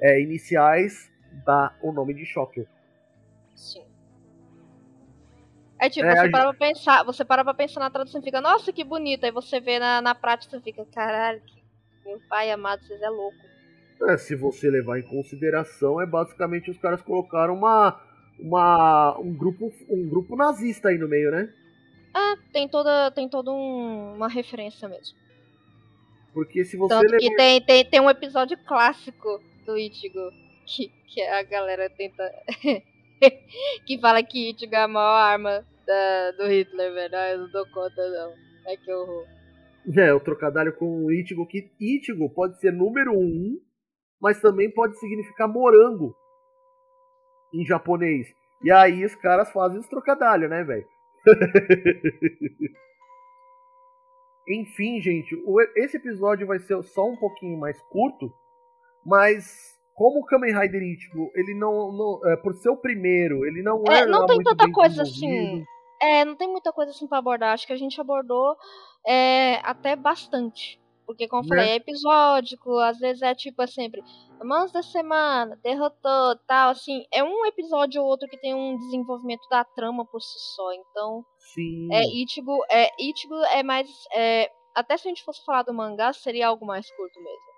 eh, 0.00 0.20
iniciais 0.22 1.10
dá 1.44 1.74
o 1.82 1.92
nome 1.92 2.14
de 2.14 2.24
Shocker. 2.24 2.66
Sim. 3.54 3.82
É 5.78 5.88
tipo, 5.90 6.06
É, 6.06 6.12
você 6.14 6.22
gente- 6.22 6.30
para 6.30 6.44
pra 6.44 6.54
pensar, 6.54 7.02
você 7.04 7.24
para 7.24 7.44
pra 7.44 7.54
pensar 7.54 7.80
na 7.80 7.90
tradução 7.90 8.20
e 8.20 8.24
fica, 8.24 8.40
nossa, 8.40 8.72
que 8.72 8.84
bonito. 8.84 9.24
Aí 9.24 9.32
você 9.32 9.60
vê 9.60 9.78
na, 9.78 10.00
na 10.00 10.14
prática 10.14 10.56
e 10.56 10.60
fica, 10.60 10.84
caralho, 10.94 11.40
que- 11.40 11.62
meu 12.06 12.20
pai 12.28 12.50
amado, 12.50 12.82
vocês 12.84 13.00
é 13.02 13.08
louco. 13.08 13.36
É, 14.08 14.16
se 14.16 14.34
você 14.34 14.70
levar 14.70 14.98
em 14.98 15.02
consideração, 15.02 16.00
é 16.00 16.06
basicamente 16.06 16.70
os 16.70 16.78
caras 16.78 17.02
colocaram 17.02 17.54
uma, 17.54 18.00
uma, 18.42 19.18
um, 19.18 19.32
grupo, 19.32 19.72
um 19.88 20.08
grupo 20.08 20.36
nazista 20.36 20.88
aí 20.88 20.98
no 20.98 21.08
meio, 21.08 21.30
né? 21.30 21.52
Ah, 22.14 22.36
tem 22.52 22.68
toda, 22.68 23.10
tem 23.10 23.28
toda 23.28 23.50
um- 23.50 24.14
uma 24.16 24.28
referência 24.28 24.88
mesmo. 24.88 25.16
Porque 26.34 26.64
se 26.64 26.76
você 26.76 26.94
Tanto 26.94 27.16
que 27.16 27.34
tem, 27.36 27.60
tem, 27.60 27.84
tem 27.84 28.00
um 28.00 28.10
episódio 28.10 28.58
clássico 28.66 29.40
do 29.66 29.76
Ichigo 29.78 30.30
que, 30.66 30.88
que 31.06 31.22
a 31.22 31.42
galera 31.42 31.88
tenta. 31.90 32.22
que 33.86 33.98
fala 33.98 34.22
que 34.22 34.50
Ichigo 34.50 34.74
é 34.74 34.82
a 34.82 34.88
maior 34.88 35.14
arma 35.16 35.64
da, 35.86 36.30
do 36.32 36.46
Hitler, 36.46 36.92
velho. 36.92 37.14
Ah, 37.16 37.30
eu 37.30 37.38
não 37.38 37.50
dou 37.50 37.66
conta, 37.70 38.08
não. 38.08 38.32
É 38.66 38.76
que 38.76 38.92
horror. 38.92 39.26
É, 39.96 40.12
o 40.12 40.20
trocadilho 40.20 40.72
com 40.76 41.04
o 41.04 41.12
Ichigo, 41.12 41.46
que 41.46 41.70
Ichigo 41.80 42.30
pode 42.30 42.58
ser 42.60 42.72
número 42.72 43.12
um, 43.12 43.60
mas 44.20 44.40
também 44.40 44.70
pode 44.70 44.98
significar 44.98 45.48
morango 45.48 46.14
em 47.52 47.64
japonês. 47.64 48.28
E 48.62 48.70
aí 48.70 49.04
os 49.04 49.14
caras 49.14 49.50
fazem 49.52 49.78
os 49.78 49.88
trocadilhos, 49.88 50.48
né, 50.50 50.62
velho? 50.64 50.86
Enfim, 54.48 55.00
gente, 55.00 55.36
esse 55.76 55.96
episódio 55.96 56.46
vai 56.46 56.58
ser 56.58 56.82
só 56.82 57.06
um 57.06 57.16
pouquinho 57.16 57.58
mais 57.58 57.80
curto, 57.82 58.32
mas 59.06 59.78
como 59.94 60.20
o 60.20 60.24
Kamen 60.24 60.58
Rider 60.58 60.82
Ichigo, 60.82 61.30
ele 61.34 61.54
não, 61.54 61.92
não 61.92 62.20
é, 62.28 62.36
por 62.36 62.54
ser 62.54 62.70
o 62.70 62.76
primeiro, 62.76 63.46
ele 63.46 63.62
não 63.62 63.84
É, 63.88 64.00
é, 64.00 64.06
não 64.06 64.26
tem 64.26 64.38
tanta 64.42 64.70
coisa 64.72 65.02
assim. 65.02 65.64
É, 66.00 66.24
não 66.24 66.34
tem 66.34 66.48
muita 66.48 66.72
coisa 66.72 66.90
assim 66.90 67.06
pra 67.06 67.18
abordar. 67.18 67.52
Acho 67.52 67.66
que 67.66 67.72
a 67.72 67.76
gente 67.76 68.00
abordou 68.00 68.56
é, 69.06 69.60
até 69.62 69.94
bastante. 69.94 70.81
Porque, 71.12 71.28
como 71.28 71.42
eu 71.44 71.48
Né? 71.48 71.56
falei, 71.56 71.70
é 71.72 71.76
episódico, 71.76 72.78
às 72.78 72.98
vezes 72.98 73.22
é 73.22 73.34
tipo 73.34 73.62
é 73.62 73.66
sempre 73.66 74.02
Mãos 74.44 74.72
da 74.72 74.82
semana, 74.82 75.56
derrotou, 75.62 76.36
tal, 76.48 76.70
assim. 76.70 77.04
É 77.12 77.22
um 77.22 77.46
episódio 77.46 78.02
ou 78.02 78.08
outro 78.08 78.28
que 78.28 78.36
tem 78.40 78.52
um 78.54 78.76
desenvolvimento 78.76 79.46
da 79.48 79.62
trama 79.64 80.04
por 80.04 80.20
si 80.20 80.38
só. 80.56 80.72
Então, 80.72 81.24
Sim. 81.38 81.88
é 81.92 82.02
Ichigo, 82.02 82.58
é, 82.70 82.88
Ichigo 82.98 83.36
é 83.52 83.62
mais. 83.62 83.88
é, 84.14 84.50
até 84.74 84.96
se 84.96 85.06
a 85.06 85.10
gente 85.10 85.22
fosse 85.24 85.44
falar 85.44 85.62
do 85.62 85.72
mangá, 85.72 86.12
seria 86.12 86.48
algo 86.48 86.66
mais 86.66 86.90
curto 86.96 87.20
mesmo. 87.22 87.52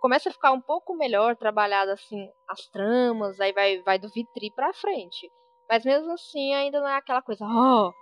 Começa 0.00 0.30
a 0.30 0.32
ficar 0.32 0.52
um 0.52 0.60
pouco 0.62 0.96
melhor 0.96 1.36
trabalhado 1.36 1.90
assim 1.90 2.26
as 2.48 2.66
tramas, 2.68 3.38
aí 3.38 3.52
vai, 3.52 3.82
vai 3.82 3.98
do 3.98 4.08
Vitri 4.08 4.50
pra 4.54 4.72
frente. 4.72 5.30
Mas 5.68 5.84
mesmo 5.84 6.10
assim 6.12 6.54
ainda 6.54 6.80
não 6.80 6.88
é 6.88 6.96
aquela 6.96 7.20
coisa, 7.20 7.44
oh, 7.44 7.92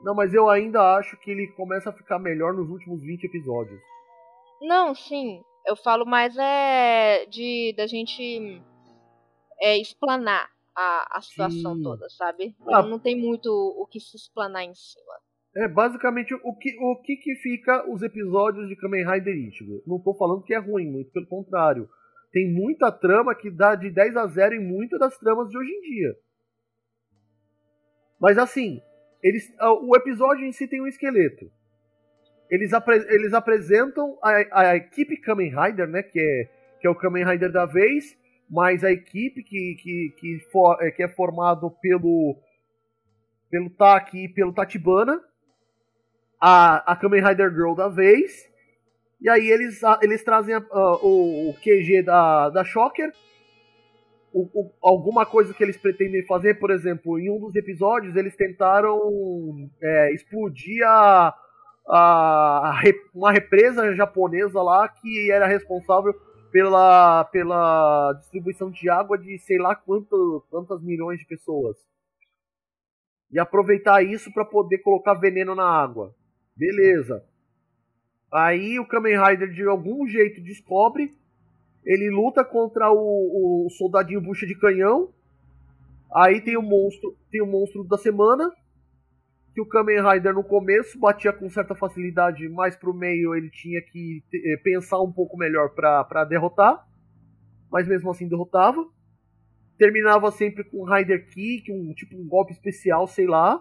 Não, 0.00 0.14
mas 0.14 0.32
eu 0.32 0.48
ainda 0.48 0.96
acho 0.96 1.16
que 1.18 1.32
ele 1.32 1.48
começa 1.56 1.90
a 1.90 1.92
ficar 1.92 2.20
melhor 2.20 2.54
nos 2.54 2.70
últimos 2.70 3.00
20 3.02 3.24
episódios. 3.24 3.80
Não, 4.60 4.94
sim. 4.94 5.42
Eu 5.66 5.76
falo 5.76 6.04
mais 6.04 6.36
é 6.36 7.26
de 7.26 7.74
da 7.76 7.86
gente 7.86 8.62
é, 9.60 9.76
explanar 9.78 10.48
a, 10.78 11.18
a 11.18 11.20
situação 11.20 11.76
Sim. 11.76 11.82
toda, 11.82 12.08
sabe? 12.10 12.54
Ah. 12.68 12.82
Não, 12.82 12.98
tem 12.98 13.16
muito 13.16 13.48
o 13.48 13.86
que 13.86 13.98
se 13.98 14.16
explanar 14.16 14.62
em 14.62 14.74
cima. 14.74 15.12
É 15.56 15.66
basicamente 15.66 16.32
o 16.34 16.54
que, 16.54 16.76
o 16.80 16.96
que 17.02 17.16
que 17.16 17.34
fica 17.36 17.90
os 17.90 18.02
episódios 18.02 18.68
de 18.68 18.76
Kamen 18.76 19.04
Rider 19.04 19.34
Ichigo. 19.34 19.82
Não 19.86 19.98
tô 19.98 20.14
falando 20.14 20.44
que 20.44 20.54
é 20.54 20.58
ruim, 20.58 20.88
muito 20.88 21.10
pelo 21.10 21.26
contrário. 21.26 21.88
Tem 22.30 22.48
muita 22.48 22.92
trama 22.92 23.34
que 23.34 23.50
dá 23.50 23.74
de 23.74 23.90
10 23.90 24.16
a 24.16 24.26
0 24.26 24.54
em 24.54 24.64
muitas 24.64 25.00
das 25.00 25.18
tramas 25.18 25.48
de 25.48 25.58
hoje 25.58 25.70
em 25.70 25.80
dia. 25.80 26.16
Mas 28.20 28.38
assim, 28.38 28.80
eles, 29.22 29.52
ah, 29.58 29.72
o 29.72 29.96
episódio 29.96 30.44
em 30.44 30.52
si 30.52 30.68
tem 30.68 30.80
um 30.80 30.86
esqueleto. 30.86 31.50
Eles, 32.50 32.72
apre- 32.72 33.06
eles 33.10 33.32
apresentam 33.34 34.18
a, 34.22 34.70
a 34.70 34.76
equipe 34.76 35.16
Kamen 35.18 35.50
Rider, 35.54 35.86
né? 35.88 36.02
Que 36.02 36.18
é, 36.18 36.48
que 36.80 36.86
é 36.86 36.90
o 36.90 36.94
Kamen 36.94 37.24
Rider 37.24 37.52
da 37.52 37.66
vez, 37.66 38.16
mais 38.50 38.82
a 38.82 38.90
equipe 38.90 39.42
que, 39.42 39.74
que, 39.82 40.14
que, 40.18 40.38
for- 40.50 40.78
é, 40.80 40.90
que 40.90 41.02
é 41.02 41.08
formado 41.08 41.70
pelo, 41.82 42.36
pelo 43.50 43.68
Taki 43.70 44.24
e 44.24 44.28
pelo 44.28 44.52
Tatibana 44.54 45.20
a, 46.40 46.92
a 46.92 46.96
Kamen 46.96 47.22
Rider 47.22 47.50
Girl 47.52 47.74
da 47.74 47.88
vez. 47.88 48.48
E 49.20 49.28
aí 49.28 49.50
eles, 49.50 49.82
a- 49.84 49.98
eles 50.02 50.22
trazem 50.24 50.54
a- 50.54 50.64
a- 50.70 50.96
o, 51.04 51.50
o 51.50 51.54
QG 51.54 52.02
da, 52.02 52.48
da 52.50 52.64
Shocker. 52.64 53.12
O- 54.32 54.48
o- 54.54 54.72
alguma 54.82 55.26
coisa 55.26 55.52
que 55.52 55.62
eles 55.62 55.76
pretendem 55.76 56.24
fazer, 56.26 56.54
por 56.58 56.70
exemplo, 56.70 57.18
em 57.18 57.30
um 57.30 57.38
dos 57.40 57.54
episódios 57.56 58.14
eles 58.14 58.36
tentaram 58.36 58.98
é, 59.82 60.12
explodir 60.14 60.86
a, 60.86 61.34
a, 61.88 62.80
uma 63.14 63.32
represa 63.32 63.94
japonesa 63.94 64.62
lá 64.62 64.88
que 64.88 65.30
era 65.30 65.46
responsável 65.46 66.14
pela, 66.50 67.24
pela 67.24 68.12
distribuição 68.14 68.70
de 68.70 68.88
água 68.88 69.18
de 69.18 69.38
sei 69.38 69.58
lá 69.58 69.74
quanto, 69.74 70.44
quantas 70.50 70.82
milhões 70.82 71.18
de 71.18 71.26
pessoas. 71.26 71.76
E 73.30 73.38
aproveitar 73.38 74.02
isso 74.02 74.32
para 74.32 74.44
poder 74.44 74.78
colocar 74.78 75.14
veneno 75.14 75.54
na 75.54 75.66
água. 75.66 76.14
Beleza. 76.56 77.22
Aí 78.32 78.78
o 78.78 78.86
Kamen 78.86 79.18
Rider 79.22 79.50
de 79.52 79.62
algum 79.64 80.06
jeito 80.06 80.42
descobre. 80.42 81.14
Ele 81.84 82.10
luta 82.10 82.44
contra 82.44 82.90
o, 82.90 83.66
o 83.66 83.70
soldadinho 83.70 84.20
bucha 84.20 84.46
de 84.46 84.58
canhão. 84.58 85.12
Aí 86.14 86.40
tem 86.40 86.56
o 86.56 86.62
monstro, 86.62 87.16
tem 87.30 87.42
o 87.42 87.46
monstro 87.46 87.84
da 87.84 87.98
semana. 87.98 88.50
Que 89.58 89.62
o 89.62 89.66
Kamen 89.66 90.00
Rider 90.08 90.32
no 90.32 90.44
começo 90.44 90.96
batia 91.00 91.32
com 91.32 91.50
certa 91.50 91.74
facilidade, 91.74 92.48
mais 92.48 92.76
pro 92.76 92.94
meio 92.94 93.34
ele 93.34 93.50
tinha 93.50 93.82
que 93.82 94.22
eh, 94.32 94.56
pensar 94.62 95.00
um 95.00 95.10
pouco 95.10 95.36
melhor 95.36 95.70
pra 95.70 96.04
pra 96.04 96.24
derrotar. 96.24 96.86
Mas 97.68 97.88
mesmo 97.88 98.08
assim 98.08 98.28
derrotava. 98.28 98.86
Terminava 99.76 100.30
sempre 100.30 100.62
com 100.62 100.82
um 100.82 100.84
Rider 100.84 101.28
Kick, 101.30 101.72
um 101.72 101.92
tipo 101.92 102.16
um 102.16 102.28
golpe 102.28 102.52
especial, 102.52 103.08
sei 103.08 103.26
lá. 103.26 103.60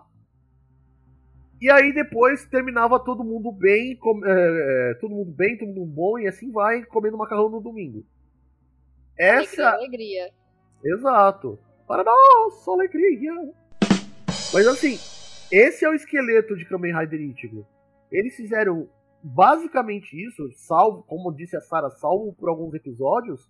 E 1.59 1.67
aí 1.67 1.91
depois 1.91 2.45
terminava 2.45 3.03
todo 3.03 3.23
mundo 3.23 3.51
bem, 3.51 3.97
com, 3.97 4.23
é, 4.23 4.93
todo 5.01 5.15
mundo 5.15 5.31
bem, 5.31 5.57
todo 5.57 5.73
mundo 5.73 5.91
bom, 5.91 6.19
e 6.19 6.27
assim 6.27 6.51
vai, 6.51 6.83
comendo 6.83 7.17
macarrão 7.17 7.49
no 7.49 7.59
domingo. 7.59 8.05
Essa. 9.17 9.71
Alegria, 9.71 10.25
alegria. 10.25 10.33
Exato. 10.83 11.57
Para 11.87 12.03
nossa 12.03 12.69
alegria. 12.69 13.33
Mas 14.53 14.67
assim, 14.67 15.16
esse 15.51 15.85
é 15.85 15.89
o 15.89 15.93
esqueleto 15.93 16.55
de 16.55 16.65
Kamen 16.65 16.97
Rider 16.97 17.21
Ichigo. 17.21 17.65
Eles 18.11 18.35
fizeram 18.35 18.89
basicamente 19.23 20.13
isso, 20.15 20.49
salvo, 20.53 21.03
como 21.03 21.33
disse 21.33 21.55
a 21.55 21.61
Sarah, 21.61 21.89
salvo 21.89 22.33
por 22.33 22.49
alguns 22.49 22.73
episódios, 22.73 23.49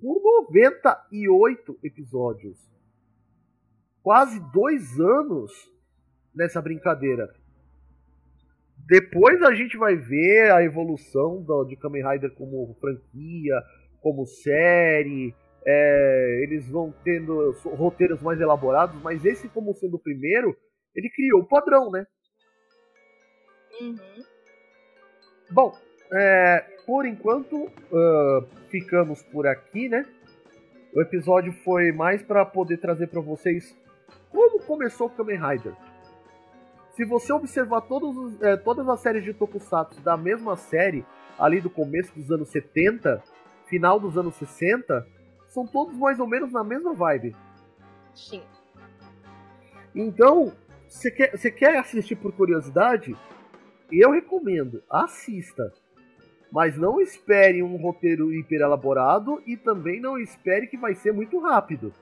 por 0.00 0.20
98 0.22 1.78
episódios. 1.82 2.58
quase 4.02 4.38
dois 4.52 5.00
anos 5.00 5.50
nessa 6.34 6.60
brincadeira. 6.60 7.32
Depois 8.86 9.42
a 9.42 9.54
gente 9.54 9.78
vai 9.78 9.96
ver 9.96 10.50
a 10.52 10.62
evolução 10.62 11.42
do, 11.42 11.64
de 11.64 11.74
Kamen 11.76 12.06
Rider 12.06 12.34
como 12.34 12.76
franquia, 12.78 13.62
como 14.02 14.26
série. 14.26 15.34
É, 15.66 16.40
eles 16.42 16.68
vão 16.68 16.92
tendo 17.02 17.52
roteiros 17.64 18.20
mais 18.20 18.38
elaborados, 18.38 19.00
mas 19.02 19.24
esse, 19.24 19.48
como 19.48 19.74
sendo 19.74 19.96
o 19.96 19.98
primeiro, 19.98 20.54
ele 20.94 21.10
criou 21.10 21.40
o 21.40 21.46
padrão, 21.46 21.90
né? 21.90 22.06
Uhum. 23.80 24.24
Bom, 25.50 25.76
é, 26.12 26.64
por 26.86 27.06
enquanto 27.06 27.64
uh, 27.64 28.46
ficamos 28.68 29.22
por 29.24 29.46
aqui, 29.46 29.88
né? 29.88 30.06
O 30.94 31.00
episódio 31.00 31.52
foi 31.64 31.90
mais 31.90 32.22
para 32.22 32.44
poder 32.44 32.76
trazer 32.78 33.08
para 33.08 33.20
vocês 33.20 33.76
como 34.30 34.60
começou 34.62 35.08
o 35.08 35.10
Kamen 35.10 35.38
Rider. 35.38 35.74
Se 36.92 37.04
você 37.04 37.32
observar 37.32 37.80
todos, 37.82 38.40
é, 38.40 38.56
todas 38.56 38.88
as 38.88 39.00
séries 39.00 39.24
de 39.24 39.34
Tokusatsu 39.34 40.00
da 40.00 40.16
mesma 40.16 40.56
série, 40.56 41.04
ali 41.36 41.60
do 41.60 41.68
começo 41.68 42.12
dos 42.14 42.30
anos 42.30 42.48
70, 42.50 43.20
final 43.66 43.98
dos 43.98 44.16
anos 44.16 44.36
60, 44.36 45.04
são 45.48 45.66
todos 45.66 45.96
mais 45.96 46.20
ou 46.20 46.28
menos 46.28 46.52
na 46.52 46.62
mesma 46.62 46.94
vibe. 46.94 47.34
Sim. 48.14 48.42
Então, 49.92 50.52
você 50.94 51.10
quer, 51.10 51.36
quer 51.36 51.76
assistir 51.76 52.14
por 52.14 52.32
curiosidade? 52.32 53.16
Eu 53.90 54.12
recomendo, 54.12 54.80
assista. 54.88 55.72
Mas 56.52 56.78
não 56.78 57.00
espere 57.00 57.64
um 57.64 57.76
roteiro 57.76 58.32
hiper 58.32 58.60
elaborado 58.60 59.42
e 59.44 59.56
também 59.56 60.00
não 60.00 60.16
espere 60.16 60.68
que 60.68 60.76
vai 60.76 60.94
ser 60.94 61.12
muito 61.12 61.40
rápido. 61.40 61.92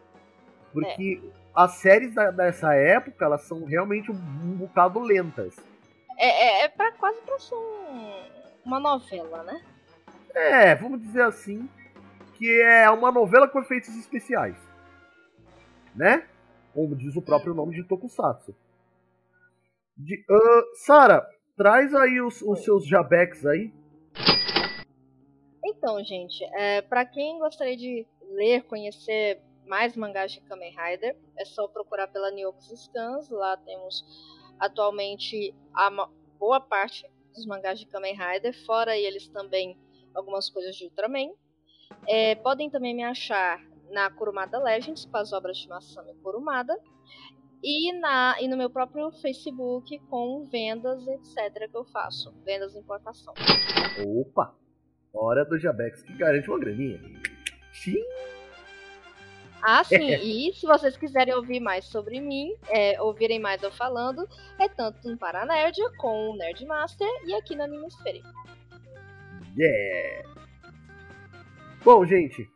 Porque 0.75 1.23
é 1.25 1.43
as 1.55 1.73
séries 1.73 2.15
da, 2.15 2.31
dessa 2.31 2.75
época, 2.75 3.25
elas 3.25 3.43
são 3.43 3.65
realmente 3.65 4.11
um, 4.11 4.15
um 4.15 4.57
bocado 4.57 5.01
lentas. 5.01 5.57
É, 6.19 6.27
é, 6.27 6.65
é 6.65 6.69
pra, 6.69 6.93
quase 6.93 7.21
pra 7.23 7.39
ser 7.39 7.55
um, 7.55 8.13
uma 8.65 8.79
novela, 8.79 9.43
né? 9.43 9.63
É, 10.35 10.75
vamos 10.75 11.01
dizer 11.01 11.23
assim, 11.23 11.67
que 12.35 12.61
é 12.61 12.91
uma 12.91 13.11
novela 13.11 13.49
com 13.49 13.59
efeitos 13.59 13.97
especiais. 13.97 14.57
Né? 15.95 16.27
Como 16.75 16.95
diz 16.95 17.17
o 17.17 17.23
próprio 17.23 17.55
nome 17.55 17.75
de 17.75 17.85
Tokusatsu. 17.85 18.55
Uh, 19.99 20.77
Sara, 20.85 21.27
traz 21.57 21.95
aí 21.95 22.21
os, 22.21 22.43
os 22.43 22.65
seus 22.65 22.87
jabecs 22.87 23.45
aí. 23.47 23.73
Então, 25.65 26.03
gente, 26.05 26.45
é, 26.55 26.83
para 26.83 27.05
quem 27.05 27.39
gostaria 27.39 27.77
de 27.77 28.07
ler, 28.33 28.63
conhecer 28.63 29.41
mais 29.67 29.97
mangás 29.97 30.33
de 30.33 30.41
Kamen 30.43 30.75
Rider. 30.77 31.17
É 31.37 31.45
só 31.45 31.67
procurar 31.69 32.09
pela 32.09 32.31
Niox 32.31 32.73
Scans. 32.75 33.31
Lá 33.31 33.57
temos 33.57 34.05
atualmente 34.59 35.55
a 35.75 36.09
boa 36.39 36.61
parte 36.61 37.09
dos 37.35 37.47
mangás 37.47 37.79
de 37.79 37.87
Kamen 37.87 38.15
Rider. 38.15 38.55
Fora 38.67 38.97
eles 38.97 39.29
também 39.29 39.79
algumas 40.15 40.51
coisas 40.51 40.77
de 40.77 40.85
Ultraman. 40.85 41.33
É, 42.09 42.35
podem 42.35 42.71
também 42.71 42.95
me 42.95 43.03
achar 43.03 43.61
na 43.91 44.11
Kurumada 44.11 44.59
Legends 44.59 45.05
com 45.05 45.17
as 45.17 45.33
obras 45.33 45.59
de 45.59 45.69
Masami 45.69 46.15
Kurumada. 46.23 46.79
E, 47.63 47.93
na, 47.93 48.37
e 48.41 48.49
no 48.49 48.57
meu 48.57 48.69
próprio 48.69 49.11
Facebook 49.13 49.99
com 50.11 50.49
vendas, 50.51 51.07
etc. 51.07 51.71
que 51.71 51.77
eu 51.77 51.85
faço. 51.85 52.35
Vendas 52.45 52.75
e 52.75 52.79
importação. 52.79 53.33
Opa! 54.05 54.55
Hora 55.15 55.45
do 55.45 55.59
Jabex 55.59 56.03
que 56.03 56.13
garante 56.15 56.49
uma 56.49 56.59
graninha. 56.59 57.01
Sim! 57.73 58.03
Ah, 59.63 59.85
sim. 59.85 59.97
e 59.97 60.53
se 60.55 60.67
vocês 60.67 60.97
quiserem 60.97 61.35
ouvir 61.35 61.61
mais 61.61 61.85
sobre 61.85 62.21
mim, 62.21 62.53
é, 62.69 63.01
ouvirem 63.01 63.39
mais 63.39 63.63
eu 63.63 63.71
falando, 63.71 64.27
é 64.59 64.69
tanto 64.69 65.09
no 65.09 65.17
Paranerd 65.17 65.79
com 65.99 66.31
o 66.31 66.37
Nerdmaster 66.37 67.09
e 67.27 67.35
aqui 67.35 67.55
no 67.55 67.63
Animesfere. 67.63 68.23
Yeah! 69.57 70.29
Bom, 71.85 72.05
gente, 72.05 72.51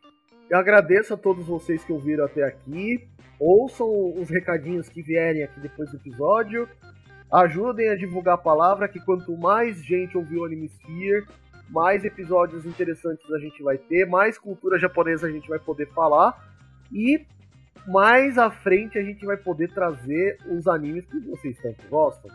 eu 0.48 0.59
agradeço 0.59 1.14
a 1.14 1.16
todos 1.16 1.46
vocês 1.46 1.84
que 1.84 1.92
ouviram 1.92 2.24
até 2.24 2.42
aqui. 2.42 3.09
Ouçam 3.39 3.89
os 4.14 4.30
recadinhos 4.30 4.89
que 4.89 5.03
vierem 5.03 5.43
aqui 5.43 5.61
depois 5.61 5.91
do 5.91 5.97
episódio. 5.97 6.68
Ajudem 7.30 7.89
a 7.91 7.97
divulgar 7.97 8.34
a 8.34 8.39
palavra, 8.39 8.89
que 8.89 9.01
quanto 9.01 9.37
mais 9.37 9.84
gente 9.84 10.16
ouvir 10.16 10.39
o 10.39 10.45
Animesphere, 10.45 11.26
mais 11.68 12.05
episódios 12.05 12.64
interessantes 12.64 13.30
a 13.32 13.39
gente 13.39 13.62
vai 13.62 13.76
ter, 13.76 14.07
mais 14.07 14.39
cultura 14.39 14.78
japonesa 14.78 15.26
a 15.26 15.30
gente 15.30 15.49
vai 15.49 15.59
poder 15.59 15.87
falar. 15.93 16.55
E 16.93 17.26
mais 17.87 18.39
à 18.39 18.51
frente 18.51 18.99
a 18.99 19.03
gente 19.03 19.24
vai 19.26 19.37
poder 19.37 19.72
trazer 19.72 20.39
os 20.49 20.66
animes 20.66 21.05
que 21.07 21.18
vocês 21.20 21.59
tanto 21.59 21.87
gostam. 21.89 22.30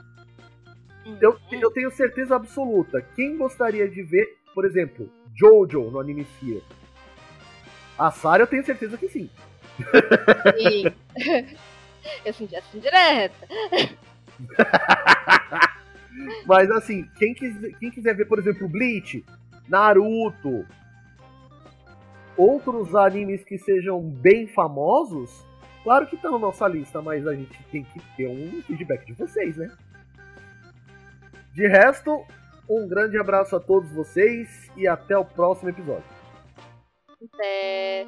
Eu, 1.19 1.31
hum. 1.31 1.59
eu 1.59 1.71
tenho 1.71 1.89
certeza 1.91 2.35
absoluta. 2.35 3.01
Quem 3.15 3.37
gostaria 3.37 3.89
de 3.89 4.03
ver, 4.03 4.37
por 4.53 4.65
exemplo, 4.65 5.09
Jojo 5.33 5.89
no 5.89 5.99
Anime 5.99 6.23
Sphere? 6.23 6.63
A 7.97 8.11
Sarah 8.11 8.43
eu 8.43 8.47
tenho 8.47 8.63
certeza 8.63 8.97
que 8.97 9.07
sim. 9.07 9.29
Sim. 10.57 10.85
eu 12.25 12.33
senti 12.33 12.55
assim 12.55 12.79
direta. 12.79 13.47
Mas 16.45 16.69
assim, 16.71 17.07
quem 17.17 17.33
quiser, 17.33 17.71
quem 17.79 17.89
quiser 17.89 18.15
ver, 18.15 18.25
por 18.25 18.39
exemplo, 18.39 18.67
Bleach, 18.67 19.23
Naruto, 19.67 20.65
outros 22.37 22.95
animes 22.95 23.43
que 23.43 23.57
sejam 23.57 24.01
bem 24.01 24.47
famosos, 24.47 25.45
claro 25.83 26.07
que 26.07 26.15
estão 26.15 26.33
na 26.33 26.39
nossa 26.39 26.67
lista, 26.67 27.01
mas 27.01 27.25
a 27.27 27.33
gente 27.33 27.57
tem 27.71 27.83
que 27.83 27.99
ter 28.17 28.27
um 28.27 28.61
feedback 28.63 29.05
de 29.05 29.13
vocês, 29.13 29.57
né? 29.57 29.71
De 31.53 31.67
resto, 31.67 32.23
um 32.69 32.87
grande 32.87 33.17
abraço 33.17 33.55
a 33.55 33.59
todos 33.59 33.91
vocês 33.91 34.69
e 34.75 34.87
até 34.87 35.17
o 35.17 35.25
próximo 35.25 35.69
episódio. 35.69 36.03
Até. 37.33 38.07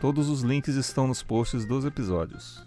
Todos 0.00 0.28
os 0.28 0.42
links 0.42 0.74
estão 0.74 1.06
nos 1.08 1.22
posts 1.22 1.64
dos 1.64 1.84
episódios. 1.84 2.62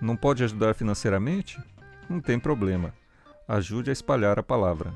Não 0.00 0.16
pode 0.16 0.42
ajudar 0.42 0.74
financeiramente? 0.74 1.60
Não 2.08 2.20
tem 2.20 2.38
problema. 2.38 2.92
Ajude 3.46 3.90
a 3.90 3.92
espalhar 3.92 4.38
a 4.38 4.42
palavra. 4.42 4.92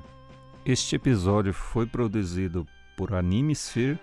Este 0.67 0.97
episódio 0.97 1.53
foi 1.53 1.87
produzido 1.87 2.67
por 2.97 3.15
Animesphere 3.15 3.99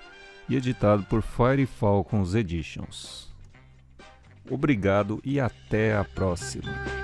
e 0.48 0.56
editado 0.56 1.04
por 1.04 1.22
Fire 1.22 1.66
Falcons 1.66 2.34
Editions. 2.34 3.30
Obrigado 4.50 5.22
e 5.24 5.40
até 5.40 5.96
a 5.96 6.04
próxima. 6.04 6.99